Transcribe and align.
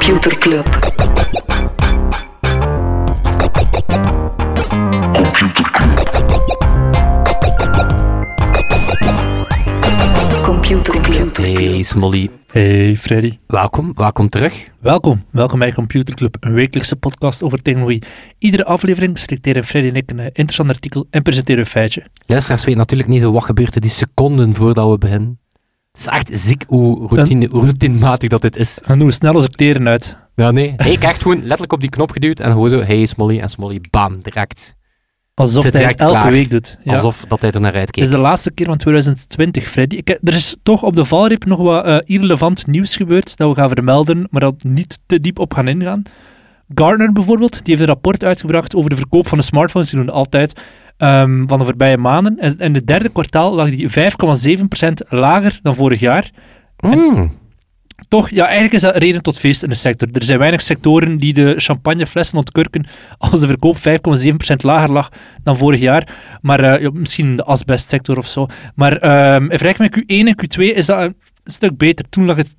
Computer 0.00 0.38
Club. 0.38 0.64
Computer 10.42 11.00
Club. 11.00 11.36
Hey 11.36 11.82
Smolly, 11.82 12.30
Hey 12.52 12.96
Freddy. 12.96 13.38
welkom, 13.46 13.92
welkom 13.94 14.28
terug. 14.28 14.70
Welkom, 14.78 15.24
welkom 15.30 15.58
bij 15.58 15.72
Computer 15.72 16.14
Club, 16.14 16.36
een 16.40 16.52
wekelijkse 16.52 16.96
podcast 16.96 17.42
over 17.42 17.62
technologie. 17.62 18.02
Iedere 18.38 18.64
aflevering 18.64 19.18
selecteren 19.18 19.64
Freddy 19.64 19.88
en 19.88 19.96
ik 19.96 20.10
een 20.10 20.18
eh, 20.18 20.24
interessant 20.26 20.68
artikel 20.68 21.06
en 21.10 21.22
presenteren 21.22 21.60
een 21.60 21.66
feitje. 21.66 22.06
Luisteraars 22.26 22.64
weten 22.64 22.80
natuurlijk 22.80 23.08
niet 23.08 23.20
zo 23.20 23.32
wat 23.32 23.44
gebeurt 23.44 23.74
er 23.74 23.80
die 23.80 23.90
seconden 23.90 24.54
voordat 24.54 24.90
we 24.90 24.98
beginnen. 24.98 25.38
Het 25.92 26.00
is 26.00 26.06
echt 26.06 26.30
ziek 26.32 26.64
hoe, 26.66 27.08
routine, 27.08 27.48
hoe 27.50 27.62
routinematig 27.62 28.28
dat 28.28 28.42
dit 28.42 28.56
is. 28.56 28.78
Doen 28.86 29.06
we 29.06 29.12
snel 29.12 29.34
onze 29.34 29.50
kleren 29.50 29.88
uit. 29.88 30.16
Ja, 30.34 30.50
nee. 30.50 30.74
Hey, 30.76 30.92
ik 30.92 31.02
heb 31.02 31.10
echt 31.10 31.22
gewoon 31.22 31.40
letterlijk 31.40 31.72
op 31.72 31.80
die 31.80 31.90
knop 31.90 32.10
geduwd 32.10 32.40
en 32.40 32.50
gewoon 32.50 32.68
zo, 32.68 32.80
hey 32.82 33.06
Smolly, 33.06 33.38
en 33.38 33.48
Smolly, 33.48 33.80
bam, 33.90 34.22
direct. 34.22 34.74
Alsof 35.34 35.62
hij 35.72 35.82
het 35.84 36.00
elke 36.00 36.12
klaar. 36.12 36.30
week 36.30 36.50
doet. 36.50 36.78
Ja. 36.82 36.94
Alsof 36.94 37.24
dat 37.28 37.40
hij 37.40 37.50
er 37.50 37.60
naar 37.60 37.72
Het 37.72 37.80
uitkeek. 37.80 38.04
is 38.04 38.10
de 38.10 38.18
laatste 38.18 38.50
keer 38.50 38.66
van 38.66 38.76
2020, 38.76 39.68
Freddy. 39.68 39.96
Ik, 39.96 40.08
er 40.08 40.34
is 40.34 40.56
toch 40.62 40.82
op 40.82 40.96
de 40.96 41.04
valreep 41.04 41.44
nog 41.44 41.58
wat 41.60 41.84
eh, 41.84 41.98
irrelevant 42.04 42.66
nieuws 42.66 42.96
gebeurd 42.96 43.36
dat 43.36 43.48
we 43.48 43.54
gaan 43.54 43.68
vermelden, 43.68 44.26
maar 44.30 44.40
dat 44.40 44.62
niet 44.62 44.98
te 45.06 45.20
diep 45.20 45.38
op 45.38 45.54
gaan 45.54 45.68
ingaan. 45.68 46.02
Gartner 46.74 47.12
bijvoorbeeld, 47.12 47.52
die 47.52 47.74
heeft 47.74 47.80
een 47.80 47.94
rapport 47.94 48.24
uitgebracht 48.24 48.74
over 48.74 48.90
de 48.90 48.96
verkoop 48.96 49.28
van 49.28 49.38
de 49.38 49.44
smartphones. 49.44 49.90
Die 49.90 49.98
doen 49.98 50.10
altijd 50.10 50.60
ehm, 51.00 51.46
van 51.46 51.58
de 51.58 51.64
voorbije 51.64 51.96
maanden. 51.96 52.38
En 52.38 52.56
in 52.56 52.74
het 52.74 52.86
derde 52.86 53.08
kwartaal 53.08 53.54
lag 53.54 53.70
die 53.70 53.88
5,7% 53.88 55.08
lager 55.08 55.58
dan 55.62 55.74
vorig 55.74 56.00
jaar. 56.00 56.30
Mm. 56.78 57.38
Toch, 58.08 58.30
ja, 58.30 58.44
eigenlijk 58.44 58.74
is 58.74 58.80
dat 58.80 58.94
een 58.94 59.00
reden 59.00 59.22
tot 59.22 59.38
feest 59.38 59.62
in 59.62 59.68
de 59.68 59.74
sector. 59.74 60.08
Er 60.12 60.22
zijn 60.22 60.38
weinig 60.38 60.60
sectoren 60.60 61.16
die 61.16 61.32
de 61.32 61.54
champagneflessen 61.56 62.38
ontkurken 62.38 62.86
als 63.18 63.40
de 63.40 63.46
verkoop 63.46 63.76
5,7% 63.76 64.56
lager 64.56 64.92
lag 64.92 65.08
dan 65.42 65.56
vorig 65.56 65.80
jaar. 65.80 66.14
Maar 66.40 66.60
eh, 66.60 66.82
ja, 66.82 66.90
misschien 66.92 67.36
de 67.36 67.44
asbestsector 67.44 68.18
of 68.18 68.26
zo. 68.26 68.46
Maar 68.74 68.96
ehm 68.96 69.42
in 69.42 69.58
vergelijking 69.58 69.90
met 69.94 70.04
Q1 70.04 70.28
en 70.28 70.36
Q2 70.44 70.76
is 70.76 70.86
dat 70.86 71.00
een 71.00 71.14
stuk 71.44 71.76
beter. 71.76 72.04
Toen 72.08 72.26
lag 72.26 72.36
het 72.36 72.54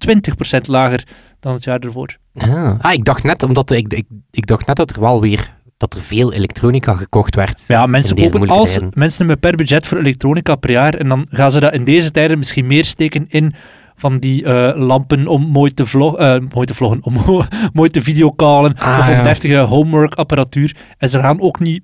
20% 0.58 0.61
lager 0.61 1.03
dan 1.39 1.53
het 1.53 1.64
jaar 1.64 1.80
ervoor. 1.80 2.17
Ah. 2.38 2.80
ah, 2.80 2.94
ik 2.94 3.05
dacht 3.05 3.23
net, 3.23 3.44
omdat 3.44 3.72
ik, 3.72 3.94
ik, 3.94 4.05
ik 4.31 4.48
dacht 4.48 4.67
net 4.67 4.76
dat 4.76 4.92
er 4.92 5.02
wel 5.02 5.22
weer 5.22 5.53
dat 5.82 5.94
er 5.94 6.02
veel 6.02 6.34
elektronica 6.34 6.94
gekocht 6.94 7.36
werd. 7.36 7.64
Ja, 7.68 7.86
mensen 7.86 8.16
kopen 8.16 8.50
als 8.50 8.72
tijden. 8.74 8.92
mensen 8.96 9.18
hebben 9.20 9.40
per 9.40 9.56
budget 9.56 9.88
voor 9.88 9.98
elektronica 9.98 10.56
per 10.56 10.72
jaar 10.72 10.94
en 10.94 11.08
dan 11.10 11.28
gaan 11.30 11.52
ze 11.52 11.60
dat 11.60 11.73
in 11.73 11.84
deze 11.84 12.12
tijden 12.12 12.38
misschien 12.38 12.66
meer 12.66 12.86
steken 12.86 13.26
in 13.30 13.54
van 13.96 14.18
die 14.20 14.44
eh, 14.46 14.78
lampen 14.82 15.28
om 15.28 15.42
mooi 15.48 15.73
te, 15.73 15.86
vlog, 15.86 16.18
eh, 16.18 16.36
mooi 16.54 16.66
te 16.66 16.73
vloggen, 16.73 17.04
om 17.04 17.14
mooi 17.73 17.90
te 17.90 18.02
videocallen 18.02 18.76
Ah, 18.78 19.00
of 19.00 19.08
om 19.08 19.14
ja. 19.14 19.22
deftige 19.22 19.58
homework 19.58 20.16
apparatuur. 20.16 20.76
En 20.98 21.10
ze 21.10 21.20
gaan 21.20 21.42
ook 21.42 21.60
niet 21.60 21.82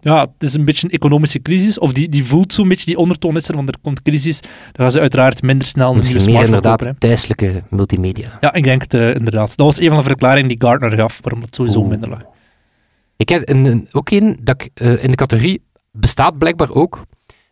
ja, 0.00 0.20
het 0.20 0.42
is 0.42 0.54
een 0.54 0.64
beetje 0.64 0.86
een 0.86 0.92
economische 0.92 1.42
crisis, 1.42 1.78
of 1.78 1.92
die, 1.92 2.08
die 2.08 2.24
voelt 2.24 2.52
zo'n 2.52 2.68
beetje 2.68 2.86
die 2.86 2.98
ondertoon 2.98 3.36
is 3.36 3.48
er, 3.48 3.54
want 3.54 3.68
er 3.68 3.74
komt 3.82 4.02
crisis. 4.02 4.40
Dan 4.40 4.50
gaan 4.72 4.90
ze 4.90 5.00
uiteraard 5.00 5.42
minder 5.42 5.66
snel 5.68 5.88
een 5.88 5.94
nieuwe 5.94 6.12
Misschien 6.12 6.34
meer 6.34 6.44
smartphone 6.44 6.56
inderdaad 6.78 6.94
kopen. 6.94 7.08
hè. 7.08 7.08
thuiselijke 7.08 7.62
multimedia. 7.70 8.28
Ja, 8.40 8.52
ik 8.54 8.64
denk 8.64 8.82
het 8.82 8.94
eh, 8.94 9.14
inderdaad. 9.14 9.56
Dat 9.56 9.66
was 9.66 9.80
een 9.80 9.88
van 9.88 9.96
de 9.96 10.02
verklaringen 10.02 10.48
die 10.48 10.60
Gartner 10.60 10.92
gaf, 10.92 11.18
waarom 11.22 11.42
het 11.42 11.54
sowieso 11.54 11.78
Oeh. 11.78 11.88
minder 11.88 12.08
lag. 12.08 12.22
Ik 13.16 13.28
heb 13.28 13.48
een, 13.48 13.64
een- 13.64 13.88
ook 13.92 14.10
een 14.10 14.38
dat 14.42 14.62
ik 14.62 14.70
eh, 14.74 15.02
in 15.04 15.10
de 15.10 15.16
categorie 15.16 15.62
bestaat 15.92 16.38
blijkbaar 16.38 16.70
ook 16.70 17.02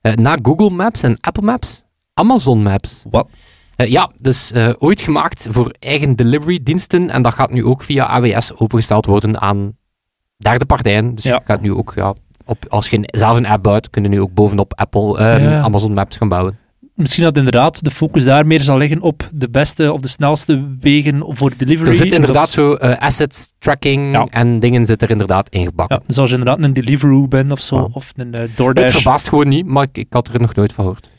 eh, 0.00 0.15
na 0.15 0.39
Google 0.43 0.71
Maps 0.71 1.03
en 1.03 1.17
Apple 1.21 1.43
Maps, 1.43 1.84
Amazon 2.15 2.62
Maps. 2.62 3.05
Wat? 3.11 3.28
Eh, 3.77 3.87
ja, 3.91 4.11
dus 4.17 4.53
ooit 4.78 5.01
gemaakt 5.01 5.47
voor 5.51 5.75
eigen 5.78 6.17
delivery 6.17 6.61
diensten 6.62 7.11
en 7.11 7.22
dat 7.22 7.33
gaat 7.34 7.51
nu 7.51 7.65
ook 7.65 7.83
via 7.83 8.06
AWS 8.06 8.55
opengesteld 8.56 9.06
worden 9.06 9.41
aan 9.41 9.77
derde 10.37 10.65
partijen. 10.67 11.15
Dus 11.15 11.25
Ja. 11.25 11.34
je 11.34 11.41
gaat 11.45 11.61
nu 11.61 11.72
ook, 11.72 11.93
ja, 11.97 12.15
op, 12.45 12.65
als 12.69 12.89
je 12.89 13.09
zelf 13.12 13.37
een 13.37 13.47
app 13.47 13.62
bouwt, 13.62 13.91
kun 13.91 14.03
je 14.03 14.09
nu 14.09 14.21
ook 14.21 14.34
bovenop 14.34 14.72
Apple, 14.75 15.19
eh, 15.19 15.43
Ja. 15.43 15.61
Amazon 15.61 15.93
Maps 15.93 16.17
gaan 16.17 16.28
bouwen. 16.28 16.59
Misschien 16.94 17.25
dat 17.25 17.36
inderdaad 17.36 17.84
de 17.84 17.91
focus 17.91 18.25
daar 18.25 18.47
meer 18.47 18.62
zal 18.62 18.76
liggen 18.78 19.00
op 19.00 19.28
de 19.32 19.48
beste 19.50 19.92
of 19.92 20.00
de 20.00 20.08
snelste 20.08 20.69
wegen 20.80 21.25
voor 21.28 21.53
delivery. 21.56 21.91
Er 21.91 21.97
zit 21.97 22.12
inderdaad 22.12 22.50
zo 22.50 22.72
eh, 22.75 22.98
assets 22.98 23.53
tracking 23.58 24.12
Ja. 24.12 24.26
en 24.30 24.58
dingen 24.60 24.86
zit 24.86 25.03
er 25.03 25.10
inderdaad 25.10 25.48
ingebakken. 25.48 25.97
Ja, 26.00 26.06
dus 26.06 26.19
als 26.19 26.30
je 26.30 26.36
inderdaad 26.36 26.64
een 26.64 26.72
Deliveroo 26.72 27.28
bent 27.28 27.53
of 27.53 27.60
zo, 27.60 27.76
Ja. 27.76 27.88
of 27.92 28.12
een 28.16 28.32
Het 28.34 28.56
DoorDash. 28.56 28.92
verbaast 28.92 29.28
gewoon 29.28 29.48
niet, 29.48 29.66
maar 29.66 29.82
ik, 29.82 29.98
ik 29.98 30.06
had 30.10 30.28
er 30.28 30.41
nog 30.41 30.54
nooit 30.54 30.72
van 30.72 30.84
gehoord. 30.84 31.10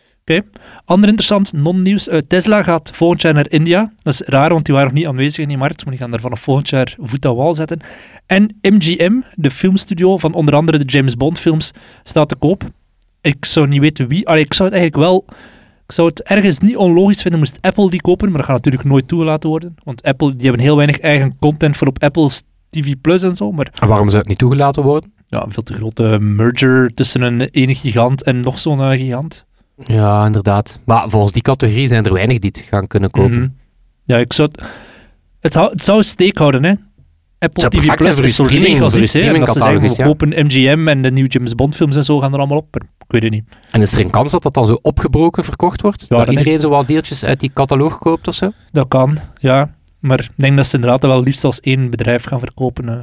Ander 0.86 1.10
interessant 1.10 1.54
non-nieuws. 1.54 2.08
eh, 2.08 2.18
Tesla 2.28 2.64
gaat 2.64 2.92
volgend 2.94 3.22
jaar 3.22 3.34
naar 3.34 3.50
India. 3.50 3.92
Dat 4.02 4.14
is 4.14 4.22
raar, 4.22 4.50
want 4.50 4.66
die 4.66 4.74
waren 4.74 4.90
nog 4.90 4.98
niet 5.00 5.08
aanwezig 5.10 5.42
in 5.44 5.48
die 5.48 5.58
markt, 5.58 5.82
maar 5.84 5.94
die 5.94 6.02
gaan 6.02 6.12
daar 6.12 6.20
vanaf 6.20 6.40
volgend 6.40 6.70
jaar 6.70 6.96
voet 7.02 7.26
aan 7.26 7.36
wal 7.36 7.54
zetten. 7.54 7.80
En 8.26 8.58
MGM, 8.62 9.14
de 9.36 9.52
filmstudio 9.52 10.18
van 10.18 10.34
onder 10.34 10.56
andere 10.56 10.78
de 10.78 10.86
James 10.86 11.16
Bond 11.18 11.40
films, 11.40 11.72
staat 12.04 12.30
te 12.30 12.36
koop. 12.36 12.64
Ik 13.22 13.46
zou 13.46 13.68
niet 13.68 13.80
weten 13.80 14.08
wie. 14.08 14.28
Allee, 14.28 14.44
ik 14.44 14.54
zou 14.54 14.70
het 14.70 14.78
eigenlijk 14.78 15.10
wel... 15.10 15.26
Ik 15.94 16.00
zou 16.00 16.12
het 16.12 16.24
ergens 16.24 16.60
niet 16.60 16.78
onlogisch 16.78 17.22
vinden 17.22 17.40
moest 17.40 17.58
Apple 17.62 17.90
die 17.90 18.02
kopen, 18.02 18.28
maar 18.30 18.38
dat 18.38 18.46
gaat 18.46 18.56
natuurlijk 18.56 18.84
nooit 18.84 19.08
toegelaten 19.08 19.50
worden. 19.50 19.76
Want 19.84 20.04
Apple, 20.04 20.36
die 20.36 20.48
hebben 20.48 20.66
heel 20.66 20.76
weinig 20.76 21.00
eigen 21.00 21.38
content 21.40 21.78
voor 21.78 21.88
op 21.88 22.04
Apple's 22.04 22.42
TV 22.70 22.94
Plus 23.02 23.24
en 23.24 23.36
zo, 23.36 23.52
maar 23.52 23.74
En 23.82 23.88
waarom 23.88 24.08
zou 24.08 24.20
het 24.20 24.28
niet 24.28 24.38
toegelaten 24.38 24.84
worden? 24.84 25.14
ja, 25.28 25.44
een 25.46 25.52
veel 25.52 25.64
te 25.64 25.74
grote 25.74 26.18
merger 26.20 26.94
tussen 26.94 27.22
een 27.22 27.42
ene 27.42 27.76
gigant 27.76 28.24
en 28.24 28.40
nog 28.40 28.60
zo'n 28.60 28.82
eh, 28.82 28.90
gigant. 28.90 29.46
Ja, 29.84 30.26
inderdaad. 30.26 30.80
Maar 30.86 31.10
volgens 31.10 31.32
die 31.32 31.42
categorie 31.42 31.88
zijn 31.88 32.06
er 32.06 32.14
weinig 32.14 32.40
die 32.40 32.52
het 32.54 32.66
gaan 32.70 32.88
kunnen 32.88 33.12
kopen. 33.12 33.40
Mhm. 33.40 33.48
Ja, 34.06 34.18
ik 34.18 34.34
zou 34.34 34.50
het... 34.52 34.64
Het 35.40 35.84
zou 35.84 36.04
steek 36.04 36.38
houden, 36.38 36.64
hè. 36.64 36.74
Apple 37.44 37.70
TV 37.70 37.96
Plus 37.96 38.16
voor 38.16 38.24
is 38.24 38.34
streaming- 38.34 38.78
voor 38.78 38.92
hè. 38.92 39.34
En 39.34 39.40
dat 39.40 39.50
ze 39.54 39.60
zeggen, 39.60 39.82
we 39.82 40.04
kopen 40.04 40.30
MGM 40.46 40.88
en 40.88 41.02
de 41.02 41.12
nieuwe 41.12 41.30
James 41.30 41.56
Bond 41.56 41.76
films 41.76 41.96
en 41.96 42.04
zo 42.04 42.20
gaan 42.20 42.34
er 42.34 42.40
allemaal 42.40 42.58
op. 42.58 42.68
Maar 42.72 42.82
ik 43.00 43.06
weet 43.12 43.22
het 43.24 43.32
niet. 43.32 43.44
En 43.72 43.82
is 43.82 43.94
er 43.94 44.00
een 44.00 44.10
kans 44.10 44.32
dat 44.32 44.44
dat 44.44 44.54
dan 44.54 44.66
zo 44.66 44.80
opgebroken 44.82 45.44
verkocht 45.44 45.82
wordt? 45.82 46.06
Ja, 46.10 46.18
dat 46.18 46.30
iedereen 46.30 46.60
zo 46.60 46.70
wat 46.70 46.88
deeltjes 46.88 47.24
uit 47.26 47.40
die 47.40 47.52
catalogus 47.54 47.98
koopt 47.98 48.28
of 48.28 48.34
zo? 48.34 48.46
Oké. 48.46 48.56
Dat 48.72 48.88
kan, 48.88 49.18
ja. 49.40 49.76
Maar 50.00 50.20
ik 50.20 50.30
denk 50.36 50.56
dat 50.56 50.68
ze 50.68 50.76
inderdaad 50.76 51.02
wel 51.02 51.24
liefst 51.24 51.44
als 51.44 51.60
één 51.60 51.90
bedrijf 51.90 52.24
gaan 52.24 52.40
verkopen. 52.40 52.90
eh. 52.90 52.96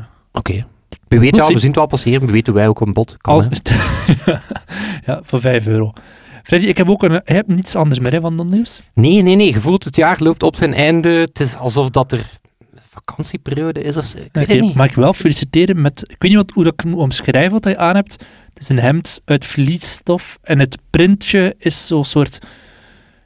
Weet 1.09 1.21
We'll 1.21 1.31
wel, 1.31 1.45
see. 1.45 1.55
we 1.55 1.61
zien 1.61 1.69
het 1.71 1.79
wel 1.79 1.87
passeren. 1.87 2.21
Wie 2.21 2.31
weten 2.31 2.55
wij 2.55 2.69
ook 2.69 2.81
een 2.81 2.93
bod 2.93 3.17
kan. 3.21 3.35
als... 3.35 3.47
ja, 5.07 5.21
voor 5.23 5.41
5 5.41 5.67
euro. 5.67 5.93
Freddy, 6.43 6.67
ik 6.67 6.77
heb 6.77 6.91
ook 6.91 7.03
een... 7.03 7.13
Je 7.13 7.21
hebt 7.25 7.49
niets 7.49 7.77
anders 7.77 7.99
meer, 7.99 8.13
hè, 8.13 8.21
van 8.21 8.37
dat 8.37 8.47
nieuws? 8.47 8.81
Nee, 8.95 9.23
nee, 9.23 9.37
nee. 9.37 9.53
Je 9.53 9.61
voelt 9.61 9.85
het 9.85 9.97
jaar 9.97 10.17
loopt 10.21 10.43
op 10.43 10.57
zijn 10.57 10.75
einde. 10.75 11.09
Het 11.09 11.41
is 11.41 11.57
alsof 11.57 11.91
dat 11.91 12.13
er 12.13 12.31
vakantieperiode 12.91 13.83
is 13.83 13.97
of 13.97 14.05
zo. 14.05 14.19
Ik 14.19 14.29
weet 14.33 14.49
het 14.49 14.61
niet. 14.61 14.75
Mag 14.75 14.89
ik 14.89 14.95
wel 14.95 15.13
feliciteren 15.13 15.81
met... 15.81 16.03
Ik 16.03 16.17
weet 16.19 16.31
niet 16.31 16.41
wat, 16.41 16.51
hoe 16.51 16.65
dat 16.65 16.73
ik 16.73 16.85
moet 16.85 16.99
omschrijven 17.01 17.53
wat 17.53 17.65
je 17.65 17.77
aan 17.79 17.95
hebt. 17.95 18.13
Het 18.49 18.59
is 18.63 18.69
een 18.69 18.79
hemd 18.79 19.21
uit 19.25 19.45
vliesstof 19.45 20.39
en 20.43 20.59
het 20.59 20.79
printje 20.91 21.55
is 21.59 21.87
zo'n 21.87 22.05
soort... 22.05 22.39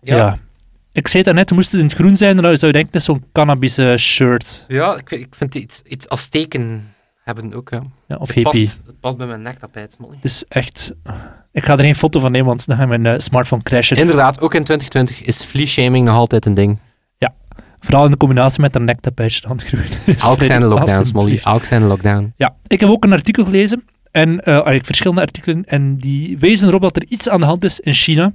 Ja. 0.02 0.38
Ik 0.92 1.08
zei 1.08 1.22
het 1.22 1.34
net, 1.34 1.50
moest 1.50 1.70
het 1.72 1.80
in 1.80 1.86
het 1.86 1.96
groen 1.96 2.16
zijn, 2.16 2.36
dan 2.36 2.56
zou 2.56 2.66
je 2.66 2.72
denken, 2.72 2.92
is 2.92 3.04
zo'n 3.04 3.24
cannabis 3.32 3.78
eh, 3.78 3.96
shirt. 3.96 4.64
Ja, 4.68 4.96
ik, 4.96 5.08
vind- 5.08 5.20
ik 5.24 5.34
vind 5.34 5.54
iets, 5.54 5.82
iets 5.86 6.08
als 6.08 6.28
teken 6.28 6.94
hebben 7.22 7.54
ook. 7.54 7.70
Ja. 7.70 7.82
Ja, 8.08 8.16
of 8.16 8.26
Het 8.26 8.36
hippie. 8.36 8.62
past, 8.62 8.80
het 8.86 9.00
past 9.00 9.16
bij 9.16 9.26
mijn 9.26 9.42
nektapijt. 9.42 9.96
Het 10.10 10.24
is 10.24 10.44
echt... 10.48 10.94
Ik 11.52 11.64
ga 11.64 11.72
er 11.72 11.78
geen 11.84 11.94
foto 11.94 12.20
van 12.20 12.32
nemen, 12.32 12.46
want 12.46 12.66
dan 12.66 12.76
gaat 12.76 12.88
mijn 12.88 13.06
eh, 13.06 13.14
smartphone 13.18 13.62
crashen. 13.62 13.96
Inderdaad, 13.96 14.40
ook 14.40 14.54
in 14.54 14.64
2020 14.64 15.22
is 15.22 15.44
flea 15.44 15.66
shaming 15.66 16.06
nog 16.06 16.16
altijd 16.16 16.46
een 16.46 16.54
ding. 16.54 16.78
Vooral 17.84 18.04
in 18.04 18.10
de 18.10 18.16
combinatie 18.16 18.60
met 18.60 18.74
een 18.74 18.84
nektapijtje. 18.84 19.48
Dus 20.06 20.22
Elk 20.24 20.42
zijn 20.42 20.60
de 20.64 20.68
lockdowns, 20.68 21.12
Molly. 21.12 21.40
Elk 21.44 21.64
zijn 21.64 21.80
de 21.80 21.86
lockdown. 21.86 22.32
Ja, 22.36 22.54
ik 22.66 22.80
heb 22.80 22.88
ook 22.88 23.04
een 23.04 23.12
artikel 23.12 23.44
gelezen. 23.44 23.84
En 24.10 24.40
eigenlijk 24.40 24.86
verschillende 24.86 25.20
artikelen. 25.20 25.64
En 25.64 25.96
die 25.96 26.38
wezen 26.38 26.68
erop 26.68 26.80
dat 26.80 26.96
er 26.96 27.04
iets 27.08 27.28
aan 27.28 27.40
de 27.40 27.46
hand 27.46 27.64
is 27.64 27.80
in 27.80 27.94
China. 27.94 28.32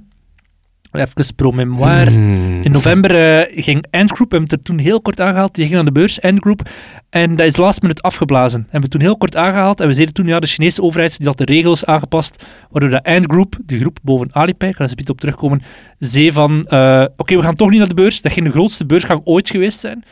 Even 0.92 1.34
pro-memoire. 1.34 2.10
Hmm. 2.10 2.62
In 2.62 2.72
november 2.72 3.38
eh, 3.38 3.64
ging 3.64 3.86
Ant 3.90 4.12
Group, 4.12 4.30
we 4.30 4.36
hebben 4.36 4.50
het 4.50 4.52
er 4.52 4.74
toen 4.74 4.78
heel 4.78 5.00
kort 5.00 5.20
aangehaald, 5.20 5.54
die 5.54 5.66
ging 5.66 5.78
aan 5.78 5.84
de 5.84 5.92
beurs, 5.92 6.20
Ant 6.20 6.38
Group, 6.40 6.68
en 7.10 7.36
dat 7.36 7.46
is 7.46 7.56
last 7.56 7.82
minute 7.82 8.02
afgeblazen. 8.02 8.60
Hebben 8.62 8.80
we 8.80 8.88
toen 8.88 9.00
heel 9.00 9.16
kort 9.16 9.36
aangehaald 9.36 9.80
en 9.80 9.86
we 9.86 9.92
zeiden 9.92 10.14
toen, 10.14 10.26
ja, 10.26 10.40
de 10.40 10.46
Chinese 10.46 10.82
overheid 10.82 11.18
die 11.18 11.26
had 11.26 11.38
de 11.38 11.44
regels 11.44 11.84
aangepast, 11.84 12.44
waardoor 12.70 12.90
de 12.90 13.04
Ant 13.04 13.24
Group, 13.24 13.56
de 13.66 13.78
groep 13.78 13.98
boven 14.02 14.28
Alipay, 14.32 14.68
ik 14.68 14.76
ga 14.76 14.84
er 14.84 14.92
eens 14.96 15.10
op 15.10 15.20
terugkomen, 15.20 15.62
zei 15.98 16.32
van, 16.32 16.62
eh, 16.62 17.04
oké, 17.16 17.36
we 17.36 17.42
gaan 17.42 17.54
toch 17.54 17.70
niet 17.70 17.78
naar 17.78 17.88
de 17.88 17.94
beurs, 17.94 18.22
dat 18.22 18.32
ging 18.32 18.46
de 18.46 18.52
grootste 18.52 18.86
beursgang 18.86 19.20
ooit 19.24 19.50
geweest 19.50 19.80
zijn, 19.80 20.04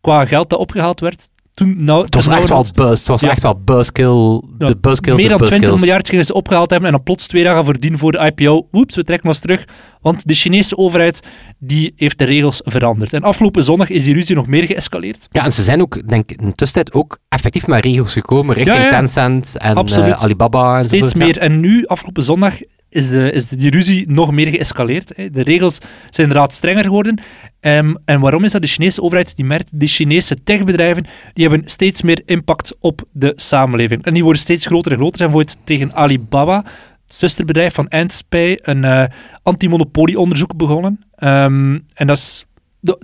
qua 0.00 0.24
geld 0.24 0.50
dat 0.50 0.58
opgehaald 0.58 1.00
werd. 1.00 1.28
Toen, 1.56 1.84
nou, 1.84 2.04
Het 2.04 2.14
was 2.14 2.26
echt 2.28 2.48
wel 2.48 2.66
buzz. 2.74 2.98
Het 2.98 3.08
was 3.08 3.20
Ja. 3.20 3.30
echt 3.30 3.42
wel 3.42 3.60
buzzkill. 3.64 4.42
Ja, 4.58 4.66
De 4.66 4.76
buzzkill 4.80 5.14
meer 5.14 5.22
de 5.22 5.28
dan 5.28 5.38
20 5.38 5.58
buzzkills. 5.58 5.80
miljard 5.80 6.08
gingen 6.08 6.24
ze 6.24 6.34
opgehaald 6.34 6.70
hebben 6.70 6.88
en 6.88 6.94
dan 6.94 7.04
plots 7.04 7.26
twee 7.26 7.44
dagen 7.44 7.64
voordien 7.64 7.98
voor 7.98 8.12
de 8.12 8.32
IPO, 8.34 8.68
woeps, 8.70 8.96
we 8.96 9.04
trekken 9.04 9.28
ons 9.28 9.38
terug, 9.38 9.64
want 10.00 10.26
de 10.28 10.34
Chinese 10.34 10.76
overheid 10.76 11.20
die 11.58 11.92
heeft 11.96 12.18
de 12.18 12.24
regels 12.24 12.60
veranderd. 12.64 13.12
En 13.12 13.22
afgelopen 13.22 13.62
zondag 13.62 13.90
is 13.90 14.04
die 14.04 14.14
ruzie 14.14 14.34
nog 14.34 14.46
meer 14.46 14.62
geëscaleerd. 14.64 15.26
Ja, 15.30 15.44
en 15.44 15.52
ze 15.52 15.62
zijn 15.62 15.80
ook, 15.80 16.08
denk 16.08 16.30
ik, 16.30 16.40
in 16.40 16.46
de 16.46 16.54
tussentijd 16.54 16.94
ook 16.96 17.18
effectief 17.28 17.66
met 17.66 17.84
regels 17.84 18.12
gekomen 18.12 18.54
richting 18.54 18.78
Ja. 18.78 18.88
Tencent 18.88 19.56
en 19.58 19.76
eh, 19.76 20.10
Alibaba. 20.12 20.82
Steeds 20.82 21.02
enzovoort, 21.02 21.18
ja. 21.18 21.24
meer. 21.24 21.38
En 21.38 21.60
nu, 21.60 21.86
afgelopen 21.86 22.22
zondag, 22.22 22.54
is, 22.96 23.10
de, 23.10 23.30
is 23.32 23.48
de, 23.48 23.56
die 23.56 23.70
ruzie 23.70 24.04
nog 24.08 24.32
meer 24.32 24.46
geëscaleerd. 24.46 25.12
Hè. 25.16 25.30
De 25.30 25.42
regels 25.42 25.78
zijn 26.10 26.26
inderdaad 26.26 26.54
strenger 26.54 26.84
geworden. 26.84 27.18
Ehm, 27.60 27.94
en 28.04 28.20
waarom 28.20 28.44
is 28.44 28.52
dat? 28.52 28.60
De 28.60 28.66
Chinese 28.66 29.02
overheid 29.02 29.36
die 29.36 29.44
merkt, 29.44 29.70
die 29.74 29.88
Chinese 29.88 30.42
techbedrijven, 30.42 31.06
die 31.32 31.48
hebben 31.48 31.68
steeds 31.68 32.02
meer 32.02 32.22
impact 32.24 32.76
op 32.80 33.02
de 33.12 33.32
samenleving. 33.36 34.04
En 34.04 34.14
die 34.14 34.22
worden 34.22 34.40
steeds 34.40 34.66
groter 34.66 34.92
en 34.92 34.98
groter. 34.98 35.16
Zijn 35.16 35.30
bijvoorbeeld 35.30 35.66
tegen 35.66 35.94
Alibaba, 35.94 36.64
het 37.04 37.14
zusterbedrijf 37.14 37.74
van 37.74 37.88
Antspy, 37.88 38.56
een 38.62 38.82
uh, 38.82 39.04
antimonopolieonderzoek 39.42 40.56
begonnen. 40.56 41.00
Ehm, 41.14 41.78
en 41.94 42.06
dat 42.06 42.16
is 42.16 42.44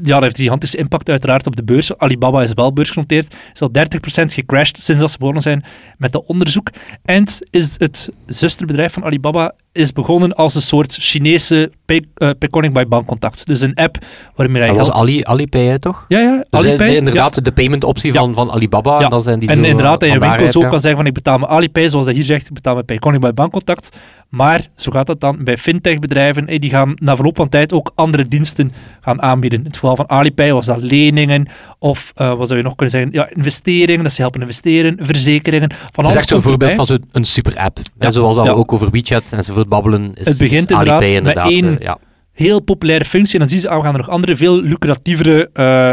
ja, 0.02 0.20
heeft 0.20 0.36
gigantische 0.36 0.76
impact 0.76 1.08
uiteraard 1.08 1.46
op 1.46 1.56
de 1.56 1.64
beurs. 1.64 1.98
Alibaba 1.98 2.42
is 2.42 2.52
wel 2.52 2.72
beursgenoteerd, 2.72 3.34
is 3.52 3.60
al 3.60 3.70
30% 3.70 4.32
gecrashed 4.32 4.78
sinds 4.78 5.00
dat 5.00 5.10
ze 5.10 5.18
begonnen 5.18 5.42
zijn 5.42 5.64
met 5.96 6.12
dat 6.12 6.24
onderzoek. 6.26 6.70
En 7.02 7.24
is 7.50 7.74
het 7.78 8.08
zusterbedrijf 8.26 8.92
van 8.92 9.04
Alibaba 9.04 9.54
is 9.72 9.92
begonnen 9.92 10.34
als 10.34 10.54
een 10.54 10.62
soort 10.62 10.92
Chinese 10.92 11.70
pay, 11.84 12.04
uh, 12.16 12.30
Payconic 12.38 12.72
by 12.72 12.84
bankcontact. 12.84 13.46
Dus 13.46 13.60
een 13.60 13.74
app 13.74 13.98
waarmee 14.34 14.62
hij 14.62 14.70
Dat 14.74 14.86
was 14.86 14.90
Ali, 14.90 15.24
Alipay, 15.24 15.78
toch? 15.78 16.04
Ja, 16.08 16.18
ja. 16.18 16.44
Dus 16.50 16.60
Alipay, 16.60 16.94
inderdaad 16.94 17.34
ja. 17.34 17.42
de 17.42 17.52
payment 17.52 17.84
optie 17.84 18.12
van, 18.12 18.34
van 18.34 18.50
Alibaba. 18.50 18.98
Ja. 18.98 19.04
En, 19.04 19.10
dan 19.10 19.20
zijn 19.20 19.38
die 19.38 19.48
en 19.48 19.64
inderdaad, 19.64 20.00
dat 20.00 20.12
je 20.12 20.18
winkel 20.18 20.48
zo 20.48 20.60
kan 20.60 20.80
zeggen 20.80 20.96
van 20.96 21.06
ik 21.06 21.12
betaal 21.12 21.38
met 21.38 21.48
Alipay, 21.48 21.88
zoals 21.88 22.04
hij 22.04 22.14
hier 22.14 22.24
zegt, 22.24 22.46
ik 22.46 22.52
betaal 22.54 22.74
met 22.74 22.86
Payconic 22.86 23.20
bij 23.20 23.34
bankcontact. 23.34 23.96
Maar 24.28 24.66
zo 24.76 24.90
gaat 24.90 25.06
dat 25.06 25.20
dan 25.20 25.44
bij 25.44 25.56
fintech-bedrijven. 25.56 26.46
eh, 26.46 26.60
Die 26.60 26.70
gaan 26.70 26.94
na 26.94 27.14
verloop 27.14 27.36
van 27.36 27.48
tijd 27.48 27.72
ook 27.72 27.92
andere 27.94 28.28
diensten 28.28 28.72
gaan 29.00 29.22
aanbieden. 29.22 29.58
In 29.58 29.64
het 29.64 29.74
geval 29.74 29.96
van 29.96 30.10
Alipay 30.10 30.52
was 30.52 30.66
dat 30.66 30.82
leningen 30.82 31.48
of 31.78 32.12
uh, 32.16 32.34
wat 32.34 32.46
zou 32.46 32.58
je 32.58 32.64
nog 32.64 32.74
kunnen 32.74 32.94
zeggen? 32.94 33.12
Ja, 33.12 33.28
investeringen, 33.34 34.02
dat 34.02 34.12
ze 34.12 34.20
helpen 34.20 34.40
investeren, 34.40 34.96
verzekeringen. 35.00 35.70
Van 35.92 36.04
Het 36.04 36.12
is 36.14 36.20
echt 36.20 36.28
zo'n 36.28 36.40
voorbeeld 36.42 36.72
van 36.72 36.86
zo'n 36.86 37.24
super-app. 37.24 37.78
En 37.98 38.12
zoals 38.12 38.36
dat 38.36 38.46
we 38.46 38.54
ook 38.54 38.72
over 38.72 38.90
WeChat 38.90 39.24
enzovoort 39.30 39.61
babbelen, 39.68 40.14
is, 40.14 40.26
Het 40.26 40.38
begint 40.38 40.70
is 40.70 40.76
inderdaad 40.76 41.02
Alipay 41.02 41.20
met 41.22 41.36
één 41.36 41.78
eh, 41.78 41.84
ja. 41.84 41.98
heel 42.32 42.60
populaire 42.60 43.04
functie. 43.04 43.34
En 43.34 43.40
dan 43.40 43.48
zien 43.48 43.60
ze, 43.60 43.68
ah, 43.68 43.76
we 43.76 43.82
gaan 43.82 43.92
er 43.92 44.00
nog 44.00 44.08
andere, 44.08 44.36
veel 44.36 44.60
lucratievere 44.60 45.50
eh, 45.52 45.92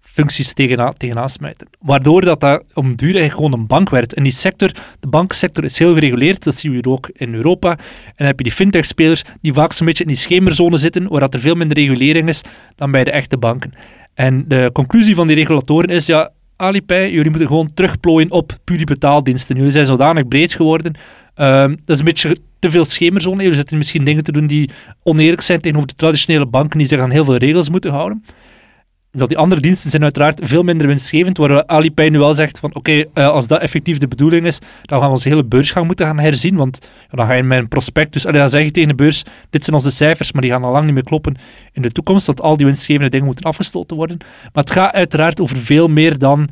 functies 0.00 0.52
tegenaan, 0.52 0.92
tegenaan 0.92 1.28
smijten. 1.28 1.68
Waardoor 1.80 2.24
dat, 2.24 2.40
dat 2.40 2.64
om 2.74 2.96
duur 2.96 3.14
eigenlijk 3.14 3.34
gewoon 3.34 3.52
een 3.52 3.66
bank 3.66 3.90
werd. 3.90 4.14
En 4.14 4.22
die 4.22 4.32
sector, 4.32 4.70
de 5.00 5.08
bankensector 5.08 5.64
is 5.64 5.78
heel 5.78 5.94
gereguleerd. 5.94 6.44
Dat 6.44 6.54
zien 6.54 6.70
we 6.70 6.76
hier 6.76 6.88
ook 6.88 7.10
in 7.12 7.34
Europa. 7.34 7.70
En 7.70 8.14
dan 8.16 8.26
heb 8.26 8.38
je 8.38 8.44
die 8.44 8.52
fintech-spelers 8.52 9.22
die 9.40 9.52
vaak 9.52 9.72
zo'n 9.72 9.86
beetje 9.86 10.02
in 10.02 10.08
die 10.08 10.18
schemerzone 10.18 10.76
zitten, 10.76 11.08
waar 11.08 11.20
dat 11.20 11.34
er 11.34 11.40
veel 11.40 11.54
minder 11.54 11.76
regulering 11.76 12.28
is 12.28 12.40
dan 12.76 12.90
bij 12.90 13.04
de 13.04 13.10
echte 13.10 13.36
banken. 13.36 13.72
En 14.14 14.44
de 14.48 14.70
conclusie 14.72 15.14
van 15.14 15.26
die 15.26 15.36
regulatoren 15.36 15.88
is, 15.88 16.06
ja, 16.06 16.30
Alipay, 16.60 17.10
jullie 17.10 17.30
moeten 17.30 17.48
gewoon 17.48 17.70
terugplooien 17.74 18.30
op 18.30 18.58
puur 18.64 18.76
die 18.76 18.86
betaaldiensten. 18.86 19.56
Jullie 19.56 19.70
zijn 19.70 19.86
zodanig 19.86 20.28
breed 20.28 20.54
geworden. 20.54 20.94
Ehm, 21.34 21.68
dat 21.68 21.88
is 21.88 21.98
een 21.98 22.04
beetje 22.04 22.36
te 22.58 22.70
veel 22.70 22.84
schemerzone. 22.84 23.42
Jullie 23.42 23.56
zitten 23.56 23.76
misschien 23.76 24.04
dingen 24.04 24.24
te 24.24 24.32
doen 24.32 24.46
die 24.46 24.70
oneerlijk 25.02 25.42
zijn 25.42 25.60
tegenover 25.60 25.88
de 25.88 25.94
traditionele 25.94 26.46
banken 26.46 26.78
die 26.78 26.86
zich 26.86 27.00
aan 27.00 27.10
heel 27.10 27.24
veel 27.24 27.36
regels 27.36 27.70
moeten 27.70 27.90
houden. 27.90 28.24
Die 29.12 29.38
andere 29.38 29.60
diensten 29.60 29.90
zijn 29.90 30.02
uiteraard 30.02 30.40
veel 30.42 30.62
minder 30.62 30.86
winstgevend, 30.86 31.36
waar 31.36 31.66
Alipay 31.66 32.08
nu 32.08 32.18
wel 32.18 32.34
zegt 32.34 32.58
van 32.58 32.74
oké, 32.74 33.04
eh, 33.14 33.28
als 33.28 33.46
dat 33.46 33.60
effectief 33.60 33.98
de 33.98 34.08
bedoeling 34.08 34.46
is, 34.46 34.58
dan 34.58 34.98
gaan 34.98 35.08
we 35.08 35.14
onze 35.14 35.28
hele 35.28 35.44
beursgang 35.44 35.86
moeten 35.86 36.06
gaan 36.06 36.18
herzien, 36.18 36.56
want 36.56 36.78
dan 37.10 37.26
ga 37.26 37.32
je 37.32 37.42
met 37.42 37.58
een 37.58 37.68
prospectus, 37.68 38.26
allee, 38.26 38.40
dan 38.40 38.48
zeg 38.48 38.64
je 38.64 38.70
tegen 38.70 38.88
de 38.88 38.94
beurs, 38.94 39.24
dit 39.50 39.64
zijn 39.64 39.76
onze 39.76 39.90
cijfers, 39.90 40.32
maar 40.32 40.42
die 40.42 40.50
gaan 40.50 40.64
al 40.64 40.72
lang 40.72 40.84
niet 40.84 40.94
meer 40.94 41.02
kloppen 41.02 41.36
in 41.72 41.82
de 41.82 41.92
toekomst, 41.92 42.26
dat 42.26 42.40
al 42.40 42.56
die 42.56 42.66
winstgevende 42.66 43.10
dingen 43.10 43.26
moeten 43.26 43.44
afgestoten 43.44 43.96
worden. 43.96 44.16
Maar 44.52 44.64
het 44.64 44.72
gaat 44.72 44.94
uiteraard 44.94 45.40
over 45.40 45.56
veel 45.56 45.88
meer 45.88 46.18
dan 46.18 46.48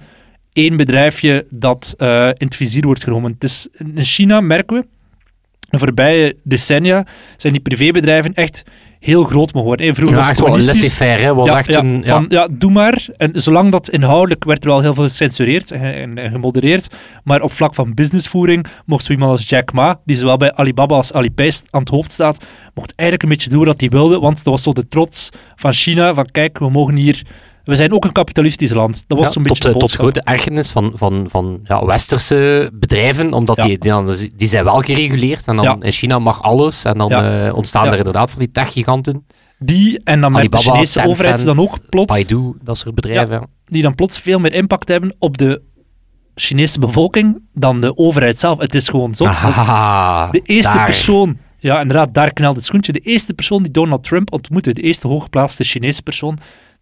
één 0.53 0.77
bedrijfje 0.77 1.47
dat 1.51 1.95
eh, 1.99 2.27
in 2.27 2.47
het 2.47 2.57
vizier 2.57 2.83
wordt 2.83 3.05
genomen. 3.05 3.33
Het 3.33 3.45
is, 3.45 3.69
in 3.73 4.03
China 4.03 4.41
merken 4.41 4.77
we, 4.77 4.87
de 5.69 5.79
voorbije 5.79 6.37
decennia 6.43 7.07
zijn 7.37 7.53
die 7.53 7.63
privébedrijven 7.63 8.35
echt 8.35 8.65
heel 9.01 9.25
groot 9.25 9.53
mogen 9.53 9.69
worden. 9.69 9.87
Hey, 9.87 9.95
vroeger 9.95 10.17
Ja, 10.17 10.23
was 10.23 10.31
het 10.31 10.41
communistisch. 10.41 10.81
laissez-faire, 10.81 11.23
hè. 11.23 11.35
Was 11.35 11.49
Ja, 11.49 11.59
echt 11.59 11.73
ja, 11.73 11.79
een... 11.79 12.01
Ja. 12.05 12.09
van, 12.09 12.27
ja, 12.29 12.49
doe 12.51 12.71
maar. 12.71 13.07
En 13.17 13.31
zolang 13.35 13.71
dat 13.71 13.91
inhoudelijk 13.91 14.45
werd 14.45 14.65
er 14.65 14.71
wel 14.71 14.81
heel 14.81 14.95
veel 14.95 15.03
gecensureerd 15.03 15.71
en, 15.71 15.95
en, 15.95 16.19
en 16.19 16.31
gemodereerd, 16.31 16.89
maar 17.25 17.43
op 17.43 17.53
vlak 17.53 17.75
van 17.75 17.95
businessvoering 17.95 18.67
mocht 18.87 19.05
zo 19.05 19.13
iemand 19.13 19.31
als 19.31 19.49
Jack 19.49 19.73
Ma, 19.73 20.01
die 20.05 20.17
zowel 20.17 20.37
bij 20.37 20.53
Alibaba 20.53 20.95
als 20.97 21.13
Alipay 21.13 21.53
aan 21.71 21.81
het 21.81 21.89
hoofd 21.89 22.13
staat, 22.13 22.45
mocht 22.75 22.93
eigenlijk 22.95 23.23
een 23.23 23.37
beetje 23.37 23.51
doen 23.51 23.65
wat 23.65 23.81
hij 23.81 23.89
wilde, 23.89 24.19
want 24.19 24.37
dat 24.37 24.53
was 24.53 24.63
zo 24.63 24.73
de 24.73 24.89
trots 24.89 25.29
van 25.57 25.73
China, 25.73 26.15
van 26.15 26.27
kijk, 26.31 26.59
we 26.59 26.71
mogen 26.71 26.97
hier... 26.97 27.23
We 27.69 27.77
zijn 27.77 27.93
ook 27.93 28.05
een 28.05 28.13
kapitalistisch 28.13 28.71
land. 28.73 29.05
Dat 29.07 29.19
was 29.19 29.27
Ja, 29.27 29.33
zo'n 29.33 29.43
tot, 29.43 29.53
beetje 29.53 29.69
eh, 29.69 29.75
de 29.75 29.79
tot 29.81 29.81
boodschap. 29.81 30.01
grote 30.01 30.21
ergernis 30.31 30.71
van, 30.71 30.93
van, 30.95 31.27
van 31.31 31.61
ja, 31.65 31.85
westerse 31.85 32.71
bedrijven, 32.75 33.33
omdat 33.33 33.57
Ja. 33.57 33.65
die, 33.65 33.79
die, 33.79 34.33
die 34.37 34.49
zijn 34.49 34.65
wel 34.65 34.81
gereguleerd. 34.81 35.47
En 35.47 35.57
dan 35.57 35.83
in 35.83 35.93
China 35.93 36.19
mag 36.19 36.43
alles. 36.43 36.85
En 36.85 36.99
dan 36.99 37.11
eh, 37.13 37.55
ontstaan 37.55 37.87
er 37.87 37.97
inderdaad 37.97 38.31
van 38.31 38.39
die 38.39 38.51
techgiganten. 38.51 39.27
Die, 39.59 40.01
en 40.05 40.21
dan 40.21 40.33
met 40.33 40.41
de 40.43 40.49
Alibaba, 40.57 40.63
Chinese 40.73 40.93
Tencent, 40.93 41.09
overheid 41.11 41.45
dan 41.45 41.59
ook 41.59 41.79
plots 41.89 42.15
Baidu, 42.15 42.53
dat 42.63 42.79
soort 42.79 42.95
bedrijven. 42.95 43.47
die 43.67 43.83
dan 43.83 43.95
plots 43.95 44.19
veel 44.19 44.39
meer 44.39 44.53
impact 44.53 44.89
hebben 44.89 45.15
op 45.19 45.39
de 45.39 45.63
Chinese 46.35 46.79
bevolking 46.79 47.43
dan 47.55 47.81
de 47.81 47.97
overheid 47.97 48.39
zelf. 48.39 48.59
Het 48.59 48.75
is 48.75 48.89
gewoon 48.89 49.15
zot. 49.15 49.29
De 50.31 50.41
eerste 50.45 50.73
daar. 50.77 50.85
persoon, 50.85 51.37
ja 51.59 51.81
inderdaad, 51.81 52.15
daar 52.15 52.33
knelt 52.33 52.57
het 52.57 52.65
schoentje. 52.65 52.93
De 52.93 52.99
eerste 52.99 53.35
persoon 53.35 53.63
die 53.63 53.73
Donald 53.73 54.03
Trump 54.05 54.33
ontmoette, 54.33 54.73
de 54.75 54.83
eerste 54.83 55.09
hooggeplaatste 55.09 55.65
Chinese 55.65 56.03
persoon 56.03 56.39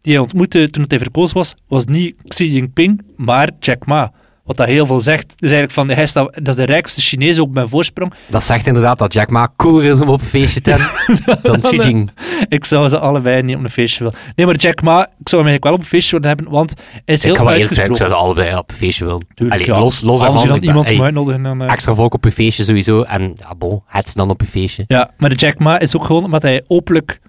die 0.06 0.14
hij 0.14 0.23
ontmoette 0.23 0.70
toen 0.70 0.85
hij 0.88 0.99
verkozen 0.99 1.37
was, 1.37 1.55
was 1.69 1.85
niet 1.85 2.14
Xi 2.29 2.53
Jinping, 2.53 3.03
maar 3.17 3.50
Jack 3.61 3.87
Ma. 3.87 4.12
Wat 4.44 4.56
dat 4.56 4.67
heel 4.67 4.87
veel 4.87 5.00
zegt, 5.00 5.35
is 5.38 5.53
eigenlijk 5.53 5.73
van, 5.73 5.88
hij 5.88 6.06
dat 6.43 6.49
is 6.49 6.55
de 6.56 6.64
rijkste 6.64 7.00
Chinees 7.00 7.38
ook 7.38 7.53
bij 7.53 7.67
voorsprong. 7.67 8.12
Dat 8.29 8.44
zegt 8.44 8.67
inderdaad 8.67 8.99
dat 8.99 9.12
Jack 9.12 9.31
Ma 9.31 9.53
cooler 9.56 9.85
is 9.85 10.00
om 10.00 10.08
op 10.08 10.20
een 10.20 10.26
feestje 10.26 10.61
te 10.61 10.70
hebben 10.70 10.88
dan 11.43 11.61
Xi 11.61 11.70
Jinping. 11.76 12.11
Ik 12.49 12.64
zou 12.64 12.88
ze 12.88 12.99
allebei 12.99 13.43
niet 13.43 13.56
op 13.56 13.62
een 13.64 13.70
feestje 13.70 14.05
willen. 14.05 14.19
Nee, 14.37 14.47
maar 14.47 14.56
Jack 14.56 14.82
Ma, 14.82 15.03
ik 15.03 15.29
zou 15.29 15.43
hem 15.43 15.50
eigenlijk 15.50 15.64
wel 15.64 15.73
op 15.73 15.79
een 15.79 15.87
feestje 15.87 16.11
willen 16.17 16.29
hebben, 16.37 16.53
want 16.53 16.75
hij 16.93 17.00
is 17.05 17.19
Ik 17.19 17.25
heel 17.25 17.35
kan 17.35 17.47
ik 17.47 17.53
uitgesproken. 17.53 17.97
zou 17.97 18.08
ze 18.08 18.14
allebei 18.14 18.56
op 18.56 18.70
een 18.70 18.76
feestje 18.76 19.05
willen. 19.05 19.26
Tuurlijk, 19.35 19.61
Allee, 19.61 19.75
ja. 19.75 19.81
los, 19.81 20.00
los 20.00 20.20
Als 20.20 20.43
je 20.43 20.49
dan 20.49 20.56
ik 20.56 20.62
iemand 20.62 20.91
om 20.91 21.03
uitnodigen, 21.03 21.43
dan... 21.43 21.62
eh, 21.62 21.70
extra 21.73 21.94
volk 21.94 22.14
op 22.14 22.25
een 22.25 22.32
feestje 22.32 22.64
sowieso. 22.64 23.03
En 23.03 23.32
ja, 23.38 23.55
bon, 23.58 23.82
het 23.87 24.11
dan 24.14 24.31
op 24.31 24.41
een 24.41 24.47
feestje. 24.47 24.85
Ja, 24.88 25.11
maar 25.19 25.31
de 25.31 25.37
Jack 25.37 25.58
Ma 25.58 25.79
is 25.79 25.97
ook 25.97 26.05
gewoon 26.05 26.25
omdat 26.25 26.43
hij 26.43 26.64
openlijk... 26.67 27.20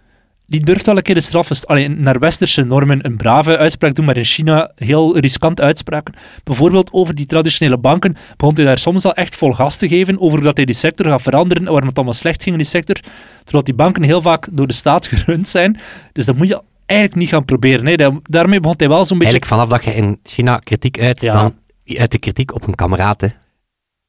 Die 0.50 0.60
durft 0.64 0.86
wel 0.86 0.98
een 0.98 1.02
keer 1.04 1.16
de 1.16 1.22
straf... 1.22 1.66
Alleen 1.66 2.02
naar 2.02 2.20
westerse 2.20 2.64
normen 2.64 3.06
een 3.06 3.18
brave 3.18 3.58
uitspraak 3.58 3.96
doen, 3.96 4.06
maar 4.06 4.18
in 4.18 4.24
China 4.24 4.72
heel 4.76 5.18
riskante 5.18 5.62
uitspraken. 5.62 6.14
Bijvoorbeeld 6.44 6.94
over 6.94 7.16
die 7.16 7.26
traditionele 7.26 7.78
banken 7.78 8.16
begon 8.38 8.56
hij 8.56 8.66
daar 8.66 8.78
soms 8.78 9.06
al 9.06 9.14
echt 9.14 9.36
vol 9.36 9.52
gas 9.52 9.78
te 9.78 9.88
geven 9.88 10.20
over 10.22 10.44
dat 10.44 10.56
hij 10.58 10.66
die 10.66 10.76
sector 10.76 11.06
gaat 11.06 11.22
veranderen 11.22 11.64
en 11.66 11.70
waarom 11.70 11.88
het 11.88 11.98
allemaal 11.98 12.14
slecht 12.16 12.44
ging 12.44 12.56
in 12.56 12.62
die 12.62 12.72
sector. 12.72 12.96
Terwijl 13.44 13.64
die 13.64 13.74
banken 13.74 14.04
heel 14.04 14.22
vaak 14.22 14.48
door 14.52 14.68
de 14.68 14.74
staat 14.74 15.08
gerund 15.12 15.48
zijn. 15.48 15.80
Dus 16.12 16.26
dat 16.26 16.36
moet 16.36 16.48
je 16.48 16.62
eigenlijk 16.86 17.20
niet 17.22 17.30
gaan 17.30 17.46
proberen. 17.46 17.84
Nee, 17.84 17.98
daarmee 18.24 18.60
begon 18.60 18.78
hij 18.78 18.88
wel 18.88 19.06
zo'n 19.06 19.18
beetje... 19.18 19.34
Eigenlijk 19.34 19.68
vanaf 19.68 19.70
dat 19.82 19.94
je 19.94 20.00
in 20.00 20.20
China 20.24 20.58
kritiek 20.58 21.00
uit, 21.00 21.22
Ja. 21.22 21.34
dan 21.34 21.56
uit 21.98 22.12
de 22.12 22.18
kritiek 22.20 22.54
op 22.54 22.68
een 22.68 22.76
kameraad. 22.76 23.22
hè. 23.22 23.28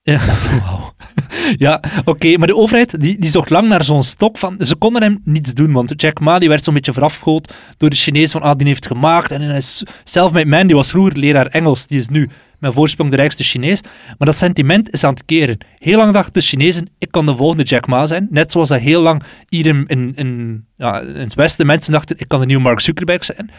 Ja, 0.08 0.20
ja 1.66 1.82
oké, 2.04 2.36
maar 2.36 2.46
de 2.46 2.56
overheid 2.56 3.00
die, 3.00 3.18
die 3.18 3.30
zocht 3.30 3.50
lang 3.50 3.68
naar 3.68 3.84
zo'n 3.84 4.02
stok 4.02 4.38
van... 4.38 4.56
Ze 4.58 4.76
konden 4.76 5.02
hem 5.02 5.20
niets 5.24 5.54
doen, 5.54 5.72
want 5.72 5.92
Jack 5.96 6.20
Ma 6.20 6.38
die 6.38 6.48
werd 6.48 6.64
zo'n 6.64 6.74
beetje 6.74 6.92
verafgoed 6.92 7.54
door 7.76 7.90
de 7.90 7.96
Chinees 7.96 8.32
van, 8.32 8.42
ah, 8.42 8.56
die 8.56 8.66
heeft 8.66 8.86
gemaakt. 8.86 9.30
En 9.30 9.40
hij 9.40 9.56
is 9.56 9.82
die 10.66 10.74
was 10.74 10.90
vroeger 10.90 11.18
leraar 11.18 11.46
Engels, 11.46 11.86
die 11.86 11.98
is 11.98 12.08
nu 12.08 12.28
met 12.58 12.74
voorsprong 12.74 13.10
de 13.10 13.16
rijkste 13.16 13.42
Chinees. 13.42 13.82
Maar 13.82 14.26
dat 14.26 14.36
sentiment 14.36 14.92
is 14.92 15.04
aan 15.04 15.14
het 15.14 15.24
keren. 15.24 15.58
Heel 15.78 15.96
lang 15.96 16.12
dachten 16.12 16.32
de 16.32 16.40
Chinezen, 16.40 16.88
ik 16.98 17.10
kan 17.10 17.26
de 17.26 17.36
volgende 17.36 17.62
Jack 17.62 17.86
Ma 17.86 18.06
zijn. 18.06 18.26
Net 18.30 18.52
zoals 18.52 18.68
dat 18.68 18.80
heel 18.80 19.02
lang 19.02 19.22
hier 19.48 19.66
in, 19.66 19.84
in, 19.86 20.12
in, 20.14 20.64
ja, 20.76 21.00
in 21.00 21.14
het 21.14 21.34
Westen 21.34 21.66
mensen 21.66 21.92
dachten, 21.92 22.18
ik 22.18 22.28
kan 22.28 22.40
de 22.40 22.46
nieuwe 22.46 22.62
Mark 22.62 22.80
Zuckerberg 22.80 23.24
zijn. 23.24 23.50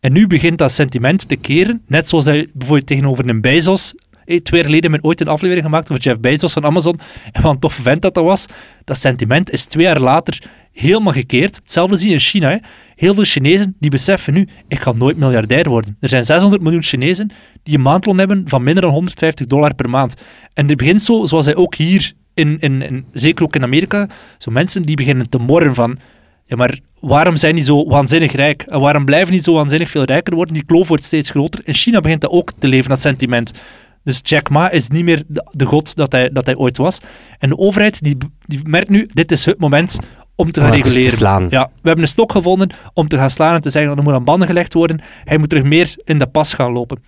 En 0.00 0.12
nu 0.12 0.26
begint 0.26 0.58
dat 0.58 0.72
sentiment 0.72 1.28
te 1.28 1.36
keren. 1.36 1.82
Net 1.86 2.08
zoals 2.08 2.24
hij 2.24 2.48
bijvoorbeeld 2.54 2.86
tegenover 2.86 3.28
een 3.28 3.40
Bezos 3.40 3.94
Hey, 4.28 4.40
twee 4.40 4.60
jaar 4.60 4.68
geleden 4.68 4.90
hebben 4.90 5.00
we 5.00 5.06
ooit 5.06 5.20
een 5.20 5.34
aflevering 5.34 5.64
gemaakt 5.64 5.90
over 5.90 6.02
Jeff 6.02 6.20
Bezos 6.20 6.52
van 6.52 6.64
Amazon. 6.64 7.00
En 7.32 7.42
wat 7.42 7.52
een 7.52 7.58
toffe 7.58 7.82
vent 7.82 8.02
dat 8.02 8.14
dat 8.14 8.24
was. 8.24 8.46
Dat 8.84 8.96
sentiment 8.96 9.50
is 9.50 9.64
twee 9.64 9.84
jaar 9.84 10.00
later 10.00 10.42
helemaal 10.72 11.12
gekeerd. 11.12 11.56
Hetzelfde 11.56 11.96
zie 11.96 12.08
je 12.08 12.14
in 12.14 12.20
China. 12.20 12.50
Hè. 12.50 12.56
Heel 12.94 13.14
veel 13.14 13.24
Chinezen 13.24 13.76
die 13.80 13.90
beseffen 13.90 14.34
nu, 14.34 14.48
ik 14.68 14.80
ga 14.80 14.92
nooit 14.92 15.16
miljardair 15.16 15.68
worden. 15.68 15.96
Er 16.00 16.08
zijn 16.08 16.24
600 16.24 16.62
miljoen 16.62 16.82
Chinezen 16.82 17.30
die 17.62 17.74
een 17.74 17.82
maandloon 17.82 18.18
hebben 18.18 18.42
van 18.46 18.62
minder 18.62 18.82
dan 18.82 18.92
150 18.92 19.46
dollar 19.46 19.74
per 19.74 19.88
maand. 19.88 20.14
En 20.54 20.66
dit 20.66 20.76
begint 20.76 21.02
zo, 21.02 21.24
zoals 21.24 21.46
hij 21.46 21.56
ook 21.56 21.74
hier, 21.74 22.12
in, 22.34 22.56
in, 22.60 22.82
in, 22.82 23.04
zeker 23.12 23.44
ook 23.44 23.54
in 23.54 23.62
Amerika, 23.62 24.08
zo 24.38 24.50
mensen 24.50 24.82
die 24.82 24.96
beginnen 24.96 25.30
te 25.30 25.38
morren 25.38 25.74
van... 25.74 25.98
Ja, 26.46 26.56
maar 26.56 26.78
waarom 27.00 27.36
zijn 27.36 27.54
die 27.54 27.64
zo 27.64 27.84
waanzinnig 27.86 28.32
rijk? 28.32 28.62
En 28.62 28.80
waarom 28.80 29.04
blijven 29.04 29.32
die 29.32 29.42
zo 29.42 29.54
waanzinnig 29.54 29.90
veel 29.90 30.04
rijker 30.04 30.34
worden? 30.34 30.54
Die 30.54 30.64
kloof 30.64 30.88
wordt 30.88 31.04
steeds 31.04 31.30
groter. 31.30 31.60
In 31.64 31.74
China 31.74 32.00
begint 32.00 32.20
dat 32.20 32.30
ook 32.30 32.52
te 32.58 32.68
leven, 32.68 32.88
dat 32.88 33.00
sentiment. 33.00 33.52
Dus 34.02 34.20
Jack 34.22 34.50
Ma 34.50 34.70
is 34.70 34.88
niet 34.88 35.04
meer 35.04 35.22
de, 35.26 35.46
de 35.50 35.64
god 35.64 35.96
dat 35.96 36.12
hij, 36.12 36.30
dat 36.30 36.46
hij 36.46 36.56
ooit 36.56 36.76
was. 36.76 37.00
En 37.38 37.48
de 37.48 37.58
overheid 37.58 38.02
die, 38.02 38.16
die 38.46 38.60
merkt 38.64 38.88
nu, 38.88 39.08
dit 39.12 39.32
is 39.32 39.44
het 39.44 39.58
moment 39.58 39.98
om 40.34 40.52
te 40.52 40.60
gaan 40.60 40.70
te 40.70 40.76
reguleren. 40.76 41.46
Ja, 41.50 41.64
we 41.64 41.88
hebben 41.88 42.04
een 42.04 42.10
stok 42.10 42.32
gevonden 42.32 42.70
om 42.94 43.08
te 43.08 43.16
gaan 43.16 43.30
slaan 43.30 43.54
en 43.54 43.60
te 43.60 43.70
zeggen 43.70 43.90
dat 43.90 43.98
er 43.98 44.04
moet 44.04 44.14
aan 44.14 44.24
banden 44.24 44.48
gelegd 44.48 44.74
worden. 44.74 45.00
Hij 45.24 45.38
moet 45.38 45.48
terug 45.48 45.64
meer 45.64 45.94
in 46.04 46.18
de 46.18 46.26
pas 46.26 46.52
gaan 46.52 46.72
lopen. 46.72 47.02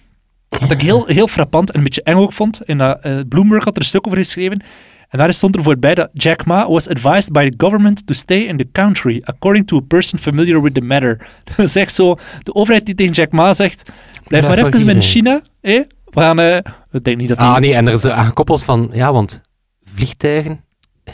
Wat 0.48 0.70
ik 0.70 0.80
heel, 0.80 1.06
heel 1.06 1.28
frappant 1.28 1.70
en 1.70 1.78
een 1.78 1.84
beetje 1.84 2.02
eng 2.02 2.16
ook 2.16 2.32
vond, 2.32 2.60
in 2.64 2.78
dat, 2.78 3.00
eh, 3.00 3.18
Bloomberg 3.28 3.64
had 3.64 3.74
er 3.74 3.80
een 3.80 3.86
stuk 3.86 4.06
over 4.06 4.18
geschreven, 4.18 4.62
En 5.10 5.18
daar 5.18 5.34
stond 5.34 5.56
er 5.56 5.62
voorbij 5.62 5.94
dat 5.94 6.08
Jack 6.12 6.44
Ma 6.44 6.68
was 6.68 6.88
advised 6.88 7.32
by 7.32 7.48
the 7.48 7.54
government 7.56 8.06
to 8.06 8.14
stay 8.14 8.38
in 8.38 8.56
the 8.56 8.68
country, 8.72 9.20
according 9.24 9.66
to 9.66 9.76
a 9.76 9.80
person 9.80 10.18
familiar 10.18 10.62
with 10.62 10.74
the 10.74 10.80
matter. 10.80 11.26
Dat 11.56 11.58
is 11.58 11.76
echt 11.76 11.94
zo, 11.94 12.18
de 12.42 12.54
overheid 12.54 12.86
die 12.86 12.94
tegen 12.94 13.12
Jack 13.12 13.32
Ma 13.32 13.54
zegt, 13.54 13.90
blijf 14.26 14.46
maar 14.46 14.58
even 14.58 14.88
in. 14.88 15.02
China, 15.02 15.42
hè? 15.60 15.80
We 16.10 16.20
gaan, 16.20 16.38
eh, 16.38 16.56
ik 16.90 17.04
denk 17.04 17.16
niet 17.16 17.28
dat 17.28 17.38
die... 17.38 17.46
Ah 17.46 17.56
nee, 17.56 17.74
en 17.74 17.86
er 17.86 17.94
is 17.94 18.06
aangekoppeld 18.06 18.62
van, 18.62 18.90
ja, 18.92 19.12
want 19.12 19.40
vliegtuigen, 19.84 20.64
100% 21.10 21.12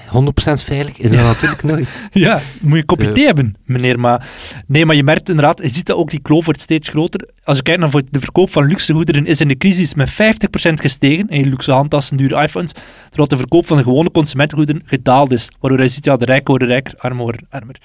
veilig 0.52 0.98
is 0.98 1.10
dat 1.10 1.20
natuurlijk 1.32 1.62
nooit. 1.62 2.06
Ja, 2.12 2.40
moet 2.60 2.78
je 2.78 2.84
kopie 2.84 3.06
Zo. 3.06 3.12
thee 3.12 3.24
hebben, 3.24 3.54
meneer. 3.64 4.00
Maar 4.00 4.28
nee, 4.66 4.86
maar 4.86 4.96
je 4.96 5.02
merkt 5.02 5.28
inderdaad, 5.28 5.62
je 5.62 5.68
ziet 5.68 5.86
dat 5.86 5.96
ook 5.96 6.10
die 6.10 6.20
kloof 6.20 6.44
wordt 6.44 6.60
steeds 6.60 6.88
groter. 6.88 7.28
Als 7.44 7.56
je 7.56 7.62
kijkt 7.62 7.80
naar 7.80 7.90
de 8.10 8.20
verkoop 8.20 8.50
van 8.50 8.66
luxegoederen 8.66 9.26
is 9.26 9.40
in 9.40 9.48
de 9.48 9.56
crisis 9.56 9.94
met 9.94 10.10
50% 10.10 10.14
gestegen. 10.72 11.28
En 11.28 11.48
luxe 11.48 11.72
handtassen, 11.72 12.16
dure 12.16 12.42
iPhones. 12.42 12.72
Terwijl 13.08 13.28
de 13.28 13.36
verkoop 13.36 13.66
van 13.66 13.76
de 13.76 13.82
gewone 13.82 14.10
consumentengoederen 14.10 14.82
gedaald 14.84 15.32
is. 15.32 15.48
Waardoor 15.60 15.82
je 15.82 15.88
ziet, 15.88 16.04
ja, 16.04 16.16
de 16.16 16.24
rijken 16.24 16.48
worden 16.48 16.68
rijker, 16.68 16.94
armen 16.96 17.22
worden 17.22 17.46
armer. 17.50 17.76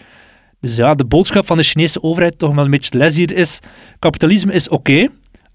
Dus 0.60 0.75
ja, 0.75 0.94
de 0.94 1.06
boodschap 1.06 1.46
van 1.46 1.58
de 1.58 1.63
Chinese 1.63 2.03
overheid 2.03 2.38
toch 2.38 2.56
wel 2.56 2.65
een 2.65 2.72
beetje 2.72 2.98
les 2.98 3.15
hier 3.15 3.32
is, 3.32 3.60
kapitalisme 4.00 4.53
is 4.53 4.70
oké. 4.70 5.08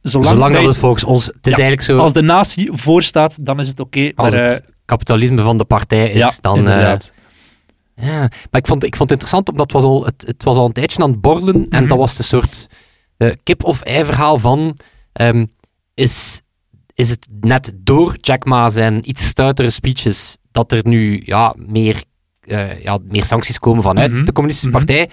Zolang 0.08 0.30
Zolang 0.32 0.54
dat 0.54 0.64
het 0.64 0.76
volgens 0.78 1.04
ons, 1.04 1.26
het 1.26 1.46
is 1.46 1.56
Ja, 1.56 1.58
eigenlijk 1.62 1.82
zo, 1.82 1.98
als 1.98 2.12
de 2.12 2.22
natie 2.22 2.68
voorstaat, 2.72 3.36
dan 3.46 3.60
is 3.60 3.68
het 3.68 3.80
oké. 3.80 4.12
als 4.14 4.32
maar, 4.32 4.42
het 4.44 4.60
eh, 4.60 4.66
kapitalisme 4.84 5.42
van 5.42 5.56
de 5.56 5.64
partij 5.64 6.10
is, 6.10 6.18
ja, 6.18 6.32
dan... 6.40 6.52
eh, 6.54 6.58
inderdaad. 6.60 7.12
Ja, 7.94 8.18
maar 8.50 8.60
ik 8.60 8.66
vond, 8.66 8.84
ik 8.84 8.96
vond 8.96 9.10
het 9.10 9.20
interessant, 9.20 9.48
omdat 9.48 9.72
het 9.72 9.72
was 9.72 9.84
al, 9.84 10.04
het, 10.04 10.24
het 10.26 10.42
was 10.42 10.56
al 10.56 10.66
een 10.66 10.72
tijdje 10.72 11.02
aan 11.02 11.10
het 11.10 11.20
borrelen 11.20 11.66
en 11.68 11.80
Mhm. 11.80 11.88
dat 11.88 11.98
was 11.98 12.18
een 12.18 12.24
soort 12.24 12.66
eh, 13.16 13.30
kip-of-ei-verhaal 13.42 14.38
van 14.38 14.76
ehm, 15.12 15.46
is, 15.94 16.40
is 16.94 17.10
het 17.10 17.26
net 17.40 17.72
door 17.76 18.14
Jack 18.20 18.44
Ma 18.44 18.68
zijn 18.70 19.08
iets 19.08 19.26
stoutere 19.26 19.70
speeches 19.70 20.36
dat 20.50 20.72
er 20.72 20.80
nu 20.84 21.22
ja, 21.24 21.54
meer, 21.56 22.02
ja, 22.82 22.98
meer 23.08 23.24
sancties 23.24 23.58
komen 23.58 23.82
vanuit 23.82 24.12
Mhm. 24.12 24.24
de 24.24 24.32
communistische 24.32 24.76
Mhm. 24.76 24.84
partij? 24.86 25.10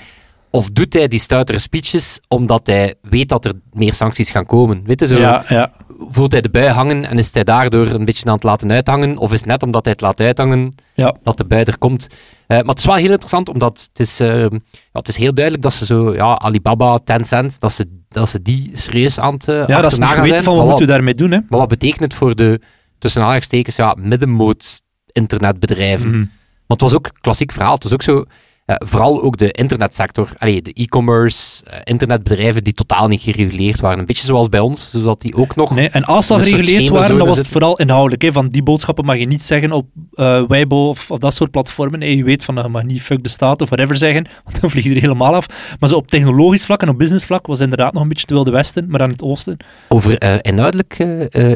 Of 0.56 0.70
doet 0.70 0.94
hij 0.94 1.08
die 1.08 1.20
stoutere 1.20 1.60
speeches 1.60 2.20
omdat 2.28 2.68
hij 2.68 2.96
weet 3.02 3.30
dat 3.30 3.46
er 3.46 3.54
meer 3.72 3.94
sancties 3.94 4.32
gaan 4.32 4.46
komen? 4.46 4.82
Weet 4.86 5.00
je, 5.00 5.08
zo, 5.08 5.18
ja, 5.20 5.44
ja. 5.48 5.72
voelt 6.10 6.32
hij 6.32 6.42
de 6.42 6.50
bui 6.50 6.68
hangen 6.68 7.06
en 7.06 7.18
is 7.18 7.34
hij 7.34 7.44
daardoor 7.44 7.88
een 7.88 8.06
beetje 8.06 8.26
aan 8.26 8.34
het 8.34 8.44
laten 8.44 8.72
uithangen? 8.72 9.18
Of 9.18 9.32
is 9.32 9.38
het 9.38 9.48
net 9.48 9.64
omdat 9.64 9.84
hij 9.84 9.94
het 9.94 10.02
laat 10.02 10.20
uithangen 10.20 10.76
Ja. 10.94 11.16
dat 11.24 11.38
de 11.38 11.46
bui 11.46 11.64
er 11.64 11.78
komt? 11.78 12.08
Eh, 12.48 12.58
maar 12.58 12.68
het 12.68 12.78
is 12.80 12.86
wel 12.86 12.96
heel 12.96 13.10
interessant, 13.10 13.50
omdat 13.50 13.88
het 13.92 14.00
is, 14.00 14.20
eh, 14.20 14.40
ja, 14.50 14.50
het 14.92 15.08
is 15.08 15.18
heel 15.18 15.34
duidelijk 15.34 15.64
dat 15.64 15.74
ze 15.74 15.86
zo, 15.86 16.14
ja, 16.14 16.38
Alibaba, 16.38 16.98
Tencent, 16.98 17.60
dat 17.60 17.72
ze, 17.74 18.02
dat 18.10 18.30
ze 18.30 18.42
die 18.42 18.70
serieus 18.74 19.20
aan 19.20 19.34
het 19.34 19.48
uh, 19.48 19.68
ja, 19.68 19.82
dat 19.82 19.92
is 19.92 19.98
niet 19.98 20.20
weten 20.20 20.44
van 20.44 20.56
wat 20.56 20.66
moeten 20.66 20.86
we 20.86 20.92
daarmee 20.92 21.14
doen. 21.14 21.32
Hè? 21.32 21.40
Maar 21.50 21.60
wat 21.60 21.68
betekent 21.68 22.00
het 22.02 22.14
voor 22.14 22.36
de, 22.36 22.62
tussen 23.00 23.22
aanhalingstekens, 23.22 23.76
ja, 23.76 23.96
middenmoot 24.00 24.82
internetbedrijven? 25.12 26.10
Mhm. 26.10 26.26
Want 26.68 26.82
het 26.82 26.82
was 26.82 26.94
ook 26.94 27.06
een 27.06 27.22
klassiek 27.22 27.52
verhaal. 27.52 27.74
Het 27.74 27.84
was 27.84 27.94
ook 27.94 28.02
zo, 28.02 28.26
eh, 28.66 28.76
vooral 28.80 29.22
ook 29.22 29.38
de 29.38 29.52
internetsector, 29.52 30.30
allee, 30.38 30.62
de 30.62 30.74
e-commerce, 30.74 31.66
eh, 31.66 31.80
internetbedrijven 31.84 32.64
die 32.64 32.74
totaal 32.74 33.08
niet 33.08 33.22
gereguleerd 33.22 33.80
waren. 33.80 34.00
Een 34.00 34.06
beetje 34.06 34.26
zoals 34.26 34.50
bij 34.50 34.60
ons, 34.60 34.92
zodat 34.92 35.22
die 35.22 35.36
ook 35.36 35.56
nog... 35.56 35.76
Nee, 35.76 35.90
en 35.90 36.04
als 36.04 36.28
ze 36.28 36.42
gereguleerd 36.42 36.90
waren, 36.90 37.18
dan 37.18 37.28
was 37.28 37.38
het 37.38 37.48
vooral 37.48 37.78
inhoudelijk. 37.78 38.22
Hè, 38.22 38.32
van 38.32 38.50
die 38.50 38.64
boodschappen 38.64 39.06
mag 39.06 39.18
je 39.18 39.26
niet 39.26 39.44
zeggen 39.44 39.72
op 39.72 39.88
eh 40.14 40.42
Weibo 40.48 40.88
of, 40.88 41.12
of 41.12 41.20
dat 41.20 41.34
soort 41.34 41.52
platformen. 41.52 42.16
Je 42.16 42.24
weet 42.24 42.44
van, 42.44 42.56
je 42.56 42.68
mag 42.68 42.84
niet 42.84 43.02
fuck 43.02 43.24
de 43.24 43.30
staat 43.30 43.62
of 43.62 43.70
whatever 43.70 43.96
zeggen, 43.96 44.28
want 44.46 44.62
dan 44.62 44.70
vlieg 44.70 44.84
je 44.84 44.96
er 44.96 45.02
helemaal 45.02 45.36
af. 45.36 45.76
Maar 45.80 45.90
zo 45.90 45.96
op 45.96 46.08
technologisch 46.08 46.66
vlak 46.66 46.82
en 46.82 46.90
op 46.90 46.98
business 46.98 47.26
vlak 47.26 47.48
was 47.48 47.60
het 47.60 47.70
inderdaad 47.70 47.94
nog 47.94 48.02
een 48.02 48.10
beetje 48.10 48.26
te 48.26 48.34
wilde 48.34 48.52
westen, 48.52 48.86
maar 48.90 49.02
aan 49.02 49.10
het 49.10 49.24
oosten. 49.24 49.58
Over 49.90 50.44
inhoudelijk 50.46 51.00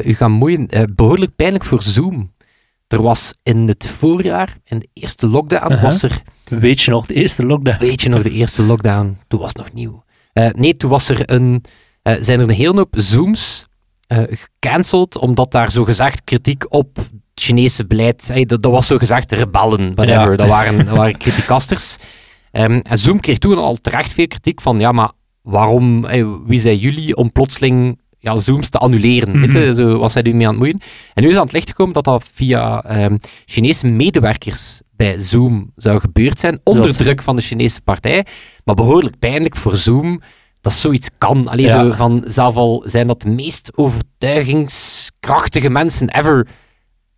u 0.04 0.14
gaan 0.14 0.32
moeien, 0.32 0.68
eh, 0.68 0.82
behoorlijk 0.94 1.36
pijnlijk 1.36 1.64
voor 1.64 1.82
Zoom. 1.82 2.30
Er 2.88 3.02
was 3.02 3.34
in 3.42 3.68
het 3.68 3.86
voorjaar, 3.98 4.56
in 4.64 4.78
de 4.78 4.88
eerste 4.92 5.26
lockdown, 5.28 5.64
Uh-huh. 5.72 5.82
was 5.82 6.02
er, 6.02 6.22
Weet 6.48 6.80
je 6.80 6.90
nog, 6.90 7.06
de 7.06 7.14
eerste 7.14 7.44
lockdown. 7.46 7.78
weet 7.78 8.02
je 8.02 8.08
nog, 8.08 8.22
de 8.22 8.30
eerste 8.30 8.62
lockdown, 8.62 9.18
toen 9.28 9.40
was 9.40 9.48
het 9.48 9.56
nog 9.56 9.72
nieuw. 9.72 10.04
Eh, 10.32 10.48
nee, 10.52 10.76
toen 10.76 10.90
was 10.90 11.08
er 11.08 11.30
een, 11.32 11.64
eh, 12.02 12.14
zijn 12.20 12.38
er 12.40 12.48
een 12.48 12.54
hele 12.54 12.76
hoop 12.76 12.94
Zooms 12.98 13.66
eh, 14.06 14.18
gecanceld, 14.30 15.18
omdat 15.18 15.52
daar 15.52 15.70
zogezegd 15.70 16.24
kritiek 16.24 16.64
op 16.74 16.98
Chinese 17.34 17.86
beleid, 17.86 18.48
dat, 18.48 18.62
dat 18.62 18.72
was 18.72 18.86
zogezegd 18.86 19.32
rebellen, 19.32 19.94
whatever, 19.94 20.30
Ja. 20.30 20.36
dat 20.36 20.48
waren, 20.48 20.76
dat 20.86 20.96
waren 20.96 21.18
kritiekasters. 21.18 21.96
Ehm, 22.50 22.80
en 22.82 22.98
Zoom 22.98 23.20
kreeg 23.20 23.38
toen 23.38 23.58
al 23.58 23.76
terecht 23.76 24.12
veel 24.12 24.26
kritiek 24.26 24.60
van, 24.60 24.78
ja, 24.78 24.92
maar 24.92 25.10
waarom, 25.42 26.06
wie 26.46 26.60
zijn 26.60 26.78
jullie 26.78 27.16
om 27.16 27.32
plotseling 27.32 28.00
ja, 28.18 28.36
Zooms 28.36 28.68
te 28.68 28.78
annuleren? 28.78 29.40
Weet 29.40 29.52
je, 29.52 29.74
zo 29.74 29.98
was 29.98 30.14
hij 30.14 30.22
nu 30.22 30.34
mee 30.34 30.46
aan 30.46 30.52
het 30.52 30.58
moeien. 30.62 30.80
En 31.14 31.22
nu 31.22 31.28
is 31.28 31.36
aan 31.36 31.42
het 31.42 31.52
licht 31.52 31.68
gekomen 31.68 31.94
dat 31.94 32.04
dat 32.04 32.30
via 32.32 32.82
ehm, 32.82 33.16
Chinese 33.46 33.86
medewerkers 33.86 34.80
bij 34.90 35.18
Zoom 35.20 35.72
zou 35.76 36.00
gebeurd 36.00 36.40
zijn, 36.40 36.60
onder 36.64 36.84
Zot. 36.84 36.98
druk 36.98 37.22
van 37.22 37.36
de 37.36 37.42
Chinese 37.42 37.80
partij. 37.80 38.26
Maar 38.64 38.74
behoorlijk 38.74 39.18
pijnlijk 39.18 39.56
voor 39.56 39.76
Zoom 39.76 40.20
dat 40.60 40.72
zoiets 40.72 41.08
kan. 41.18 41.48
Alleen 41.48 41.66
Ja. 41.66 41.70
zo 41.84 41.92
van, 41.96 42.22
zelf 42.26 42.54
al 42.56 42.82
zijn 42.86 43.06
dat 43.06 43.22
de 43.22 43.28
meest 43.28 43.70
overtuigingskrachtige 43.76 45.70
mensen 45.70 46.08
ever. 46.08 46.46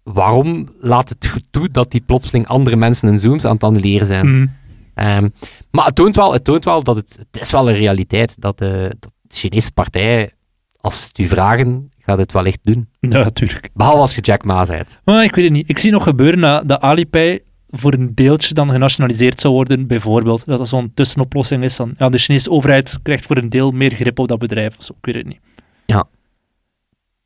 Waarom 0.02 0.66
laat 0.80 1.08
het 1.08 1.26
goed 1.26 1.44
toe 1.50 1.68
dat 1.68 1.90
die 1.90 2.00
plotseling 2.06 2.46
andere 2.46 2.76
mensen 2.76 3.08
in 3.08 3.18
Zooms 3.18 3.44
aan 3.44 3.52
het 3.54 3.64
annuleren 3.64 4.06
zijn? 4.06 4.26
Mhm. 4.36 4.46
Ehm, 4.94 5.28
maar 5.70 5.84
het 5.84 5.94
toont 5.94 6.16
wel, 6.16 6.32
het 6.32 6.44
toont 6.44 6.64
wel 6.64 6.82
dat 6.82 6.96
het, 6.96 7.18
het 7.30 7.42
is 7.42 7.50
wel 7.50 7.68
een 7.68 7.74
realiteit 7.76 8.40
dat 8.40 8.58
de, 8.58 8.94
dat 8.98 9.12
de 9.22 9.36
Chinese 9.36 9.72
partij, 9.72 10.32
als 10.80 11.00
ze 11.00 11.06
het 11.08 11.18
u 11.18 11.26
vragen, 11.28 11.90
gaat 11.98 12.18
het 12.18 12.32
wellicht 12.32 12.58
doen. 12.62 12.88
Ja, 13.00 13.08
natuurlijk. 13.08 13.68
Behalve 13.74 14.00
als 14.00 14.14
je 14.14 14.20
Jack 14.20 14.44
Ma 14.44 14.64
bent. 14.64 15.00
Maar 15.04 15.24
ik 15.24 15.34
weet 15.34 15.44
het 15.44 15.52
niet. 15.52 15.68
Ik 15.68 15.78
zie 15.78 15.92
nog 15.92 16.02
gebeuren 16.02 16.40
dat, 16.40 16.68
dat 16.68 16.80
Alipay 16.80 17.40
voor 17.70 17.92
een 17.92 18.14
deeltje 18.14 18.54
dan 18.54 18.70
genationaliseerd 18.70 19.40
zou 19.40 19.54
worden, 19.54 19.86
bijvoorbeeld. 19.86 20.44
Dat 20.44 20.58
dat 20.58 20.68
zo'n 20.68 20.92
tussenoplossing 20.94 21.64
is. 21.64 21.76
Dan, 21.76 21.94
ja, 21.96 22.08
de 22.08 22.18
Chinese 22.18 22.50
overheid 22.50 22.98
krijgt 23.02 23.26
voor 23.26 23.36
een 23.36 23.48
deel 23.48 23.70
meer 23.70 23.90
grip 23.90 24.18
op 24.18 24.28
dat 24.28 24.38
bedrijf. 24.38 24.78
of 24.78 24.84
zo. 24.84 24.92
Ik 24.92 25.04
weet 25.04 25.14
het 25.14 25.26
niet. 25.26 25.40
Ja. 25.86 26.04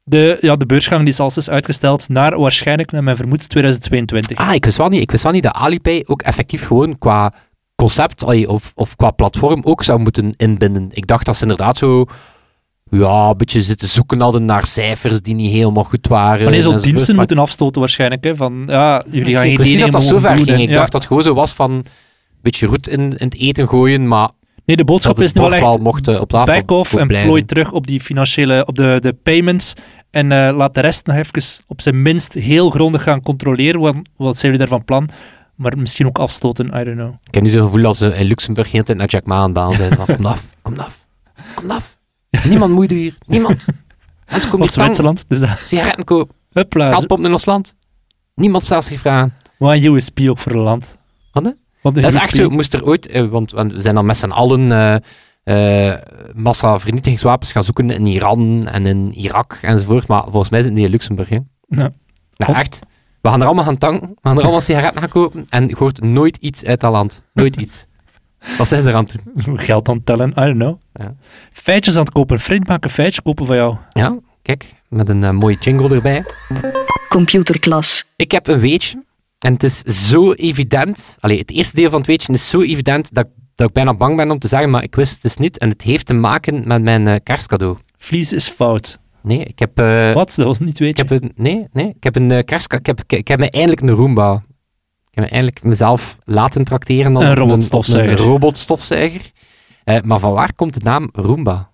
De, 0.04 0.38
ja, 0.40 0.56
de 0.56 0.66
beursgang 0.66 1.00
die 1.00 1.10
is 1.10 1.20
al 1.20 1.30
eens 1.34 1.50
uitgesteld 1.50 2.08
naar 2.08 2.38
waarschijnlijk, 2.38 2.90
naar 2.90 3.02
mijn 3.02 3.16
vermoeden, 3.16 3.48
2022. 3.48 4.38
Ah, 4.38 4.54
ik 4.54 4.64
wist 4.64 4.76
wel 4.76 4.88
niet, 4.88 5.00
ik 5.00 5.10
wist 5.10 5.22
wel 5.22 5.32
niet 5.32 5.42
dat 5.42 5.54
Alipay 5.54 6.04
ook 6.06 6.22
effectief 6.22 6.66
gewoon 6.66 6.98
qua 6.98 7.34
concept 7.74 8.24
allee, 8.24 8.48
of, 8.48 8.72
of 8.74 8.96
qua 8.96 9.10
platform 9.10 9.60
ook 9.64 9.82
zou 9.82 9.98
moeten 9.98 10.30
inbinden. 10.36 10.88
Ik 10.90 11.06
dacht 11.06 11.26
dat 11.26 11.36
ze 11.36 11.42
inderdaad 11.42 11.76
zo 11.76 12.04
ja, 12.90 13.28
een 13.28 13.36
beetje 13.36 13.62
zitten 13.62 13.88
zoeken 13.88 14.20
hadden 14.20 14.44
naar 14.44 14.66
cijfers 14.66 15.20
die 15.20 15.34
niet 15.34 15.52
helemaal 15.52 15.84
goed 15.84 16.06
waren. 16.06 16.42
Maar 16.42 16.50
nee, 16.52 16.60
zo 16.60 16.68
enzovoort. 16.70 16.82
diensten 16.82 17.16
Maar 17.16 17.24
moeten 17.26 17.44
afstoten 17.44 17.80
waarschijnlijk. 17.80 18.24
Hè, 18.24 18.36
van, 18.36 18.62
ja, 18.66 19.04
jullie 19.10 19.34
gaan 19.34 19.42
ik 19.42 19.48
geen 19.48 19.58
wist 19.58 19.70
niet 19.70 19.80
dat 19.80 19.92
dat 19.92 20.02
zo 20.02 20.18
ver 20.18 20.36
doen, 20.36 20.44
ging. 20.44 20.60
Ik 20.60 20.68
Ja. 20.68 20.74
dacht 20.74 20.92
dat 20.92 21.00
het 21.00 21.06
gewoon 21.06 21.22
zo 21.22 21.34
was 21.34 21.52
van 21.52 21.70
een 21.70 21.84
beetje 22.42 22.66
roet 22.66 22.88
in, 22.88 23.00
in 23.00 23.26
het 23.26 23.36
eten 23.36 23.68
gooien, 23.68 24.08
maar 24.08 24.30
Nee, 24.66 24.76
de 24.76 24.84
boodschap 24.84 25.20
is 25.20 25.32
nu 25.32 25.40
wel 25.40 25.52
echt 25.52 25.62
wel 25.62 25.78
mocht 25.78 26.08
eh, 26.08 26.20
op 26.20 26.28
back-off 26.28 26.94
en 26.94 27.06
plooi 27.06 27.44
terug 27.44 27.72
op 27.72 27.86
die 27.86 28.00
financiële, 28.00 28.66
op 28.66 28.74
de, 28.76 28.98
de 29.00 29.12
payments. 29.22 29.72
En 30.10 30.32
eh, 30.32 30.56
laat 30.56 30.74
de 30.74 30.80
rest 30.80 31.06
nog 31.06 31.16
even 31.16 31.42
op 31.66 31.80
zijn 31.80 32.02
minst 32.02 32.32
heel 32.32 32.70
grondig 32.70 33.02
gaan 33.02 33.22
controleren. 33.22 33.80
Wat, 33.80 33.96
wat 34.16 34.38
zijn 34.38 34.52
jullie 34.52 34.58
daarvan 34.68 34.84
plan? 34.84 35.08
Maar 35.54 35.78
misschien 35.78 36.06
ook 36.06 36.18
afstoten, 36.18 36.66
I 36.66 36.84
don't 36.84 36.96
know. 36.96 37.14
Ik 37.26 37.34
heb 37.34 37.42
nu 37.42 37.50
zo'n 37.50 37.62
gevoel 37.62 37.82
dat 37.82 37.96
ze 37.96 38.14
in 38.14 38.26
Luxemburg 38.26 38.70
geen 38.70 38.84
tijd 38.84 38.98
naar 38.98 39.08
Jack 39.08 39.26
Ma 39.26 39.36
aan 39.36 39.42
het 39.44 39.52
baan 39.52 39.74
zijn. 39.74 39.92
Van, 39.92 40.06
kom 40.16 40.26
af, 40.26 40.54
kom 40.62 40.78
af, 40.78 41.06
kom 41.54 41.70
af. 41.70 41.96
Niemand 42.44 42.72
moeide 42.74 42.94
hier, 42.94 43.14
niemand. 43.26 43.66
Mensen 44.30 44.50
komen 44.50 44.66
tang, 44.68 44.80
Zwitserland. 44.84 45.24
Dus 45.28 45.40
dat, 45.40 45.58
sigaretten 45.64 46.04
kopen, 46.04 46.34
hupla, 46.52 46.90
geld 46.90 47.06
pompen 47.06 47.26
in 47.26 47.32
ons 47.32 47.44
land. 47.44 47.74
Niemand 48.34 48.62
stelt 48.64 48.84
zich 48.84 49.00
vragen. 49.00 49.34
wat 49.58 49.72
een 49.76 49.84
USP 49.94 50.20
ook 50.28 50.38
voor 50.38 50.52
een 50.52 50.60
land. 50.60 50.98
Wat, 51.32 51.44
Dat 51.82 51.96
is 51.96 52.14
echt 52.14 52.34
zo, 52.34 52.48
moest 52.50 52.74
er 52.74 52.84
ooit, 52.84 53.06
eh, 53.06 53.26
want 53.26 53.52
we 53.52 53.80
zijn 53.80 53.94
dan 53.94 54.06
met 54.06 54.16
z'n 54.16 54.30
allen 54.30 54.72
eh, 54.72 55.92
eh, 55.92 56.00
massa 56.34 56.78
vernietigingswapens 56.78 57.52
gaan 57.52 57.62
zoeken 57.62 57.90
in 57.90 58.06
Iran 58.06 58.62
en 58.62 58.86
in 58.86 59.12
Irak 59.12 59.58
enzovoort, 59.62 60.06
maar 60.06 60.22
volgens 60.22 60.48
mij 60.50 60.60
zit 60.60 60.68
het 60.68 60.76
niet 60.78 60.86
in 60.86 60.92
Luxemburg. 60.92 61.28
Hè. 61.28 61.38
Ja, 61.68 61.90
Oh. 62.36 62.58
echt. 62.58 62.80
We 63.20 63.28
gaan 63.28 63.40
er 63.40 63.46
allemaal 63.46 63.64
gaan 63.64 63.78
tanken, 63.78 64.08
we 64.08 64.14
gaan 64.22 64.36
er 64.36 64.42
allemaal 64.42 64.60
sigaretten 64.60 65.00
gaan 65.00 65.10
kopen 65.10 65.44
en 65.48 65.68
je 65.68 65.74
hoort 65.78 66.00
nooit 66.00 66.36
iets 66.36 66.64
uit 66.64 66.80
dat 66.80 66.92
land. 66.92 67.22
Nooit 67.34 67.56
iets. 67.64 67.86
Wat 68.58 68.68
zijn 68.68 68.82
ze 68.82 68.88
er 68.88 68.94
aan 68.94 69.04
het 69.04 69.16
doen? 69.44 69.58
Geld 69.58 69.88
aan 69.88 69.96
het 69.96 70.06
tellen, 70.06 70.28
I 70.30 70.34
don't 70.34 70.56
know. 70.56 70.76
Ja. 70.92 71.14
Feitjes 71.52 71.94
aan 71.96 72.00
het 72.04 72.12
kopen. 72.12 72.38
Vriend 72.40 72.68
maakt 72.68 72.84
een 72.84 72.90
feitje 72.90 73.22
kopen 73.22 73.46
van 73.46 73.56
jou. 73.56 73.76
Ja, 73.92 74.18
kijk, 74.42 74.74
met 74.88 75.08
een 75.08 75.24
eh, 75.24 75.30
mooie 75.30 75.56
jingle 75.60 75.94
erbij. 75.94 76.24
computerklas, 77.08 78.04
Ik 78.16 78.30
heb 78.30 78.46
een 78.46 78.58
weetje 78.58 79.02
en 79.38 79.52
het 79.52 79.62
is 79.62 79.78
zo 79.82 80.32
evident. 80.32 81.16
Allee, 81.20 81.38
het 81.38 81.50
eerste 81.50 81.76
deel 81.76 81.90
van 81.90 81.98
het 81.98 82.06
weetje 82.06 82.32
is 82.32 82.48
zo 82.50 82.60
evident 82.62 83.14
dat, 83.14 83.26
dat 83.54 83.68
ik 83.68 83.74
bijna 83.74 83.94
bang 83.94 84.16
ben 84.16 84.30
om 84.30 84.38
te 84.38 84.48
zeggen, 84.48 84.70
maar 84.70 84.82
ik 84.82 84.94
wist 84.94 85.12
het 85.12 85.22
dus 85.22 85.36
niet. 85.36 85.58
En 85.58 85.68
het 85.68 85.82
heeft 85.82 86.06
te 86.06 86.14
maken 86.14 86.66
met 86.68 86.82
mijn 86.82 87.08
eh, 87.08 87.14
kerstcadeau. 87.22 87.76
Vlies 87.96 88.32
is 88.32 88.48
fout. 88.48 88.98
Nee, 89.22 89.44
ik 89.44 89.58
heb... 89.58 89.78
eh, 89.78 90.12
Wat? 90.12 90.32
Dat 90.36 90.46
was 90.46 90.58
niet 90.60 90.68
Ik 90.70 90.78
weet 90.78 90.98
je. 90.98 91.04
heb 91.08 91.22
een, 91.22 91.32
nee, 91.36 91.66
nee, 91.72 91.88
ik 91.88 92.04
heb 92.04 92.16
een 92.16 92.44
kerstca- 92.44 92.76
ik 92.78 92.86
heb, 92.86 93.00
ik, 93.00 93.12
ik 93.12 93.28
heb 93.28 93.38
me 93.38 93.50
eindelijk 93.50 93.80
een 93.80 93.90
Roomba. 93.90 94.42
Ik 95.14 95.20
heb 95.20 95.24
me 95.24 95.30
eindelijk 95.36 95.62
mezelf 95.62 96.18
laten 96.24 96.64
tracteren 96.64 97.12
dan 97.12 97.22
Een 97.22 97.34
robotstofzuiger. 97.34 98.18
Een 98.20 98.24
robotstofzuiger. 98.26 99.30
Eh, 99.84 100.00
maar 100.04 100.18
van 100.18 100.32
waar 100.32 100.54
komt 100.54 100.74
de 100.74 100.80
naam 100.82 101.08
Roomba? 101.12 101.70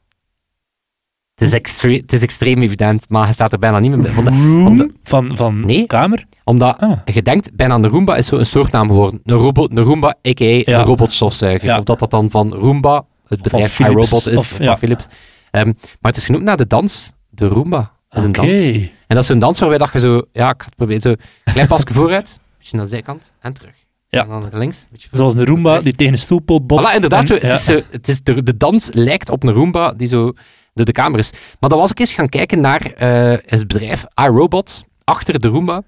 Het 1.35 1.49
is, 1.49 1.53
extre- 1.55 1.97
het 1.97 2.13
is 2.13 2.23
extreem 2.23 2.63
evident, 2.63 3.09
maar 3.09 3.27
je 3.27 3.33
staat 3.33 3.53
er 3.53 3.59
bijna 3.59 3.79
niet 3.79 3.91
meer 3.97 4.01
bij. 4.03 4.93
Van, 5.03 5.37
van 5.37 5.61
Nee. 5.67 5.87
kamer? 5.87 6.25
omdat 6.45 6.79
Ah. 6.81 6.99
je 7.05 7.23
denkt, 7.23 7.57
bijna 7.57 7.75
een 7.75 7.87
Roomba 7.89 8.17
is 8.17 8.27
zo 8.27 8.37
een 8.37 8.47
soortnaam 8.47 8.87
geworden. 8.89 9.21
Een, 9.25 9.37
robot, 9.37 9.71
een 9.77 9.83
Roomba, 9.85 10.09
a.k.a. 10.29 10.45
Ja. 10.45 10.65
een 10.79 10.85
robotstofzuiger. 10.85 11.69
Ja. 11.69 11.79
Of 11.79 11.85
dat 11.85 11.99
dat 11.99 12.11
dan 12.11 12.31
van 12.31 12.53
Roomba, 12.55 13.05
het 13.27 13.43
bedrijf 13.43 13.73
Philips, 13.73 13.93
iRobot 14.11 14.27
is, 14.27 14.39
of- 14.39 14.53
of, 14.53 14.59
ja. 14.59 14.65
van 14.65 14.77
Philips. 14.79 15.07
Ehm, 15.51 15.67
maar 15.67 16.13
het 16.13 16.17
is 16.17 16.25
genoemd 16.25 16.45
naar 16.45 16.57
de 16.57 16.67
dans, 16.67 17.13
de 17.29 17.47
Roomba. 17.49 17.93
is 18.11 18.25
een 18.25 18.33
dans. 18.33 18.61
En 18.61 18.91
dat 19.07 19.19
is 19.19 19.27
zo'n 19.27 19.39
dans 19.39 19.59
waarbij 19.61 19.79
dat 19.79 19.93
je 19.93 19.99
zo, 19.99 20.23
ja, 20.33 20.51
ik 20.51 20.61
ga 20.63 20.67
het 20.67 20.77
proberen, 20.77 21.01
zo 21.03 21.09
een 21.09 21.53
klein 21.53 21.69
pasje 21.69 21.85
vooruit, 21.95 22.41
beetje 22.61 22.77
naar 22.77 22.85
de 22.85 22.91
zijkant 22.91 23.33
en 23.41 23.53
terug. 23.53 23.75
Ja. 24.09 24.23
En 24.23 24.29
dan 24.29 24.43
naar 24.43 24.59
links. 24.59 24.87
Zoals 25.11 25.35
een 25.35 25.47
Roomba 25.47 25.81
die 25.81 25.95
tegen 25.95 26.13
een 26.13 26.19
stoelpoot 26.19 26.67
botst. 26.67 26.91
Voilà, 26.91 26.95
inderdaad. 26.95 27.27
Zo, 27.27 27.35
en- 27.35 27.49
het 27.49 27.53
is, 27.59 27.65
zo, 27.65 27.81
het 27.91 28.09
is 28.09 28.23
de, 28.23 28.43
de 28.43 28.57
dans 28.57 28.91
lijkt 28.93 29.31
op 29.31 29.43
een 29.43 29.53
Roomba 29.53 29.93
die 29.93 30.07
zo 30.09 30.33
door 30.75 30.85
de 30.85 30.93
kamer 30.93 31.19
is. 31.19 31.31
Maar 31.61 31.71
dan 31.71 31.79
was 31.79 31.91
ik 31.91 31.99
eens 31.99 32.13
gaan 32.13 32.29
kijken 32.29 32.61
naar 32.61 32.81
eh, 32.93 33.39
het 33.47 33.67
bedrijf 33.67 34.05
iRobot, 34.15 34.85
achter 35.05 35.41
de 35.41 35.49
Roomba. 35.49 35.83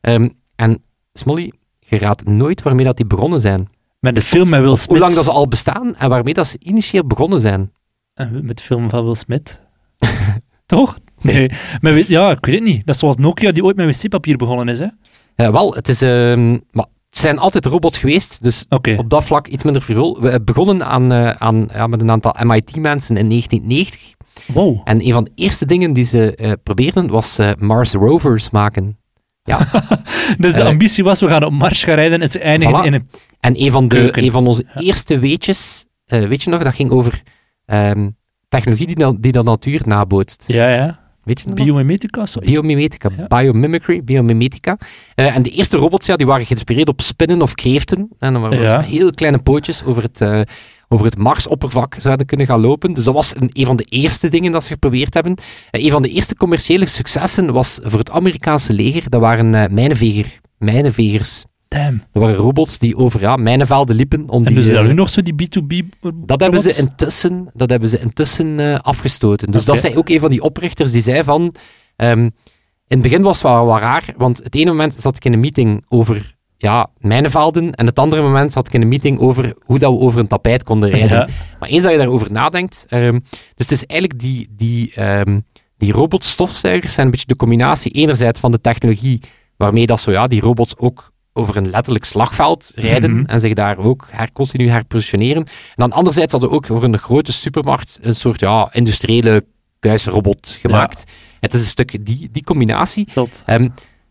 Ehm, 0.00 0.28
en 0.56 0.82
Smolly, 1.12 1.52
je 1.78 1.98
raadt 1.98 2.24
nooit 2.28 2.62
waarmee 2.62 2.84
dat 2.84 2.96
die 2.96 3.06
begonnen 3.06 3.40
zijn. 3.40 3.68
Met 4.00 4.14
de 4.14 4.20
film 4.22 4.48
met 4.48 4.60
Will 4.60 4.76
Smith. 4.76 4.88
Hoe 4.88 4.98
lang 4.98 5.12
dat 5.12 5.24
ze 5.24 5.30
al 5.30 5.48
bestaan 5.48 5.96
en 5.96 6.08
waarmee 6.08 6.34
dat 6.34 6.46
ze 6.46 6.56
initieel 6.58 7.06
begonnen 7.06 7.40
zijn. 7.40 7.72
Eh, 8.14 8.26
Met 8.30 8.56
de 8.56 8.62
film 8.62 8.90
van 8.90 9.04
Will 9.04 9.14
Smith. 9.14 9.60
Toch? 10.66 10.98
Nee. 11.20 11.50
Maar 11.80 11.92
weet- 11.92 12.06
ja, 12.06 12.30
ik 12.30 12.44
weet 12.46 12.54
het 12.54 12.64
niet. 12.64 12.86
Dat 12.86 12.94
is 12.94 13.00
zoals 13.00 13.16
Nokia 13.16 13.52
die 13.52 13.64
ooit 13.64 13.76
met 13.76 13.96
wc-papier 14.02 14.36
begonnen 14.36 14.68
is, 14.68 14.78
hè? 14.78 14.86
Eh, 15.36 15.48
wel, 15.48 15.74
het, 15.74 15.88
is, 15.88 16.02
ehm, 16.02 16.50
maar 16.50 16.86
het 17.08 17.18
zijn 17.18 17.38
altijd 17.38 17.66
robots 17.66 17.98
geweest, 17.98 18.42
dus 18.42 18.64
op 18.68 19.10
dat 19.10 19.24
vlak 19.24 19.46
iets 19.46 19.64
minder 19.64 19.82
frivol. 19.82 20.14
We 20.20 20.28
hebben 20.28 20.44
begonnen 20.44 20.84
aan, 20.86 21.12
eh, 21.12 21.30
aan, 21.30 21.68
ja, 21.72 21.86
met 21.86 22.00
een 22.00 22.10
aantal 22.10 22.34
MIT-mensen 22.42 23.16
in 23.16 23.26
1990. 23.28 24.12
Wow. 24.46 24.80
En 24.84 25.06
een 25.06 25.12
van 25.12 25.24
de 25.24 25.30
eerste 25.34 25.66
dingen 25.66 25.92
die 25.92 26.04
ze 26.04 26.34
eh, 26.34 26.52
probeerden 26.62 27.08
was 27.08 27.38
eh, 27.38 27.50
Mars 27.58 27.92
rovers 27.92 28.50
maken. 28.50 28.98
Dus 30.38 30.54
de 30.54 30.60
Eh, 30.62 30.66
ambitie 30.68 31.04
was, 31.04 31.20
we 31.20 31.28
gaan 31.28 31.44
op 31.44 31.52
Mars 31.52 31.84
gaan 31.84 31.94
rijden 31.94 32.20
en 32.22 32.30
ze 32.30 32.38
eindigen 32.38 32.80
Voilà. 32.82 32.86
in 32.86 32.94
een... 32.94 33.08
En 33.40 33.60
een 33.62 33.70
van, 33.70 33.88
de, 33.88 33.96
Keuken. 33.96 34.22
een 34.24 34.30
van 34.30 34.46
onze 34.46 34.64
Ja. 34.74 34.80
eerste 34.80 35.18
weetjes, 35.18 35.84
eh, 36.06 36.22
weet 36.24 36.42
je 36.42 36.50
nog, 36.50 36.62
dat 36.62 36.74
ging 36.74 36.90
over 36.90 37.22
ehm, 37.66 38.08
technologie 38.48 38.86
die, 38.86 38.94
de- 38.96 39.20
die 39.20 39.32
de 39.32 39.42
natuur 39.42 39.82
nabootst. 39.84 40.44
Ja, 40.46 40.68
ja. 40.68 41.00
Weet 41.24 41.40
je? 41.40 41.52
Biomimetica. 41.52 42.24
Biomimetica, 42.44 43.10
Ja. 43.16 43.26
biomimicry, 43.26 44.04
biomimetica. 44.04 44.78
Eh, 45.14 45.36
en 45.36 45.42
de 45.42 45.50
eerste 45.50 45.76
robots 45.76 46.06
ja, 46.06 46.16
die 46.16 46.26
waren 46.26 46.46
geïnspireerd 46.46 46.88
op 46.88 47.00
spinnen 47.00 47.42
of 47.42 47.54
kreeften. 47.54 48.08
En 48.18 48.32
dan 48.32 48.42
waren 48.42 48.62
Ja. 48.62 48.80
heel 48.80 49.10
kleine 49.10 49.38
pootjes 49.38 49.84
over 49.84 50.02
het, 50.02 50.20
eh, 50.20 50.40
over 50.88 51.06
het 51.06 51.16
Marsoppervlak 51.18 51.94
zouden 51.98 52.26
kunnen 52.26 52.46
gaan 52.46 52.60
lopen. 52.60 52.94
Dus 52.94 53.04
dat 53.04 53.14
was 53.14 53.36
een, 53.36 53.48
een 53.52 53.66
van 53.66 53.76
de 53.76 53.84
eerste 53.84 54.28
dingen 54.28 54.52
dat 54.52 54.64
ze 54.64 54.72
geprobeerd 54.72 55.14
hebben. 55.14 55.34
Eh, 55.70 55.84
een 55.84 55.90
van 55.90 56.02
de 56.02 56.08
eerste 56.08 56.34
commerciële 56.36 56.86
successen 56.86 57.52
was 57.52 57.78
voor 57.82 57.98
het 57.98 58.10
Amerikaanse 58.10 58.72
leger. 58.72 59.10
Dat 59.10 59.20
waren 59.20 59.50
mijnenveger, 59.74 60.40
mijnenvegers. 60.58 61.44
Damn. 61.74 62.02
Dat 62.12 62.22
waren 62.22 62.36
robots 62.36 62.78
die 62.78 62.96
over 62.96 63.20
ja, 63.20 63.36
mijnenvelden 63.36 63.96
liepen. 63.96 64.28
Om 64.28 64.38
En 64.38 64.44
die, 64.44 64.54
dus 64.54 64.68
eh, 64.68 64.74
dan 64.74 64.86
nu 64.86 64.92
nog 64.92 65.10
zo 65.10 65.22
die 65.22 65.34
B2B 65.34 65.88
dat 66.14 66.40
hebben 66.40 66.60
ze 66.60 66.74
intussen, 66.76 67.50
dat 67.54 67.70
hebben 67.70 67.88
ze 67.88 67.98
intussen 67.98 68.60
eh, 68.60 68.78
afgestoten. 68.78 69.50
Dus 69.50 69.64
dat 69.64 69.78
zei 69.78 69.96
ook 69.96 70.08
een 70.08 70.20
van 70.20 70.30
die 70.30 70.42
oprichters 70.42 70.92
die 70.92 71.02
zei 71.02 71.22
van... 71.22 71.54
ehm, 71.96 72.18
in 72.88 73.00
het 73.00 73.02
begin 73.02 73.22
was 73.22 73.42
het 73.42 73.52
wel 73.52 73.66
wat 73.66 73.80
raar, 73.80 74.14
want 74.16 74.38
het 74.42 74.54
ene 74.54 74.70
moment 74.70 74.94
zat 74.98 75.16
ik 75.16 75.24
in 75.24 75.32
een 75.32 75.40
meeting 75.40 75.84
over 75.88 76.34
ja, 76.56 76.90
mijnenvelden 76.98 77.72
en 77.72 77.86
het 77.86 77.98
andere 77.98 78.22
moment 78.22 78.52
zat 78.52 78.66
ik 78.66 78.72
in 78.72 78.80
een 78.80 78.88
meeting 78.88 79.18
over 79.18 79.54
hoe 79.58 79.78
dat 79.78 79.92
we 79.92 79.98
over 79.98 80.20
een 80.20 80.26
tapijt 80.26 80.62
konden 80.62 80.90
rijden. 80.90 81.18
Ja. 81.18 81.28
Maar 81.58 81.68
eens 81.68 81.82
dat 81.82 81.92
je 81.92 81.98
daarover 81.98 82.32
nadenkt... 82.32 82.84
ehm, 82.88 83.18
dus 83.54 83.68
het 83.68 83.70
is 83.70 83.86
eigenlijk 83.86 84.20
die, 84.20 84.48
die, 84.50 84.92
ehm, 84.94 85.40
die 85.76 85.92
robotstofzuigers 85.92 86.94
zijn 86.94 87.06
een 87.06 87.12
beetje 87.12 87.26
de 87.26 87.36
combinatie 87.36 87.92
enerzijds 87.92 88.40
van 88.40 88.52
de 88.52 88.60
technologie 88.60 89.20
waarmee 89.56 89.86
dat 89.86 90.00
zo, 90.00 90.10
ja, 90.10 90.26
die 90.26 90.40
robots 90.40 90.76
ook 90.76 91.12
over 91.36 91.56
een 91.56 91.70
letterlijk 91.70 92.04
slagveld 92.04 92.72
rijden 92.74 93.12
Mhm. 93.16 93.24
en 93.24 93.40
zich 93.40 93.52
daar 93.54 93.78
ook 93.78 94.06
her, 94.10 94.32
continu 94.32 94.68
herpositioneren. 94.70 95.42
En 95.46 95.50
dan 95.76 95.92
anderzijds 95.92 96.32
hadden 96.32 96.50
we 96.50 96.56
ook 96.56 96.66
voor 96.66 96.84
een 96.84 96.98
grote 96.98 97.32
supermarkt 97.32 97.98
een 98.02 98.16
soort 98.16 98.40
ja, 98.40 98.68
industriële 98.72 99.44
kuisrobot 99.78 100.58
gemaakt. 100.60 101.04
Het 101.40 101.54
is 101.54 101.60
een 101.60 101.66
stuk 101.66 102.06
die, 102.06 102.28
die 102.32 102.44
combinatie. 102.44 103.08
Ehm, 103.46 103.62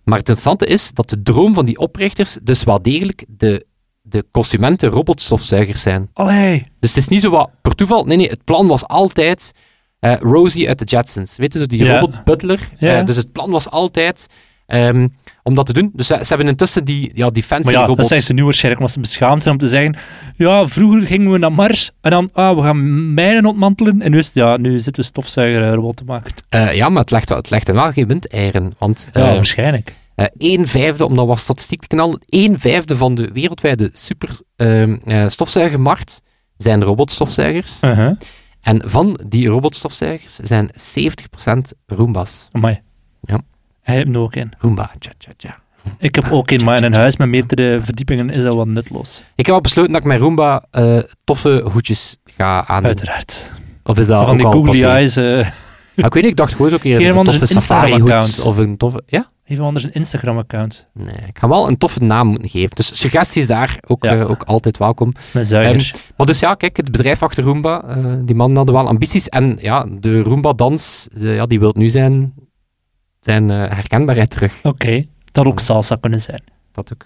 maar 0.04 0.18
het 0.20 0.30
interessante 0.30 0.66
is 0.66 0.92
dat 0.92 1.10
de 1.10 1.22
droom 1.22 1.54
van 1.54 1.66
die 1.66 1.78
oprichters 1.78 2.38
dus 2.42 2.64
wel 2.64 2.82
degelijk 2.82 3.26
de, 3.28 3.66
de 4.02 4.26
consumenten 4.32 4.90
robotstofzuigers 4.90 5.82
zijn. 5.82 6.10
Allee. 6.14 6.66
Dus 6.80 6.90
het 6.90 6.98
is 7.00 7.08
niet 7.08 7.22
zo 7.22 7.30
wat 7.30 7.50
per 7.62 7.76
toeval. 7.76 8.06
Nee, 8.06 8.18
nee, 8.18 8.30
het 8.30 8.44
plan 8.44 8.68
was 8.68 8.88
altijd 8.88 9.52
eh, 10.00 10.16
Rosie 10.20 10.68
uit 10.68 10.80
de 10.80 10.86
Jetsons. 10.86 11.38
Weet 11.38 11.54
je, 11.54 11.60
zo 11.60 11.66
die 11.66 11.84
Ja. 11.84 12.00
robot 12.00 12.24
butler. 12.24 12.70
Ja. 12.78 13.00
Eh, 13.00 13.06
dus 13.06 13.16
het 13.16 13.32
plan 13.32 13.52
was 13.52 13.70
altijd 13.70 14.28
ehm, 14.66 15.08
om 15.44 15.56
dat 15.56 15.66
te 15.66 15.74
doen. 15.74 15.92
Dus 15.94 16.08
ze, 16.08 16.18
ze 16.22 16.28
hebben 16.28 16.48
intussen 16.48 16.86
die, 16.86 17.12
ja, 17.14 17.30
die 17.30 17.44
fancy 17.44 17.64
Maar 17.72 17.74
ja, 17.82 17.96
dat 17.96 18.08
zijn 18.08 18.22
ze 18.22 18.34
nu 18.34 18.44
waarschijnlijk 18.44 18.80
omdat 18.82 18.96
ze 18.96 19.02
beschaamd 19.02 19.42
zijn 19.44 19.54
om 19.56 19.60
te 19.62 19.68
zeggen 19.68 19.96
ja, 20.38 20.68
vroeger 20.68 21.02
gingen 21.08 21.32
we 21.32 21.38
naar 21.38 21.52
Mars 21.54 21.92
en 22.02 22.12
dan, 22.12 22.30
ah, 22.34 22.56
we 22.56 22.62
gaan 22.62 23.14
mijnen 23.14 23.46
ontmantelen 23.46 24.02
en 24.02 24.12
nu 24.12 24.18
is 24.18 24.32
ja, 24.34 24.58
nu 24.58 24.80
zitten 24.80 25.02
we 25.04 25.10
stofzuigerrobot 25.10 25.96
te 25.98 26.04
maken. 26.04 26.34
Eh, 26.50 26.74
ja, 26.76 26.90
maar 26.90 27.02
het 27.02 27.12
legt, 27.12 27.30
wel- 27.30 27.38
het 27.38 27.50
legt 27.50 27.72
wel 27.72 27.92
geen 27.92 28.08
windeieren. 28.08 28.74
Want 28.78 29.08
Ja, 29.14 29.28
eh, 29.30 29.36
waarschijnlijk. 29.36 29.94
eh, 30.16 30.26
een 30.38 30.68
vijfde, 30.68 31.06
om 31.06 31.16
dan 31.16 31.28
wat 31.28 31.40
statistiek 31.40 31.82
te 31.82 31.88
knallen, 31.88 32.20
een 32.26 32.60
vijfde 32.60 32.98
van 32.98 33.16
de 33.16 33.30
wereldwijde 33.34 33.90
super 33.94 34.30
ehm, 34.56 34.98
eh, 35.06 35.28
stofzuigermarkt 35.28 36.22
zijn 36.58 36.84
robotstofzuigers. 36.84 37.80
En 38.62 38.82
van 38.86 39.20
die 39.28 39.48
robotstofzuigers 39.48 40.36
zijn 40.36 40.70
70% 40.76 41.74
Roombas. 41.86 42.48
Amai. 42.52 42.82
Ja. 43.22 43.42
Hij 43.84 43.98
hem 43.98 44.18
ook 44.18 44.36
in. 44.36 44.52
Roomba, 44.58 44.92
tja, 45.00 45.12
tja, 45.18 45.32
tja. 45.38 45.62
Ik 45.98 46.16
heb 46.16 46.32
ook 46.32 46.52
in, 46.52 46.64
maar 46.64 46.78
in 46.78 46.84
een 46.84 46.94
huis 46.94 47.18
met 47.18 47.28
meerdere 47.28 47.80
verdiepingen 47.82 48.30
is 48.30 48.44
dat 48.44 48.54
wat 48.56 48.68
nutloos. 48.68 49.24
Ik 49.36 49.46
heb 49.46 49.56
al 49.56 49.62
besloten 49.62 49.92
dat 49.92 50.02
ik 50.02 50.08
met 50.08 50.20
Roomba 50.20 50.64
eh, 50.72 50.98
toffe 51.24 51.64
hoedjes 51.72 52.18
ga 52.38 52.68
aan. 52.68 52.86
Uiteraard. 52.86 53.52
Of 53.84 54.00
is 54.00 54.06
dat 54.06 54.22
van 54.24 54.32
ook 54.32 54.38
die 54.38 54.46
al 54.46 54.52
googly 54.52 54.84
eyes. 54.84 55.16
eh 55.16 55.24
Maar 55.96 56.06
ik 56.06 56.14
weet 56.14 56.24
niet, 56.24 56.32
ik 56.32 56.38
dacht 56.38 56.52
gewoon 56.52 56.70
zo 56.70 56.76
een 56.76 56.82
keer 56.82 57.16
een 57.16 57.24
toffe 57.24 57.42
een 57.42 57.48
safari 57.48 57.92
Instagram-account. 57.92 58.36
hoed 58.38 58.46
of 58.46 58.58
een 58.58 58.78
toffe... 58.78 59.04
Ja? 59.06 59.32
even 59.46 59.64
anders 59.66 59.86
een 59.86 59.92
Instagram-account. 59.94 60.88
Nee, 60.94 61.16
ik 61.28 61.40
ga 61.40 61.48
wel 61.48 61.68
een 61.68 61.78
toffe 61.78 62.04
naam 62.04 62.28
moeten 62.28 62.50
geven. 62.50 62.76
Dus 62.76 63.00
suggesties 63.00 63.48
daar 63.48 63.78
ook, 63.88 64.04
Ja. 64.04 64.20
eh, 64.20 64.30
ook 64.30 64.44
altijd 64.44 64.78
welkom. 64.78 65.12
Dat 65.14 65.24
is 65.24 65.32
mijn 65.32 65.46
zuiger. 65.46 65.94
Maar 66.18 66.28
dus 66.28 66.40
ja, 66.40 66.54
kijk, 66.54 66.78
het 66.78 66.92
bedrijf 66.92 67.24
achter 67.24 67.44
Roomba, 67.44 67.84
die 68.26 68.36
man 68.36 68.56
hadden 68.56 68.76
wel 68.76 68.88
ambities. 68.88 69.30
En 69.30 69.58
ja, 69.62 69.86
de 70.00 70.22
Roomba-dans, 70.22 71.08
ja, 71.18 71.46
die 71.46 71.60
wil 71.60 71.74
nu 71.78 71.90
zijn, 71.90 72.34
zijn 73.26 73.50
eh, 73.50 73.58
herkenbaarheid 73.58 74.30
terug. 74.30 74.60
Oké. 74.64 75.06
Dat 75.32 75.46
ook 75.46 75.60
salsa 75.60 75.96
kunnen 75.96 76.22
zijn. 76.22 76.44
Dat 76.72 76.94
ook. 76.94 77.06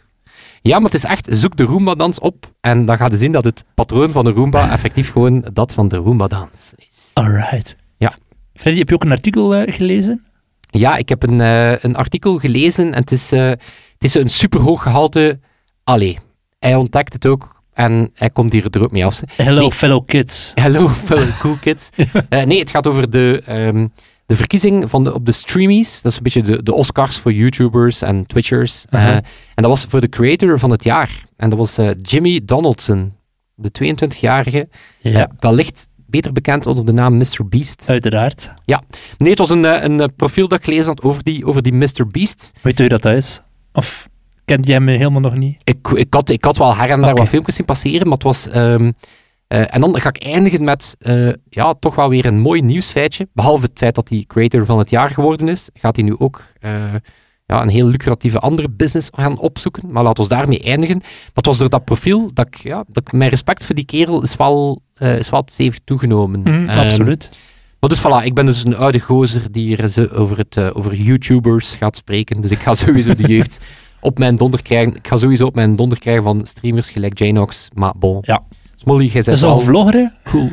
Ja, 0.62 0.76
maar 0.76 0.92
het 0.92 1.04
is 1.04 1.04
echt, 1.04 1.28
zoek 1.32 1.58
de 1.58 1.64
Roomba-dans 1.64 2.20
op 2.20 2.52
en 2.62 2.86
dan 2.86 2.98
ga 2.98 3.06
je 3.10 3.18
zien 3.18 3.32
dat 3.32 3.44
het 3.44 3.66
patroon 3.74 4.12
van 4.12 4.26
de 4.26 4.32
Roomba 4.32 4.70
effectief 4.72 5.12
gewoon 5.12 5.46
dat 5.54 5.74
van 5.74 5.88
de 5.88 5.96
Roomba-dans 5.96 6.74
is. 6.78 7.12
Alright. 7.14 7.76
Ja. 7.98 8.14
Freddy, 8.54 8.80
heb 8.80 8.90
je 8.90 8.96
ook 8.96 9.04
een 9.04 9.12
artikel 9.12 9.56
eh, 9.56 9.74
gelezen? 9.74 10.26
Ja, 10.70 10.96
ik 10.96 11.10
heb 11.10 11.24
een, 11.24 11.42
eh, 11.42 11.84
een 11.84 11.96
artikel 11.96 12.38
gelezen 12.38 12.86
en 12.94 13.00
het 13.00 13.12
is, 13.12 13.32
eh, 13.32 13.48
het 13.48 14.04
is 14.04 14.14
een 14.14 14.30
superhoog 14.30 14.82
gehalte... 14.82 15.40
Allee, 15.84 16.20
hij 16.60 16.76
ontdekt 16.76 17.14
het 17.14 17.26
ook 17.26 17.62
en 17.74 18.10
hij 18.14 18.30
komt 18.30 18.52
hier 18.52 18.68
er 18.70 18.82
ook 18.84 18.92
mee 18.92 19.06
af. 19.06 19.22
Hello, 19.36 19.60
Nee. 19.60 19.72
fellow 19.72 20.06
kids. 20.06 20.52
Hello, 20.56 20.90
fellow 20.90 21.38
cool 21.42 21.56
kids. 21.62 21.90
Nee, 22.46 22.60
het 22.60 22.70
gaat 22.70 22.88
over 22.88 23.10
de, 23.10 23.42
ehm, 23.46 23.88
de 24.28 24.36
verkiezing 24.36 24.90
van 24.90 25.04
de, 25.04 25.14
op 25.14 25.26
de 25.26 25.32
streamies. 25.32 26.02
Dat 26.02 26.12
is 26.12 26.18
een 26.18 26.24
beetje 26.24 26.42
de, 26.42 26.64
de 26.64 26.74
Oscars 26.74 27.18
voor 27.18 27.34
YouTubers 27.34 28.02
en 28.02 28.26
Twitchers. 28.26 28.86
Eh, 28.90 29.00
Uh-huh. 29.02 29.16
en 29.16 29.24
dat 29.56 29.66
was 29.66 29.86
voor 29.86 30.02
de 30.02 30.10
creator 30.10 30.60
van 30.60 30.72
het 30.72 30.84
jaar. 30.84 31.26
En 31.38 31.50
dat 31.50 31.60
was 31.60 31.78
eh, 31.78 31.90
Jimmy 32.02 32.42
Donaldson, 32.46 33.14
de 33.56 33.72
22-jarige. 33.84 34.68
Ja, 35.02 35.28
eh, 35.28 35.32
wellicht 35.40 35.88
beter 36.06 36.34
bekend 36.34 36.66
onder 36.66 36.86
de 36.86 36.92
naam 36.92 37.18
Mr. 37.18 37.48
Beast. 37.50 37.84
uiteraard. 37.90 38.52
Nee, 39.18 39.30
het 39.30 39.40
was 39.40 39.50
een, 39.50 39.92
een 40.02 40.14
profiel 40.16 40.48
dat 40.48 40.58
ik 40.60 40.66
gelezen 40.66 40.86
had 40.86 41.02
over 41.02 41.24
die, 41.24 41.46
over 41.46 41.62
die 41.64 41.74
Mr. 41.74 42.08
Beast. 42.12 42.52
Weet 42.62 42.78
je 42.78 42.88
wie 42.88 43.00
dat 43.00 43.06
is? 43.14 43.42
Of 43.74 44.08
kent 44.46 44.66
jij 44.66 44.76
hem 44.76 44.88
helemaal 44.88 45.22
nog 45.22 45.36
niet? 45.36 45.60
Ik, 45.64 45.88
ik, 45.88 46.14
had, 46.14 46.30
ik 46.30 46.44
had 46.44 46.58
wel 46.58 46.76
her 46.76 46.90
en 46.90 47.02
daar 47.02 47.16
wat 47.16 47.30
filmpjes 47.30 47.56
zien 47.56 47.66
passeren, 47.66 48.04
maar 48.04 48.14
het 48.18 48.24
was... 48.24 48.48
ehm, 48.48 48.92
eh, 49.48 49.76
en 49.76 49.82
dan 49.82 50.02
ga 50.02 50.10
ik 50.10 50.24
eindigen 50.24 50.64
met 50.64 50.96
eh, 51.00 51.30
ja, 51.50 51.74
toch 51.74 51.96
wel 51.96 52.10
weer 52.10 52.26
een 52.26 52.40
mooi 52.40 52.62
nieuwsfeitje. 52.62 53.28
Behalve 53.34 53.66
het 53.66 53.78
feit 53.78 53.96
dat 53.96 54.10
hij 54.10 54.24
creator 54.28 54.66
van 54.66 54.80
het 54.80 54.90
jaar 54.90 55.10
geworden 55.10 55.48
is, 55.48 55.70
gaat 55.74 55.96
hij 55.96 56.06
nu 56.06 56.16
ook 56.18 56.44
eh, 56.60 56.72
ja, 57.46 57.62
een 57.62 57.70
heel 57.70 57.88
lucratieve 57.88 58.40
andere 58.40 58.70
business 58.70 59.10
gaan 59.12 59.40
opzoeken. 59.40 59.92
Maar 59.92 60.04
laten 60.04 60.24
we 60.24 60.30
daarmee 60.30 60.64
eindigen. 60.64 60.98
Maar 60.98 61.32
het 61.34 61.46
was 61.46 61.58
door 61.58 61.70
dat 61.70 61.86
profiel 61.86 62.30
dat 62.34 62.48
ik, 62.48 62.56
ja, 62.56 62.84
dat 62.88 63.04
ik 63.08 63.12
mijn 63.12 63.30
respect 63.30 63.64
voor 63.64 63.76
die 63.76 63.86
kerel 63.86 64.22
is 64.22 64.36
wel, 64.36 64.82
is 64.98 65.30
wel 65.30 65.44
stevig 65.46 65.80
toegenomen. 65.84 66.40
Mm, 66.40 66.70
Ehm, 66.70 66.80
absoluut. 66.80 67.30
maar 67.80 67.90
dus 67.90 68.00
voilà, 68.00 68.26
ik 68.26 68.34
ben 68.34 68.46
dus 68.46 68.66
een 68.66 68.76
oude 68.76 69.00
gozer 69.00 69.52
die 69.52 69.68
hier 69.68 69.84
eh, 69.84 70.20
over, 70.20 70.38
het, 70.38 70.74
over 70.74 70.96
YouTubers 70.96 71.76
gaat 71.76 71.98
spreken. 71.98 72.42
Dus 72.42 72.52
ik 72.52 72.60
ga 72.60 72.74
sowieso 72.74 73.16
de 73.16 73.28
jeugd 73.28 73.60
op 74.00 74.18
mijn 74.18 74.36
donder 74.36 74.62
krijgen. 74.62 74.96
Ik 74.96 75.08
ga 75.08 75.18
sowieso 75.18 75.46
op 75.46 75.56
mijn 75.56 75.76
donder 75.76 76.00
krijgen 76.00 76.24
van 76.24 76.46
streamers 76.46 76.90
gelijk 76.90 77.20
Janox. 77.20 77.70
Maar 77.74 77.94
bon. 77.98 78.18
Ja. 78.22 78.44
Smolly, 78.80 79.04
jij 79.04 79.14
bent 79.14 79.28
is 79.28 79.44
al 79.44 79.60
vlogger, 79.60 80.14
cool. 80.24 80.50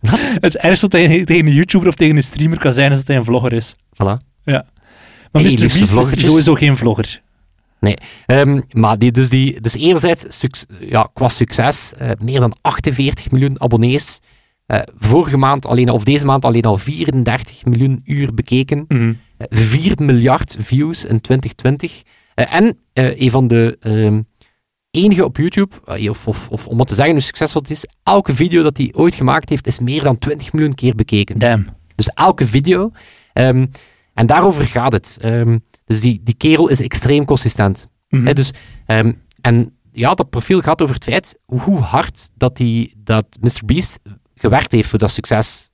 Het 0.40 0.56
ergste 0.56 0.88
dat 0.88 1.00
je 1.00 1.24
tegen 1.24 1.46
een 1.46 1.52
YouTuber 1.52 1.88
of 1.88 1.94
tegen 1.94 2.16
een 2.16 2.22
streamer 2.22 2.58
kan 2.58 2.74
zijn, 2.74 2.92
is 2.92 2.98
dat 2.98 3.06
hij 3.06 3.16
een 3.16 3.24
vlogger 3.24 3.52
is. 3.52 3.74
Voilà. 3.74 4.16
Ja. 4.44 4.66
Maar 5.32 5.42
Hey, 5.42 5.52
Mr. 5.52 5.58
Beast 5.58 6.12
is 6.12 6.24
sowieso 6.24 6.54
geen 6.54 6.76
vlogger. 6.76 7.20
Ehm, 8.26 8.60
maar 8.72 8.98
die, 8.98 9.12
dus, 9.12 9.28
die, 9.28 9.60
dus 9.60 9.74
enerzijds 9.74 10.24
suc- 10.28 10.66
ja, 10.80 11.10
qua 11.12 11.28
succes, 11.28 11.92
eh, 11.94 12.10
meer 12.18 12.40
dan 12.40 12.56
48 12.60 13.30
miljoen 13.30 13.60
abonnees. 13.60 14.20
Eh, 14.66 14.80
vorige 14.96 15.36
maand 15.36 15.66
alleen, 15.66 15.90
of 15.90 16.04
deze 16.04 16.24
maand 16.24 16.44
alleen 16.44 16.62
al 16.64 16.76
34 16.76 17.64
miljoen 17.64 18.00
uur 18.04 18.34
bekeken. 18.34 18.84
Mhm. 18.88 19.12
Eh, 19.36 19.46
4 19.50 19.92
miljard 19.96 20.56
views 20.58 21.04
in 21.04 21.20
2020. 21.20 22.02
Eh, 22.34 22.54
en 22.54 22.78
een 22.92 23.30
van 23.30 23.48
de 23.48 23.76
ehm, 23.80 24.20
enige 25.02 25.24
op 25.24 25.36
YouTube, 25.36 25.74
eh, 25.84 26.10
of, 26.10 26.28
of, 26.28 26.48
of 26.50 26.66
om 26.66 26.76
wat 26.76 26.88
te 26.88 26.94
zeggen 26.94 27.14
hoe 27.14 27.22
succesvol 27.22 27.60
het 27.60 27.70
is, 27.70 27.84
elke 28.02 28.34
video 28.34 28.62
dat 28.62 28.76
hij 28.76 28.92
ooit 28.96 29.14
gemaakt 29.14 29.48
heeft, 29.48 29.66
is 29.66 29.78
meer 29.78 30.02
dan 30.02 30.18
20 30.18 30.52
miljoen 30.52 30.74
keer 30.74 30.94
bekeken. 30.94 31.38
Damn. 31.38 31.66
Dus 31.94 32.08
elke 32.08 32.46
video. 32.46 32.90
Ehm, 33.32 33.66
en 34.14 34.26
daarover 34.26 34.66
gaat 34.66 34.92
het. 34.92 35.16
Ehm, 35.20 35.58
dus 35.84 36.00
die, 36.00 36.20
die 36.22 36.34
kerel 36.34 36.68
is 36.68 36.80
extreem 36.80 37.24
consistent. 37.24 37.88
Mhm. 38.08 38.34
Dus, 38.34 38.50
ehm, 38.86 39.12
en 39.40 39.72
ja, 39.92 40.14
dat 40.14 40.30
profiel 40.30 40.60
gaat 40.60 40.82
over 40.82 40.94
het 40.94 41.04
feit 41.04 41.38
hoe 41.44 41.78
hard 41.78 42.28
dat, 42.34 42.56
die, 42.56 42.94
dat 42.96 43.26
Mr. 43.40 43.64
Beast 43.64 43.98
gewerkt 44.34 44.72
heeft 44.72 44.88
voor 44.88 44.98
dat 44.98 45.10
succes. 45.10 45.70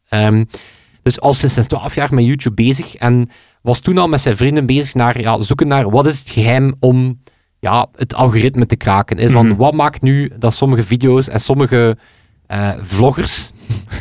Dus 1.02 1.20
al 1.20 1.34
sinds 1.34 1.66
12 1.66 1.94
jaar 1.94 2.14
met 2.14 2.24
YouTube 2.24 2.54
bezig 2.54 2.94
en 2.94 3.30
was 3.62 3.80
toen 3.80 3.98
al 3.98 4.08
met 4.08 4.20
zijn 4.20 4.36
vrienden 4.36 4.66
bezig 4.66 4.94
naar 4.94 5.20
ja, 5.20 5.40
zoeken 5.40 5.68
naar 5.68 5.90
wat 5.90 6.06
is 6.06 6.18
het 6.18 6.30
geheim 6.30 6.74
om 6.80 7.20
ja, 7.64 7.86
het 7.96 8.14
algoritme 8.14 8.66
te 8.66 8.76
kraken. 8.76 9.18
Is 9.18 9.30
van, 9.32 9.46
Mhm. 9.46 9.56
wat 9.56 9.72
maakt 9.74 10.02
nu 10.02 10.30
dat 10.38 10.54
sommige 10.54 10.82
video's 10.82 11.28
en 11.28 11.40
sommige 11.40 11.96
eh, 12.46 12.70
vloggers 12.80 13.50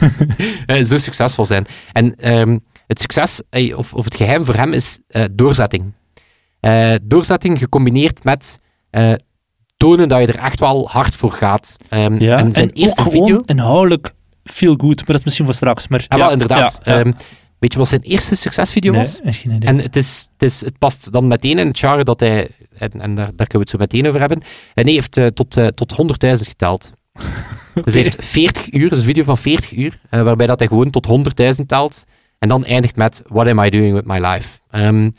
eh, 0.66 0.84
zo 0.84 0.98
succesvol 0.98 1.46
zijn. 1.46 1.66
En 1.92 2.16
ehm, 2.16 2.58
het 2.88 3.00
succes, 3.02 3.42
eh, 3.50 3.78
of, 3.78 3.94
of 3.94 4.04
het 4.04 4.16
geheim 4.16 4.46
voor 4.46 4.56
hem 4.56 4.74
is 4.74 5.00
doorzetting. 5.32 5.94
Doorzetting 7.04 7.58
gecombineerd 7.60 8.24
met 8.24 8.60
tonen 9.78 10.10
dat 10.10 10.20
je 10.22 10.28
er 10.28 10.40
echt 10.40 10.60
wel 10.60 10.90
hard 10.90 11.16
voor 11.16 11.32
gaat. 11.32 11.76
Ehm, 11.90 12.16
Ja, 12.24 12.38
en 12.38 12.52
zijn 12.52 12.70
eerste 12.72 13.04
video... 13.10 13.38
inhoudelijk 13.46 14.14
feel 14.44 14.74
good, 14.78 14.96
maar 14.98 15.06
dat 15.06 15.16
is 15.18 15.24
misschien 15.24 15.46
voor 15.46 15.54
straks. 15.56 15.88
Maar, 15.88 16.06
Ja, 16.10 16.18
wel, 16.18 16.32
inderdaad. 16.32 16.80
ja, 16.84 16.94
ja. 16.94 17.00
Ehm, 17.04 17.12
weet 17.64 17.74
je 17.74 17.80
wat 17.80 17.88
zijn 17.88 18.02
eerste 18.02 18.36
succesvideo 18.36 18.92
Nee, 18.92 19.00
was? 19.00 19.22
echt 19.22 19.38
geen 19.38 19.52
idee. 19.52 19.70
En 19.70 19.80
het, 19.80 19.96
is, 19.96 20.30
het, 20.34 20.52
is, 20.52 20.62
het 20.62 20.78
past 20.78 21.12
dan 21.12 21.28
meteen 21.28 21.60
in 21.60 21.68
het 21.68 21.80
genre 21.80 22.04
dat 22.04 22.20
hij, 22.20 22.50
en, 22.78 22.92
en 23.02 23.16
daar, 23.16 23.32
daar 23.36 23.48
kunnen 23.48 23.52
we 23.52 23.60
het 23.60 23.70
zo 23.70 23.78
meteen 23.78 24.08
over 24.08 24.20
hebben, 24.20 24.42
en 24.74 24.84
hij 24.84 24.94
heeft 24.94 25.18
eh, 25.18 25.26
tot, 25.26 25.58
eh, 25.58 25.68
tot 25.68 25.92
100.000 25.92 26.32
geteld. 26.48 26.92
Dus 27.84 27.94
hij 27.94 28.04
heeft 28.04 28.26
40 28.26 28.74
uur, 28.74 28.90
dus 28.90 28.98
een 28.98 29.04
video 29.04 29.24
van 29.24 29.38
40 29.38 29.72
uur, 29.72 30.00
eh, 30.10 30.22
waarbij 30.22 30.48
dat 30.48 30.60
hij 30.60 30.68
gewoon 30.68 30.90
tot 30.90 31.06
100.000 31.06 31.68
telt, 31.68 32.06
en 32.40 32.48
dan 32.48 32.66
eindigt 32.66 32.96
met 32.96 33.22
What 33.28 33.48
am 33.48 33.60
I 33.60 33.70
doing 33.70 33.94
with 33.94 34.06
my 34.06 34.20
life? 34.20 34.60
Ehm, 34.70 35.10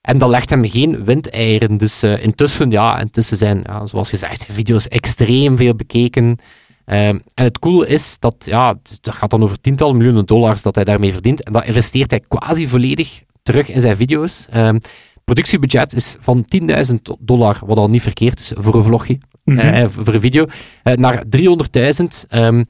en 0.00 0.18
dat 0.18 0.28
legt 0.28 0.50
hem 0.50 0.70
geen 0.70 1.04
windeieren. 1.04 1.76
Dus 1.76 2.02
intussen, 2.02 2.70
ja, 2.70 3.00
intussen 3.00 3.36
zijn, 3.36 3.62
ja, 3.66 3.86
zoals 3.86 4.08
gezegd, 4.08 4.46
video's 4.50 4.88
extreem 4.88 5.56
veel 5.56 5.74
bekeken. 5.74 6.38
Ehm, 6.84 7.18
en 7.34 7.44
het 7.44 7.58
coole 7.58 7.86
is 7.86 8.16
dat, 8.18 8.34
ja, 8.38 8.74
dat 9.00 9.14
gaat 9.14 9.30
dan 9.30 9.42
over 9.42 9.60
tientallen 9.60 9.96
miljoenen 9.96 10.26
dollars 10.26 10.62
dat 10.62 10.74
hij 10.74 10.84
daarmee 10.84 11.12
verdient. 11.12 11.42
En 11.44 11.52
dat 11.52 11.64
investeert 11.64 12.10
hij 12.10 12.20
quasi 12.20 12.68
volledig 12.68 13.22
terug 13.42 13.68
in 13.68 13.80
zijn 13.80 13.96
video's. 13.96 14.46
Ehm, 14.50 14.78
productiebudget 15.24 15.94
is 15.94 16.16
van 16.20 16.44
10.000 16.44 17.10
dollar, 17.18 17.58
wat 17.66 17.76
al 17.78 17.90
niet 17.90 18.02
verkeerd 18.02 18.40
is 18.40 18.52
voor 18.56 18.74
een 18.74 18.82
vlogje, 18.82 19.18
Mhm. 19.44 19.58
eh, 19.58 19.86
voor 19.88 20.14
een 20.14 20.20
video, 20.20 20.46
eh, 20.82 20.94
naar 20.94 21.22
300.000. 21.28 22.24
Ehm, 22.28 22.64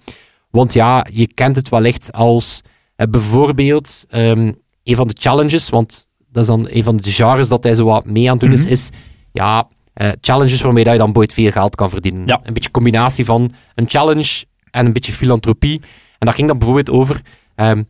want 0.51 0.72
ja, 0.72 1.07
je 1.11 1.33
kent 1.35 1.57
het 1.57 1.68
wellicht 1.68 2.12
als 2.12 2.61
eh, 2.96 3.07
bijvoorbeeld 3.11 4.05
een 4.09 4.57
van 4.85 5.09
de 5.09 5.16
challenges, 5.18 5.68
want 5.68 6.09
dat 6.31 6.42
is 6.42 6.48
dan 6.48 6.66
een 6.70 6.85
van 6.85 6.96
de 6.96 7.12
genres 7.12 7.48
dat 7.48 7.62
hij 7.62 7.75
zo 7.75 7.85
wat 7.85 8.05
mee 8.05 8.27
aan 8.27 8.33
het 8.37 8.40
doen 8.40 8.53
is, 8.53 8.62
Mhm. 8.62 8.72
is 8.72 8.90
ja, 9.33 9.68
eh, 9.94 10.11
challenges 10.20 10.61
waarmee 10.61 10.85
dat 10.85 10.92
je 10.92 10.98
dan 10.98 11.16
ooit 11.16 11.33
veel 11.33 11.50
geld 11.50 11.74
kan 11.74 11.90
verdienen. 11.90 12.26
Ja. 12.26 12.40
Een 12.42 12.52
beetje 12.55 12.70
combinatie 12.70 13.24
van 13.24 13.50
een 13.74 13.88
challenge 13.88 14.44
en 14.70 14.87
een 14.87 14.92
beetje 14.92 15.12
filantropie. 15.12 15.81
En 16.18 16.26
dat 16.26 16.35
ging 16.35 16.48
dan 16.48 16.59
bijvoorbeeld 16.59 16.90
over 16.90 17.20
ehm, 17.55 17.83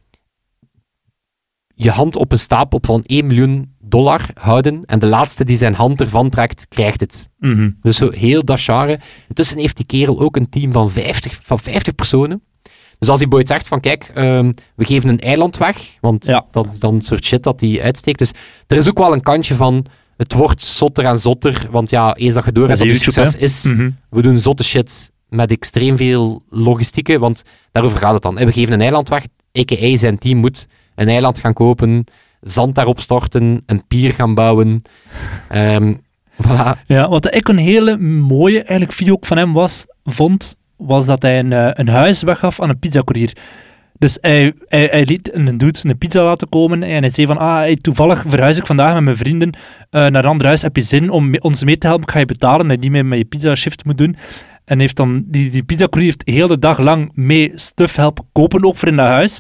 je 1.75 1.91
hand 1.91 2.17
op 2.17 2.33
een 2.33 2.39
stapel 2.39 2.79
van 2.83 3.03
1 3.07 3.27
miljoen 3.27 3.75
dollar 3.81 4.27
houden 4.35 4.83
en 4.85 4.99
de 4.99 5.07
laatste 5.07 5.45
die 5.45 5.57
zijn 5.57 5.75
hand 5.75 6.01
ervan 6.01 6.31
trekt, 6.31 6.69
krijgt 6.69 7.01
het. 7.01 7.29
Mhm. 7.39 7.71
Dus 7.81 7.97
zo 7.97 8.11
heel 8.11 8.45
dat 8.45 8.61
genre. 8.61 9.01
Intussen 9.29 9.59
heeft 9.59 9.77
die 9.77 9.87
kerel 9.87 10.21
ook 10.21 10.37
een 10.37 10.49
team 10.49 10.73
van 10.73 10.91
50, 10.91 11.39
van 11.43 11.59
50 11.59 11.95
personen. 11.95 12.43
Dus 12.99 13.09
als 13.09 13.21
hij 13.21 13.29
ooit 13.31 13.49
zegt 13.49 13.69
van 13.69 13.81
kijk, 13.81 14.11
ehm, 14.15 14.53
we 14.75 14.85
geven 14.85 15.09
een 15.09 15.21
eiland 15.21 15.57
weg, 15.57 15.97
want 16.01 16.25
Ja. 16.27 16.45
dat 16.51 16.73
is 16.73 16.79
dan 16.79 16.95
een 16.95 17.01
soort 17.01 17.25
shit 17.25 17.43
dat 17.43 17.61
hij 17.61 17.83
uitsteekt. 17.83 18.19
Dus 18.19 18.31
er 18.67 18.77
is 18.77 18.89
ook 18.89 18.99
wel 18.99 19.13
een 19.13 19.21
kantje 19.23 19.55
van, 19.55 19.87
het 20.23 20.33
wordt 20.33 20.63
zotter 20.63 21.05
en 21.05 21.19
zotter, 21.19 21.67
want 21.71 21.91
ja, 21.91 22.15
eens 22.15 22.35
dat 22.35 22.45
je 22.45 22.53
door 22.53 22.67
hebt 22.67 22.79
dat 22.79 22.89
het 22.89 23.03
succes 23.03 23.37
is, 23.37 23.65
Mhm. 23.65 23.91
we 24.11 24.23
doen 24.23 24.39
zotte 24.39 24.65
shit 24.65 25.11
met 25.29 25.51
extreem 25.51 25.97
veel 25.97 26.43
logistieken, 26.49 27.21
want 27.21 27.43
daarover 27.73 27.99
gaat 27.99 28.13
het 28.13 28.23
dan. 28.23 28.35
We 28.35 28.53
geven 28.53 28.73
een 28.75 28.81
eiland 28.81 29.09
weg, 29.09 29.25
a.k.a. 29.59 29.97
zijn 29.97 30.19
team 30.19 30.39
moet 30.39 30.67
een 30.95 31.09
eiland 31.09 31.39
gaan 31.39 31.53
kopen, 31.53 32.05
zand 32.41 32.75
daarop 32.75 33.01
storten, 33.01 33.63
een 33.67 33.87
pier 33.87 34.13
gaan 34.13 34.35
bouwen. 34.35 34.83
Ehm 35.49 35.95
voilà. 36.43 36.87
Ja, 36.87 37.09
wat 37.09 37.35
ik 37.35 37.49
een 37.49 37.57
hele 37.59 37.99
mooie 37.99 38.59
eigenlijk 38.59 38.93
video 38.93 39.13
ook 39.15 39.27
van 39.27 39.37
hem 39.37 39.53
was, 39.53 39.87
vond, 40.05 40.57
was 40.77 41.07
dat 41.07 41.23
hij 41.23 41.39
een, 41.39 41.53
eh, 41.53 41.69
een 41.73 41.89
huis 41.89 42.23
weggaf 42.23 42.61
aan 42.61 42.69
een 42.69 42.79
pizzacourier. 42.79 43.33
Dus 44.03 44.19
hij, 44.21 44.53
hij, 44.69 45.05
liet 45.05 45.35
een 45.35 45.59
dude 45.59 45.79
een 45.83 45.99
pizza 45.99 46.25
laten 46.25 46.49
komen 46.49 46.83
en 46.83 47.01
hij 47.01 47.11
zei 47.11 47.27
van, 47.27 47.39
ah, 47.39 47.73
toevallig 47.73 48.25
verhuis 48.27 48.57
ik 48.57 48.67
vandaag 48.67 48.95
met 48.95 49.03
mijn 49.03 49.17
vrienden 49.17 49.51
eh, 49.91 50.01
naar 50.01 50.25
een 50.25 50.31
ander 50.31 50.47
huis. 50.47 50.63
Heb 50.63 50.77
je 50.77 50.83
zin 50.83 51.11
om 51.11 51.35
ons 51.39 51.65
mee 51.65 51.79
te 51.79 51.87
helpen? 51.87 52.07
Ik 52.07 52.13
ga 52.13 52.19
je 52.19 52.25
betalen 52.25 52.71
en 52.71 52.81
niet 52.81 52.91
meer 52.91 53.07
met 53.07 53.19
je 53.19 53.25
pizza 53.25 53.55
shift 53.55 53.85
moet 53.85 53.99
doen. 53.99 54.17
En 54.65 54.81
heeft 54.81 54.97
dan, 54.97 55.25
die, 55.27 55.51
die 55.51 55.63
pizzacourier 55.63 56.13
heeft 56.13 56.37
heel 56.37 56.47
de 56.47 56.59
dag 56.59 56.79
lang 56.79 57.11
mee 57.15 57.53
stuff 57.55 57.97
helpen 57.97 58.25
kopen, 58.33 58.65
ook 58.65 58.77
voor 58.77 58.89
in 58.89 58.97
dat 58.97 59.07
huis. 59.07 59.39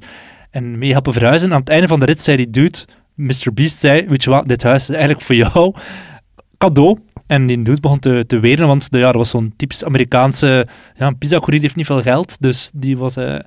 En 0.51 0.79
mee 0.79 0.92
helpen 0.92 1.12
verhuizen. 1.12 1.48
En 1.48 1.55
aan 1.55 1.61
het 1.61 1.68
einde 1.68 1.88
van 1.88 2.01
de 2.01 2.07
rit 2.07 2.20
zei 2.20 2.37
die 2.37 2.51
dude, 2.51 2.79
Mr. 3.14 3.53
Beast 3.55 3.77
zei, 3.77 4.07
weet 4.09 4.25
je 4.25 4.31
wat, 4.31 4.48
dit 4.48 4.62
huis 4.62 4.83
is 4.83 4.88
eigenlijk 4.88 5.20
voor 5.20 5.35
jou. 5.35 5.75
Cadeau. 6.59 6.98
En 7.27 7.46
die 7.46 7.62
dude 7.62 7.81
begon 7.81 7.98
te, 7.98 8.25
te 8.27 8.40
wenen, 8.40 8.66
want 8.66 8.88
ja, 8.90 9.01
dat 9.01 9.14
was 9.14 9.31
zo'n 9.31 9.53
typisch 9.57 9.85
Amerikaanse... 9.85 10.66
Ja, 10.96 11.07
een 11.07 11.18
pizzacourier 11.18 11.61
heeft 11.61 11.77
niet 11.77 11.87
veel 11.87 12.03
geld, 12.03 12.37
dus 12.40 12.70
die 12.75 12.98
was... 12.98 13.16
eh, 13.16 13.38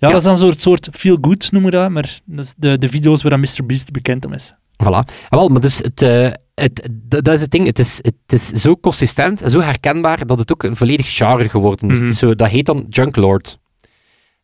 ja, 0.00 0.08
dat 0.08 0.16
is 0.16 0.22
dan 0.22 0.32
een 0.32 0.38
soort, 0.38 0.60
soort 0.60 0.88
feel-good, 0.92 1.52
noemen 1.52 1.70
we 1.70 1.76
dat, 1.76 1.90
maar 1.90 2.20
dat 2.24 2.44
is 2.44 2.54
de, 2.56 2.78
de 2.78 2.88
video's 2.88 3.22
waar 3.22 3.38
Mr. 3.38 3.66
Beast 3.66 3.90
bekend 3.90 4.24
om 4.24 4.32
is. 4.32 4.54
Voilà. 4.82 5.04
Ah, 5.28 5.38
wel, 5.38 5.48
maar 5.48 5.60
dus 5.60 5.78
het, 5.78 6.02
eh, 6.02 6.30
het, 6.54 6.88
dat 7.08 7.28
is 7.28 7.40
het 7.40 7.50
ding. 7.50 7.66
Het 7.66 7.78
is, 7.78 7.96
het 8.02 8.14
is 8.26 8.48
zo 8.48 8.76
consistent 8.76 9.42
en 9.42 9.50
zo 9.50 9.60
herkenbaar 9.60 10.26
dat 10.26 10.38
het 10.38 10.52
ook 10.52 10.62
een 10.62 10.76
volledig 10.76 11.16
genre 11.16 11.48
geworden 11.48 11.90
is. 11.90 12.00
Mhm. 12.00 12.12
Zo, 12.12 12.34
dat 12.34 12.48
heet 12.48 12.66
dan 12.66 12.86
Junk 12.88 13.16
Lord. 13.16 13.58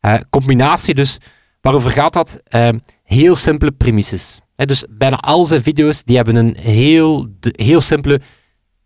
Eh, 0.00 0.14
combinatie 0.30 0.94
dus, 0.94 1.18
waarover 1.60 1.90
gaat 1.90 2.12
dat? 2.12 2.40
Eh, 2.44 2.68
heel 3.04 3.36
simpele 3.36 3.72
premises. 3.72 4.40
Dus 4.54 4.84
bijna 4.90 5.16
al 5.16 5.44
zijn 5.44 5.62
video's 5.62 6.04
die 6.04 6.16
hebben 6.16 6.36
een 6.36 6.56
heel, 6.56 7.26
heel 7.40 7.80
simpele... 7.80 8.20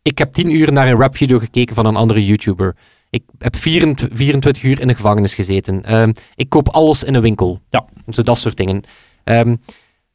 Ik 0.02 0.18
heb 0.18 0.32
10 0.32 0.54
uur 0.54 0.72
naar 0.72 0.88
een 0.88 0.98
rapvideo 0.98 1.38
gekeken 1.38 1.74
van 1.74 1.86
een 1.86 1.96
andere 1.96 2.26
YouTuber. 2.26 2.76
Ik 3.10 3.22
heb 3.38 3.56
24, 3.56 4.18
24 4.18 4.62
uur 4.62 4.80
in 4.80 4.88
de 4.88 4.94
gevangenis 4.94 5.34
gezeten. 5.34 5.84
Ehm, 5.84 6.12
ik 6.34 6.48
koop 6.48 6.68
alles 6.68 7.04
in 7.04 7.14
een 7.14 7.22
winkel. 7.22 7.60
Ja. 7.70 7.84
Zo 8.08 8.22
dat 8.22 8.38
soort 8.38 8.56
dingen. 8.56 8.82
Ehm, 9.24 9.56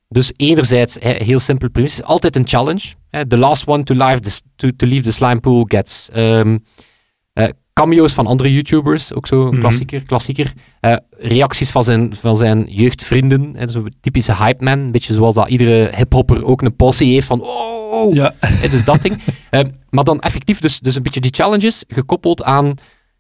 dus 0.08 0.34
enerzijds, 0.36 0.98
heel 1.00 1.40
simpel 1.40 1.70
premies, 1.70 2.04
altijd 2.04 2.36
een 2.36 2.48
challenge. 2.48 2.94
The 3.28 3.38
last 3.38 3.68
one 3.68 3.84
to, 3.84 3.94
live 3.94 4.20
the, 4.20 4.42
to, 4.56 4.70
to 4.76 4.88
leave 4.88 5.04
the 5.04 5.12
slime 5.12 5.40
pool 5.40 5.66
gets. 5.68 6.10
Ehm, 6.14 6.54
eh, 6.54 6.58
cameo's 7.80 8.14
van 8.14 8.28
andere 8.28 8.54
YouTubers, 8.54 9.14
ook 9.14 9.28
zo 9.28 9.42
een 9.42 9.52
Mhm. 9.52 9.60
klassieker. 9.60 10.02
klassieker. 10.04 10.54
Eh, 10.80 10.96
reacties 11.18 11.72
van 11.72 11.84
zijn, 11.84 12.16
van 12.16 12.38
zijn 12.38 12.66
jeugdvrienden. 12.70 13.54
Hè, 13.58 13.68
zo'n 13.70 13.94
typische 14.02 14.36
hype 14.36 14.64
man. 14.64 14.80
Een 14.80 14.92
beetje 14.92 15.14
zoals 15.14 15.36
dat 15.36 15.48
iedere 15.50 15.92
hiphopper 15.96 16.46
ook 16.46 16.62
een 16.62 16.76
possie 16.76 17.14
heeft 17.14 17.28
van 17.28 17.42
oh, 17.42 18.14
Ja. 18.14 18.34
hè, 18.40 18.68
dus 18.70 18.86
dat 18.86 19.02
ding. 19.02 19.22
Ehm, 19.50 19.70
maar 19.90 20.04
dan 20.04 20.20
effectief 20.20 20.60
dus, 20.60 20.80
dus 20.80 20.96
een 20.96 21.04
beetje 21.04 21.20
die 21.20 21.32
challenges 21.34 21.84
gekoppeld 21.88 22.44
aan 22.44 22.72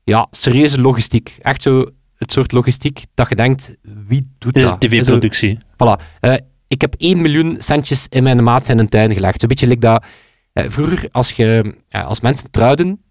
ja, 0.04 0.28
serieuze 0.32 0.82
logistiek. 0.82 1.38
Echt 1.42 1.62
zo 1.62 1.86
het 2.16 2.32
soort 2.32 2.52
logistiek 2.52 3.06
dat 3.14 3.30
je 3.30 3.36
denkt, 3.36 3.76
wie 4.08 4.32
doet 4.38 4.54
Dit 4.54 4.64
is 4.64 4.70
dat? 4.70 4.82
tv-productie. 4.82 5.58
Voilà. 5.74 6.02
Eh, 6.20 6.34
ik 6.68 6.82
heb 6.82 6.94
1 6.98 7.22
miljoen 7.22 7.56
centjes 7.60 8.06
in 8.10 8.24
mijn 8.24 8.44
maat 8.44 8.66
zijn 8.66 8.90
tuin 8.90 9.14
gelegd. 9.14 9.40
Zo'n 9.40 9.50
beetje 9.50 9.68
like 9.68 9.80
dat... 9.80 10.06
eh, 10.54 10.66
vroeger, 10.70 11.08
als, 11.12 11.32
je, 11.32 11.76
als 11.90 12.20
mensen 12.22 12.52
trouwden, 12.52 13.02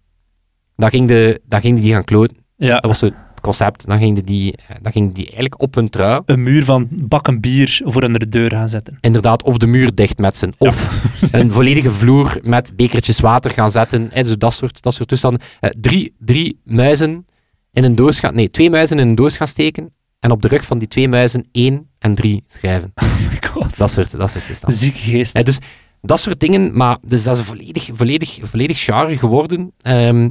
dan 0.75 0.89
ging, 0.89 1.07
de, 1.07 1.41
dan 1.47 1.61
ging 1.61 1.79
die 1.79 1.93
gaan 1.93 2.03
kloten. 2.03 2.37
Ja. 2.57 2.73
Dat 2.73 2.85
was 2.85 2.99
zo 2.99 3.05
het 3.05 3.41
concept. 3.41 3.87
Dan 3.87 3.99
gingen 3.99 4.25
die, 4.25 4.55
eh, 4.57 4.75
dan 4.81 4.91
gingen 4.91 5.13
die 5.13 5.23
eigenlijk 5.25 5.61
op 5.61 5.75
hun 5.75 5.89
trui, 5.89 6.21
Een 6.25 6.43
muur 6.43 6.65
van 6.65 6.87
bakken 6.91 7.39
bier 7.41 7.81
voor 7.83 8.03
onder 8.03 8.19
de 8.19 8.29
deur 8.29 8.51
gaan 8.51 8.69
zetten. 8.69 8.97
inderdaad, 9.01 9.43
of 9.43 9.57
de 9.57 9.67
muur 9.67 9.95
dichtmetsen. 9.95 10.53
Of 10.57 11.01
een 11.31 11.51
volledige 11.51 11.91
vloer 11.91 12.39
met 12.43 12.75
bekertjes 12.75 13.19
water 13.19 13.51
gaan 13.51 13.71
zetten. 13.71 14.07
hè, 14.11 14.23
zo 14.23 14.37
dat, 14.37 14.53
soort, 14.53 14.81
dat 14.81 14.93
soort 14.93 15.09
toestanden. 15.09 15.41
Eh, 15.59 15.69
drie, 15.79 16.15
drie 16.19 16.59
muizen 16.63 17.25
in 17.71 17.83
een 17.83 17.95
doos 17.95 18.19
gaan... 18.19 18.35
Nee, 18.35 18.49
twee 18.49 18.69
muizen 18.69 18.99
in 18.99 19.07
een 19.07 19.15
doos 19.15 19.37
gaan 19.37 19.47
steken 19.47 19.89
en 20.19 20.31
op 20.31 20.41
de 20.41 20.47
rug 20.47 20.65
van 20.65 20.77
die 20.77 20.87
twee 20.87 21.07
muizen 21.09 21.45
1 21.51 21.89
en 21.99 22.15
3 22.15 22.43
schrijven. 22.47 22.91
Oh 23.03 23.31
my 23.31 23.47
god. 23.49 23.77
Dat 23.77 23.91
soort, 23.91 24.11
dat 24.11 24.31
soort 24.31 24.45
toestanden. 24.47 24.79
Zieke 24.79 24.97
geest. 24.97 25.33
Hè, 25.33 25.43
dus 25.43 25.57
dat 26.01 26.19
soort 26.19 26.39
dingen, 26.39 26.77
maar 26.77 26.97
dus 27.01 27.23
dat 27.23 27.37
is 27.37 27.43
volledig, 27.43 27.89
volledig, 27.93 28.37
volledig 28.41 28.83
genre 28.83 29.17
geworden. 29.17 29.71
Ehm, 29.81 30.29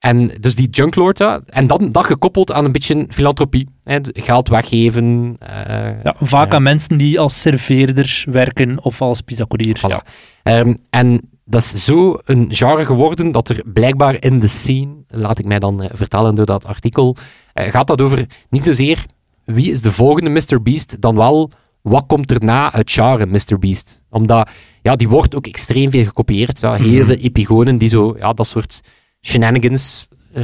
en 0.00 0.30
dus 0.40 0.54
die 0.54 0.68
junklord, 0.68 1.20
en 1.46 1.66
dan 1.66 1.88
dat 1.92 2.04
gekoppeld 2.04 2.52
aan 2.52 2.64
een 2.64 2.72
beetje 2.72 3.06
filantropie. 3.08 3.68
Hè, 3.84 3.98
geld 4.02 4.48
weggeven. 4.48 5.36
eh, 5.38 6.02
ja, 6.04 6.14
vaak 6.20 6.50
ja. 6.50 6.56
aan 6.56 6.62
mensen 6.62 6.98
die 6.98 7.20
als 7.20 7.40
serveerder 7.40 8.24
werken 8.30 8.84
of 8.84 9.00
als 9.02 9.20
pizzacourier. 9.20 9.76
Voilà. 9.78 9.88
Ja. 9.88 10.02
Ehm, 10.42 10.74
en 10.90 11.20
dat 11.44 11.62
is 11.62 11.84
zo 11.84 12.18
een 12.24 12.46
genre 12.50 12.84
geworden 12.84 13.32
dat 13.32 13.48
er 13.48 13.62
blijkbaar 13.64 14.16
in 14.24 14.38
de 14.38 14.46
scene, 14.48 14.94
laat 15.08 15.38
ik 15.38 15.44
mij 15.44 15.58
dan 15.58 15.82
eh, 15.82 15.90
vertellen 15.92 16.34
door 16.34 16.46
dat 16.46 16.66
artikel, 16.66 17.16
eh, 17.52 17.70
gaat 17.70 17.86
dat 17.86 18.00
over 18.00 18.26
niet 18.50 18.64
zozeer 18.64 19.04
wie 19.44 19.70
is 19.70 19.80
de 19.82 19.92
volgende 19.92 20.30
Mr. 20.30 20.62
Beast, 20.62 20.96
dan 21.00 21.16
wel 21.16 21.50
wat 21.80 22.04
komt 22.06 22.30
er 22.30 22.44
na 22.44 22.70
het 22.72 22.92
genre 22.92 23.26
Mr. 23.26 23.58
Beast. 23.58 24.02
Omdat, 24.10 24.48
ja, 24.82 24.96
die 24.96 25.08
wordt 25.08 25.36
ook 25.36 25.46
extreem 25.46 25.90
veel 25.90 26.04
gekopieerd. 26.04 26.60
Ja, 26.60 26.74
heel 26.74 26.96
Mhm. 26.98 27.04
veel 27.06 27.16
epigonen 27.16 27.78
die 27.78 27.88
zo, 27.88 28.14
ja, 28.18 28.32
dat 28.32 28.46
soort 28.46 28.80
shenanigans, 29.22 30.08
eh, 30.32 30.42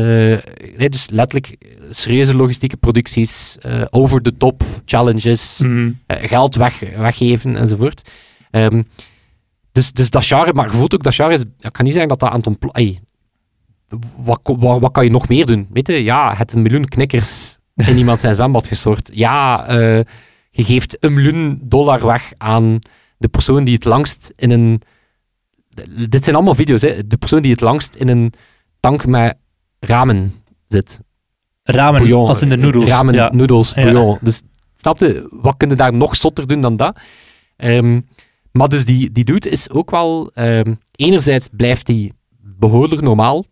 nee, 0.77 0.89
dus 0.89 1.09
letterlijk 1.11 1.57
serieuze 1.91 2.35
logistieke 2.37 2.77
producties, 2.77 3.59
eh, 3.61 3.83
over 3.91 4.23
the 4.23 4.37
top 4.37 4.63
challenges, 4.85 5.59
Mhm. 5.59 5.91
eh, 6.07 6.29
geld 6.29 6.55
weg, 6.55 6.81
weggeven 6.97 7.57
enzovoort. 7.57 8.11
Ehm, 8.51 8.83
dus, 9.73 9.93
dus 9.93 10.11
dat 10.11 10.27
genre, 10.27 10.53
maar 10.53 10.71
je 10.71 10.77
voelt 10.77 10.95
ook 10.95 11.03
dat 11.03 11.15
genre 11.15 11.33
is, 11.35 11.41
ik 11.61 11.73
kan 11.73 11.85
niet 11.85 11.93
zeggen 11.93 12.09
dat 12.09 12.21
dat 12.21 12.31
aan 12.31 12.37
het 12.37 12.47
ontplo- 12.47 12.71
ey, 12.71 13.01
wat, 14.17 14.41
wat, 14.43 14.81
wat 14.81 14.93
kan 14.93 15.05
je 15.05 15.11
nog 15.11 15.29
meer 15.29 15.47
doen? 15.47 15.67
Weet 15.73 15.87
je, 15.87 16.03
ja, 16.05 16.35
het 16.37 16.53
een 16.53 16.63
miljoen 16.63 16.85
knikkers 16.85 17.59
in 17.75 17.97
iemand 18.03 18.21
zijn 18.21 18.35
zwembad 18.35 18.67
gestort. 18.67 19.11
Ja, 19.13 19.65
je 20.51 20.65
geeft 20.65 20.97
een 21.01 21.15
miljoen 21.15 21.59
dollar 21.63 22.07
weg 22.07 22.33
aan 22.39 22.79
de 23.19 23.29
persoon 23.29 23.65
die 23.65 23.75
het 23.75 23.85
langst 23.85 24.33
in 24.37 24.51
een... 24.51 24.81
Dit 26.09 26.25
zijn 26.25 26.37
allemaal 26.37 26.55
video's, 26.55 26.83
hè. 26.83 27.07
De 27.07 27.17
persoon 27.17 27.43
die 27.43 27.51
het 27.53 27.61
langst 27.61 27.95
in 27.95 28.09
een 28.09 28.33
tank 28.87 29.07
met 29.07 29.37
ramen 29.81 30.35
zit. 30.67 31.01
Ramen, 31.63 31.99
Bouillon, 32.01 32.27
als 32.29 32.43
in 32.43 32.49
de 32.49 32.57
noedels. 32.57 32.89
Ramen, 32.89 33.15
ja. 33.15 33.31
noedels, 33.33 33.73
Ja. 33.75 33.83
bouillon. 33.83 34.19
Dus 34.21 34.43
snap 34.75 34.99
je, 34.99 35.29
wat 35.31 35.55
kun 35.57 35.69
je 35.69 35.75
daar 35.75 35.93
nog 35.95 36.17
zotter 36.17 36.47
doen 36.47 36.61
dan 36.61 36.77
dat? 36.77 36.99
Ehm, 37.57 38.01
maar 38.53 38.69
dus 38.69 38.85
die, 38.85 39.13
die 39.13 39.25
dude 39.25 39.49
is 39.49 39.71
ook 39.71 39.91
wel... 39.91 40.31
ehm, 40.35 40.75
enerzijds 40.93 41.49
blijft 41.53 41.87
hij 41.87 42.13
behoorlijk 42.41 43.01
normaal. 43.03 43.45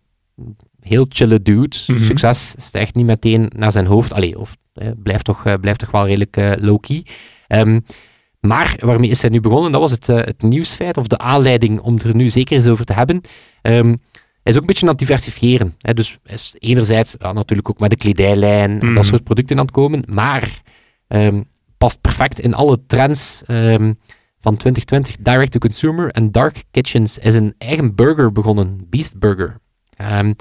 Heel 0.80 1.06
chille 1.08 1.42
dude. 1.42 1.76
Mhm. 1.86 2.02
Succes 2.02 2.54
stijgt 2.58 2.94
niet 2.94 3.06
meteen 3.06 3.50
naar 3.56 3.72
zijn 3.72 3.86
hoofd. 3.86 4.12
Allee, 4.12 4.38
of 4.38 4.56
eh, 4.72 4.88
blijft, 5.02 5.24
toch, 5.24 5.46
eh, 5.46 5.54
blijft 5.60 5.78
toch 5.78 5.90
wel 5.90 6.06
redelijk 6.06 6.36
eh, 6.36 6.52
low-key. 6.56 7.06
Ehm, 7.46 7.80
maar 8.40 8.76
waarmee 8.78 9.10
is 9.10 9.20
hij 9.20 9.30
nu 9.30 9.40
begonnen? 9.40 9.72
Dat 9.72 9.80
was 9.80 9.90
het, 9.90 10.08
eh, 10.08 10.16
het 10.16 10.42
nieuwsfeit, 10.42 10.96
of 10.96 11.06
de 11.06 11.18
aanleiding 11.18 11.80
om 11.80 11.94
het 11.94 12.04
er 12.04 12.14
nu 12.16 12.30
zeker 12.30 12.56
eens 12.56 12.66
over 12.66 12.84
te 12.84 12.92
hebben. 12.92 13.20
Is 14.44 14.54
ook 14.54 14.60
een 14.60 14.66
beetje 14.66 14.82
aan 14.82 14.88
het 14.88 14.98
diversifiëren. 14.98 15.74
Hè? 15.78 15.94
Dus 15.94 16.18
is 16.24 16.54
enerzijds 16.58 17.14
ja, 17.18 17.32
natuurlijk 17.32 17.68
ook 17.70 17.78
met 17.78 17.90
de 17.90 17.96
kledijlijn 17.96 18.70
en 18.80 18.86
Mhm. 18.86 18.94
dat 18.94 19.04
soort 19.06 19.24
producten 19.24 19.58
aan 19.58 19.64
het 19.64 19.74
komen, 19.74 20.02
maar 20.06 20.62
ehm, 21.08 21.42
past 21.78 22.00
perfect 22.00 22.40
in 22.40 22.54
alle 22.54 22.80
trends 22.86 23.42
ehm, 23.46 23.92
van 24.40 24.56
2020. 24.56 25.16
Direct-to-consumer 25.16 26.08
en 26.10 26.32
Dark 26.32 26.64
Kitchens 26.70 27.18
is 27.18 27.34
een 27.34 27.54
eigen 27.58 27.94
burger 27.94 28.32
begonnen, 28.32 28.86
Beast 28.90 29.18
Burger. 29.18 29.56
Ehm, 29.96 30.32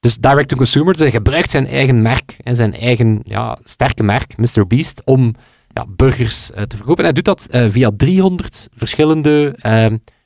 dus 0.00 0.16
direct-to-consumer, 0.16 0.92
dus 0.92 1.02
hij 1.02 1.10
gebruikt 1.10 1.50
zijn 1.50 1.66
eigen 1.66 2.02
merk, 2.02 2.36
en 2.44 2.54
zijn 2.54 2.74
eigen 2.74 3.20
ja, 3.22 3.58
sterke 3.62 4.02
merk, 4.02 4.36
Mr. 4.36 4.66
Beast, 4.66 5.02
om 5.04 5.34
ja, 5.72 5.86
burgers 5.96 6.50
eh, 6.52 6.62
te 6.62 6.76
verkopen. 6.76 7.04
En 7.04 7.04
hij 7.04 7.22
doet 7.22 7.24
dat 7.24 7.46
eh, 7.46 7.66
via 7.68 7.90
300 7.96 8.68
verschillende 8.74 9.56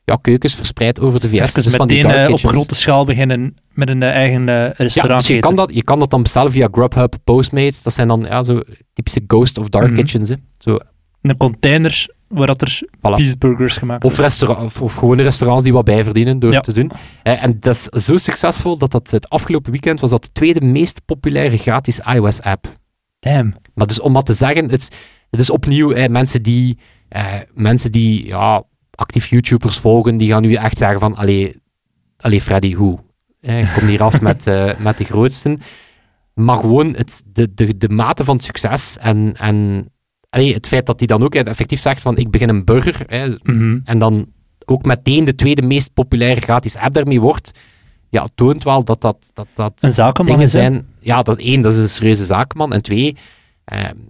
ja, 0.05 0.19
keukens 0.21 0.55
verspreid 0.55 1.01
over 1.01 1.21
de 1.21 1.27
VS. 1.29 1.33
Even 1.39 1.63
dus 1.63 1.79
meteen 1.79 2.05
eh, 2.05 2.33
op 2.33 2.39
grote 2.39 2.75
schaal 2.75 3.05
beginnen 3.05 3.57
met 3.73 3.89
een 3.89 4.03
eh, 4.03 4.11
eigen 4.11 4.49
eh, 4.49 4.55
Ja, 4.55 4.73
restaurant. 4.77 5.19
dus 5.19 5.29
je 5.29 5.39
kan, 5.41 5.57
dat, 5.57 5.75
je 5.75 5.83
kan 5.85 5.99
dat 5.99 6.11
dan 6.11 6.23
bestellen 6.23 6.53
via 6.53 6.69
Grubhub, 6.73 7.15
Postmates. 7.25 7.83
Dat 7.83 7.93
zijn 7.93 8.09
dan 8.09 8.21
ja, 8.21 8.43
zo 8.43 8.61
typische 8.93 9.23
Ghost 9.27 9.59
of 9.59 9.69
Dark 9.69 9.87
Mhm. 9.87 9.95
Kitchens. 9.95 10.29
Hè. 10.29 10.35
Zo, 10.59 10.77
Een 11.23 11.37
container 11.37 12.07
waar 12.29 12.47
dat 12.47 12.63
er 12.63 12.81
Voilà. 12.97 13.01
cheeseburgers 13.15 13.77
gemaakt 13.77 14.05
of, 14.05 14.11
worden. 14.11 14.29
restaurant, 14.29 14.65
of, 14.65 14.83
of 14.83 14.95
gewone 14.95 15.23
restaurants 15.23 15.65
die 15.65 15.73
wat 15.73 15.85
bijverdienen 15.85 16.39
door 16.39 16.51
Ja. 16.51 16.57
het 16.57 16.65
te 16.65 16.73
doen. 16.73 16.91
Eh, 17.23 17.43
en 17.43 17.57
dat 17.61 17.75
is 17.75 18.05
zo 18.05 18.19
succesvol 18.19 18.79
dat 18.79 18.91
dat 18.91 19.11
het 19.11 19.29
afgelopen 19.29 19.71
weekend 19.73 20.01
was 20.01 20.11
dat 20.11 20.23
de 20.23 20.33
tweede 20.33 20.61
meest 20.61 21.01
populaire 21.05 21.57
gratis 21.57 21.99
iOS-app. 22.15 22.67
Damn. 23.19 23.55
Maar 23.75 23.87
dus 23.87 24.01
om 24.01 24.13
wat 24.13 24.27
te 24.27 24.35
zeggen, 24.35 24.71
het, 24.71 24.89
het 25.31 25.41
is 25.41 25.51
opnieuw 25.51 25.93
eh, 25.93 26.09
mensen 26.09 26.43
die, 26.43 26.79
eh, 27.09 27.35
mensen 27.55 27.93
die 27.93 28.27
ja, 28.27 28.63
actief 29.03 29.27
YouTubers 29.27 29.79
volgen, 29.79 30.17
die 30.17 30.31
gaan 30.31 30.43
nu 30.43 30.55
echt 30.55 30.79
zeggen 30.79 31.01
van, 31.01 31.17
allee, 31.17 31.57
allee 32.17 32.41
Freddy, 32.41 32.75
hoe? 32.75 32.99
Eh, 33.41 33.61
ik 33.61 33.69
kom 33.79 33.89
hier 33.89 34.03
af 34.03 34.21
met, 34.29 34.47
eh, 34.47 34.79
met 34.79 34.99
de 34.99 35.05
grootsten. 35.05 35.59
Maar 36.35 36.57
gewoon 36.57 36.95
het, 36.95 37.23
de, 37.27 37.55
de, 37.55 37.77
de 37.79 37.89
mate 37.89 38.25
van 38.25 38.41
succes 38.41 38.97
en, 39.01 39.35
en 39.39 39.89
allee, 40.31 40.55
het 40.55 40.67
feit 40.67 40.87
dat 40.87 40.99
hij 40.99 41.07
dan 41.07 41.23
ook 41.23 41.35
effectief 41.35 41.81
zegt 41.81 42.01
van, 42.03 42.17
ik 42.17 42.31
begin 42.31 42.49
een 42.49 42.65
burger, 42.65 43.07
Mhm. 43.43 43.79
en 43.85 43.99
dan 43.99 44.27
ook 44.65 44.85
meteen 44.85 45.25
de 45.25 45.35
tweede 45.35 45.63
meest 45.63 45.93
populaire 45.93 46.41
gratis 46.41 46.77
app 46.77 46.95
daarmee 46.95 47.21
wordt, 47.21 47.53
ja, 48.09 48.29
toont 48.35 48.65
wel 48.65 48.85
dat 48.85 49.01
dat, 49.01 49.31
dat, 49.35 49.47
dat 49.55 49.73
Een 49.81 49.93
zakenman 49.93 50.27
dingen 50.27 50.47
is, 50.47 50.53
zijn. 50.53 50.87
Ja, 51.01 51.23
dat 51.23 51.39
één, 51.39 51.61
dat 51.61 51.73
is 51.73 51.79
een 51.79 51.89
serieuze 51.89 52.25
zakenman. 52.25 52.73
En 52.73 52.83
twee, 52.83 53.17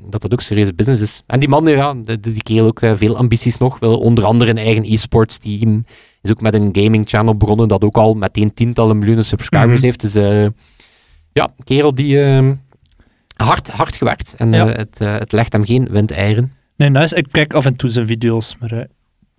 dat 0.08 0.22
dat 0.22 0.32
ook 0.32 0.40
serieuze 0.40 0.74
business 0.74 1.02
is. 1.02 1.22
En 1.26 1.40
die 1.40 1.48
man, 1.48 1.66
ja, 1.66 1.94
die, 1.94 2.20
die 2.20 2.42
kerel 2.42 2.66
ook 2.66 2.80
eh, 2.82 2.92
veel 2.96 3.16
ambities 3.16 3.58
nog. 3.58 3.78
Wil 3.78 3.98
onder 3.98 4.24
andere 4.24 4.50
een 4.50 4.58
eigen 4.58 4.84
e-sports 4.84 5.38
team. 5.38 5.84
Is 6.22 6.30
ook 6.30 6.40
met 6.40 6.54
een 6.54 6.68
gaming 6.72 7.08
channel 7.08 7.36
begonnen 7.36 7.68
dat 7.68 7.84
ook 7.84 7.96
al 7.96 8.14
meteen 8.14 8.54
tientallen 8.54 8.98
miljoenen 8.98 9.24
subscribers 9.24 9.76
Mhm. 9.76 9.84
heeft. 9.84 10.00
Dus 10.00 10.14
eh, 10.14 10.46
ja, 11.32 11.52
kerel 11.64 11.94
die 11.94 12.22
eh, 12.24 12.50
hard, 13.36 13.70
hard 13.70 13.96
gewerkt. 13.96 14.34
En 14.36 14.52
Ja. 14.52 14.68
eh, 14.68 14.76
het, 14.76 14.98
het 14.98 15.32
legt 15.32 15.52
hem 15.52 15.64
geen 15.64 15.88
windeieren. 15.90 16.52
Nee, 16.76 16.90
nice. 16.90 17.16
Ik 17.16 17.26
kijk 17.30 17.54
af 17.54 17.64
en 17.64 17.76
toe 17.76 17.90
zijn 17.90 18.06
video's, 18.06 18.56
maar 18.60 18.72
ik 18.72 18.88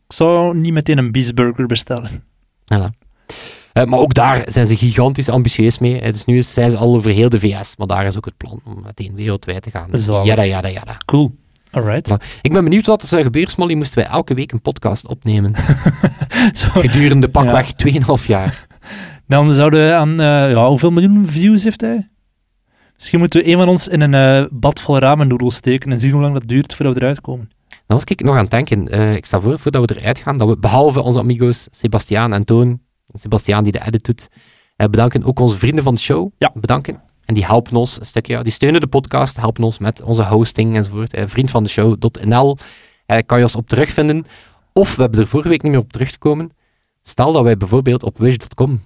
zou 0.08 0.58
niet 0.58 0.74
meteen 0.74 0.98
een 0.98 1.12
beastburger 1.12 1.66
bestellen. 1.66 2.10
Voilà. 2.74 2.90
Eh, 3.74 3.86
maar 3.86 4.00
ook 4.00 4.14
daar 4.14 4.44
zijn 4.46 4.66
ze 4.66 4.78
gigantisch 4.78 5.30
ambitieus 5.30 5.80
mee. 5.80 6.12
Dus 6.12 6.26
nu 6.26 6.38
is, 6.38 6.54
zijn 6.54 6.70
ze 6.70 6.78
al 6.78 6.96
over 6.96 7.12
heel 7.12 7.30
de 7.30 7.40
VS, 7.40 7.78
maar 7.78 7.88
daar 7.88 8.06
is 8.06 8.18
ook 8.18 8.26
het 8.26 8.38
plan 8.38 8.60
om 8.66 8.82
meteen 8.86 9.16
wereldwijd 9.16 9.62
te 9.64 9.70
gaan. 9.70 9.88
Zalig. 9.92 10.26
Jada, 10.26 10.46
jada, 10.46 10.70
jada. 10.70 10.98
Cool. 11.06 11.36
Alright. 11.72 12.10
Maar 12.10 12.22
ik 12.42 12.54
ben 12.54 12.64
benieuwd 12.64 12.86
wat 12.86 13.02
er 13.02 13.08
zou 13.08 13.24
gebeuren, 13.24 13.52
Smolly, 13.52 13.74
moesten 13.74 13.98
wij 13.98 14.08
elke 14.08 14.34
week 14.34 14.52
een 14.52 14.62
podcast 14.62 15.08
opnemen. 15.08 15.56
Zo, 16.54 16.68
Gedurende 16.70 17.30
pakweg 17.30 17.72
2,5 18.22 18.26
jaar. 18.28 18.66
dan 19.28 19.54
zouden 19.54 19.88
we 19.88 19.94
aan... 19.94 20.20
eh, 20.20 20.52
ja, 20.52 20.68
hoeveel 20.68 20.92
miljoen 20.92 21.26
views 21.28 21.64
heeft 21.64 21.82
hij? 21.82 22.10
Misschien 22.96 23.20
moeten 23.20 23.44
we 23.44 23.48
een 23.52 23.58
van 23.58 23.68
ons 23.68 23.88
in 23.88 24.02
een 24.02 24.14
eh, 24.14 24.46
bad 24.52 24.82
vol 24.82 24.98
ramennoedels 25.00 25.56
steken 25.56 25.92
en 25.92 26.00
zien 26.00 26.12
hoe 26.12 26.22
lang 26.22 26.34
dat 26.34 26.48
duurt 26.48 26.74
voordat 26.74 26.94
we 26.96 27.02
eruit 27.02 27.22
komen. 27.22 27.50
Dan 27.70 27.98
was 27.98 28.04
ik 28.04 28.24
nog 28.24 28.36
aan 28.36 28.42
het 28.42 28.52
denken. 28.52 28.88
ik 29.16 29.26
stel 29.26 29.42
voor, 29.42 29.60
voordat 29.60 29.90
we 29.90 30.00
eruit 30.00 30.20
gaan, 30.20 30.38
dat 30.38 30.48
we 30.48 30.58
behalve 30.58 31.02
onze 31.02 31.20
amigos 31.20 31.68
Sebastiaan 31.72 32.34
en 32.34 32.44
Toon, 32.44 32.80
Sebastiaan 33.14 33.64
die 33.64 33.72
de 33.72 33.86
edit 33.86 34.04
doet, 34.06 34.28
eh, 34.76 34.88
bedanken 34.88 35.24
ook 35.24 35.40
onze 35.40 35.58
vrienden 35.58 35.84
van 35.84 35.94
de 35.96 36.00
show. 36.02 36.32
Ja. 36.38 36.52
Bedanken. 36.54 37.02
En 37.26 37.34
die 37.34 37.46
helpen 37.46 37.76
ons 37.76 38.00
een 38.00 38.06
stukje, 38.06 38.34
ja, 38.34 38.44
die 38.44 38.52
steunen 38.52 38.82
de 38.82 38.88
podcast, 38.88 39.38
helpen 39.38 39.64
ons 39.64 39.80
met 39.80 40.02
onze 40.02 40.24
hosting 40.24 40.76
enzovoort. 40.76 41.14
Eh, 41.14 41.24
vriend 41.28 41.52
van 41.52 41.64
de 41.64 41.70
show.nl 41.70 42.58
eh, 43.06 43.18
kan 43.26 43.38
je 43.38 43.44
ons 43.44 43.56
op 43.56 43.68
terugvinden. 43.68 44.26
Of, 44.74 44.96
we 44.96 45.02
hebben 45.02 45.20
er 45.20 45.28
vorige 45.28 45.50
week 45.50 45.62
niet 45.62 45.72
meer 45.72 45.82
op 45.82 45.92
teruggekomen, 45.92 46.52
stel 47.02 47.32
dat 47.34 47.44
wij 47.44 47.58
bijvoorbeeld 47.58 48.04
op 48.04 48.18
wish.com 48.18 48.82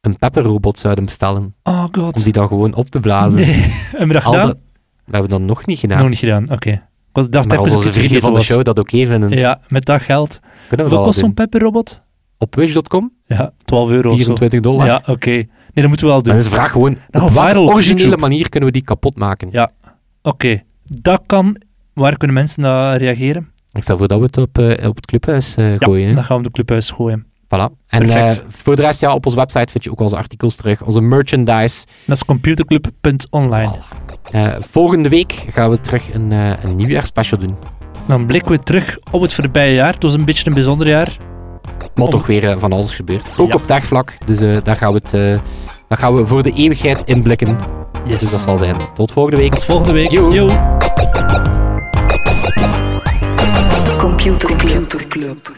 een 0.00 0.16
pepperrobot 0.18 0.78
zouden 0.78 1.04
bestellen, 1.04 1.54
Oh 1.62 1.82
om 1.92 1.94
god. 2.02 2.24
die 2.24 2.32
dan 2.32 2.48
gewoon 2.48 2.74
op 2.74 2.88
te 2.88 3.00
blazen. 3.00 3.40
Nee. 3.40 3.52
Hebben 3.90 4.06
we 4.08 4.12
dat 4.14 4.24
Al 4.24 4.32
gedaan? 4.32 4.46
dat- 4.46 4.58
we 5.04 5.12
hebben 5.12 5.30
dat 5.30 5.40
nog 5.40 5.66
niet 5.66 5.78
gedaan. 5.78 5.98
Nog 5.98 6.08
niet 6.08 6.18
gedaan, 6.18 6.50
oké. 6.50 6.70
Ik 6.70 7.32
dacht 7.32 7.48
maar 7.48 7.58
even 7.58 7.58
als 7.58 7.74
onze 7.74 7.92
vrienden 7.92 8.20
van 8.20 8.34
de 8.34 8.40
show 8.40 8.64
dat 8.64 8.78
oké 8.78 9.06
vinden, 9.06 9.28
was. 9.28 9.38
Ja, 9.38 9.60
met 9.68 9.84
dat 9.84 10.02
geld. 10.02 10.40
al 10.76 11.02
kost 11.02 11.18
zo'n 11.18 11.34
pepperrobot? 11.34 12.02
Op 12.38 12.54
wish.com, 12.54 13.12
Ja, 13.26 13.52
12 13.64 13.90
euro 13.90 14.10
of 14.10 14.18
zo. 14.18 14.24
24 14.24 14.60
dollar. 14.60 14.86
Ja, 14.86 15.02
oké. 15.06 15.30
Nee, 15.30 15.48
dat 15.74 15.88
moeten 15.88 16.06
we 16.06 16.12
wel 16.12 16.22
doen. 16.22 16.32
Dan 16.32 16.36
is 16.42 16.44
de 16.44 16.50
vraag 16.56 16.70
gewoon, 16.70 16.98
Nou, 17.10 17.26
op 17.26 17.32
welke 17.32 17.60
op 17.60 17.68
originele 17.68 18.00
YouTube. 18.00 18.20
manier 18.20 18.48
kunnen 18.48 18.68
we 18.68 18.74
die 18.74 18.84
kapot 18.84 19.16
maken? 19.18 19.48
Ja. 19.52 19.70
Oké, 20.22 20.62
dat 20.84 21.22
kan. 21.26 21.60
Waar 21.94 22.16
kunnen 22.16 22.36
mensen 22.36 22.62
naar 22.62 22.96
reageren? 22.96 23.50
Ik 23.72 23.82
stel 23.82 23.98
voor 23.98 24.08
dat 24.08 24.18
we 24.18 24.24
het 24.24 24.36
op, 24.38 24.58
eh, 24.58 24.88
op 24.88 24.96
het 24.96 25.06
clubhuis 25.06 25.56
eh, 25.56 25.70
Ja, 25.70 25.76
gooien. 25.76 26.08
hè. 26.08 26.14
dan 26.14 26.24
gaan 26.24 26.36
we 26.36 26.42
de 26.42 26.50
clubhuis 26.50 26.90
gooien. 26.90 27.26
Voilà. 27.44 27.72
En 27.86 28.02
eh, 28.02 28.32
voor 28.48 28.76
de 28.76 28.82
rest, 28.82 29.00
ja, 29.00 29.14
op 29.14 29.24
onze 29.26 29.36
website 29.38 29.70
vind 29.72 29.84
je 29.84 29.90
ook 29.90 30.00
onze 30.00 30.16
artikels 30.16 30.56
terug, 30.56 30.82
onze 30.82 31.00
merchandise. 31.00 31.84
Dat 32.04 32.16
is 32.16 32.24
computerclub.online. 32.24 33.78
Voilà. 33.78 34.58
Volgende 34.58 35.08
week 35.08 35.32
gaan 35.32 35.70
we 35.70 35.80
terug 35.80 36.14
een, 36.14 36.32
eh 36.32 36.52
een 36.64 36.76
nieuwjaarsspecial 36.76 37.40
doen. 37.40 37.56
Dan 38.06 38.26
blikken 38.26 38.50
we 38.50 38.58
terug 38.58 38.98
op 39.10 39.20
het 39.22 39.32
voorbije 39.34 39.74
jaar. 39.74 39.92
Het 39.94 40.02
was 40.02 40.14
een 40.14 40.24
beetje 40.24 40.46
een 40.46 40.54
bijzonder 40.54 40.88
jaar. 40.88 41.16
Maar 41.96 42.08
toch 42.08 42.26
weer 42.26 42.48
eh, 42.48 42.58
van 42.58 42.72
alles 42.72 42.94
gebeurt. 42.94 43.30
Ook 43.36 43.54
op 43.54 43.62
dagvlak. 43.66 44.16
Dus 44.26 44.40
eh, 44.40 44.56
daar, 44.62 44.76
gaan 44.76 44.92
we 44.92 44.98
het, 45.02 45.14
eh, 45.14 45.38
daar 45.88 45.98
gaan 45.98 46.16
we 46.16 46.26
voor 46.26 46.42
de 46.42 46.52
eeuwigheid 46.52 47.02
inblikken. 47.04 47.58
Dus 48.06 48.30
dat 48.30 48.40
zal 48.40 48.56
zijn. 48.56 48.76
Tot 48.94 49.12
volgende 49.12 49.40
week. 49.40 49.52
Tot 49.52 49.64
volgende 49.64 49.92
week. 49.92 50.10
Yo. 50.10 50.48
Computer 53.98 54.56
Club. 55.08 55.54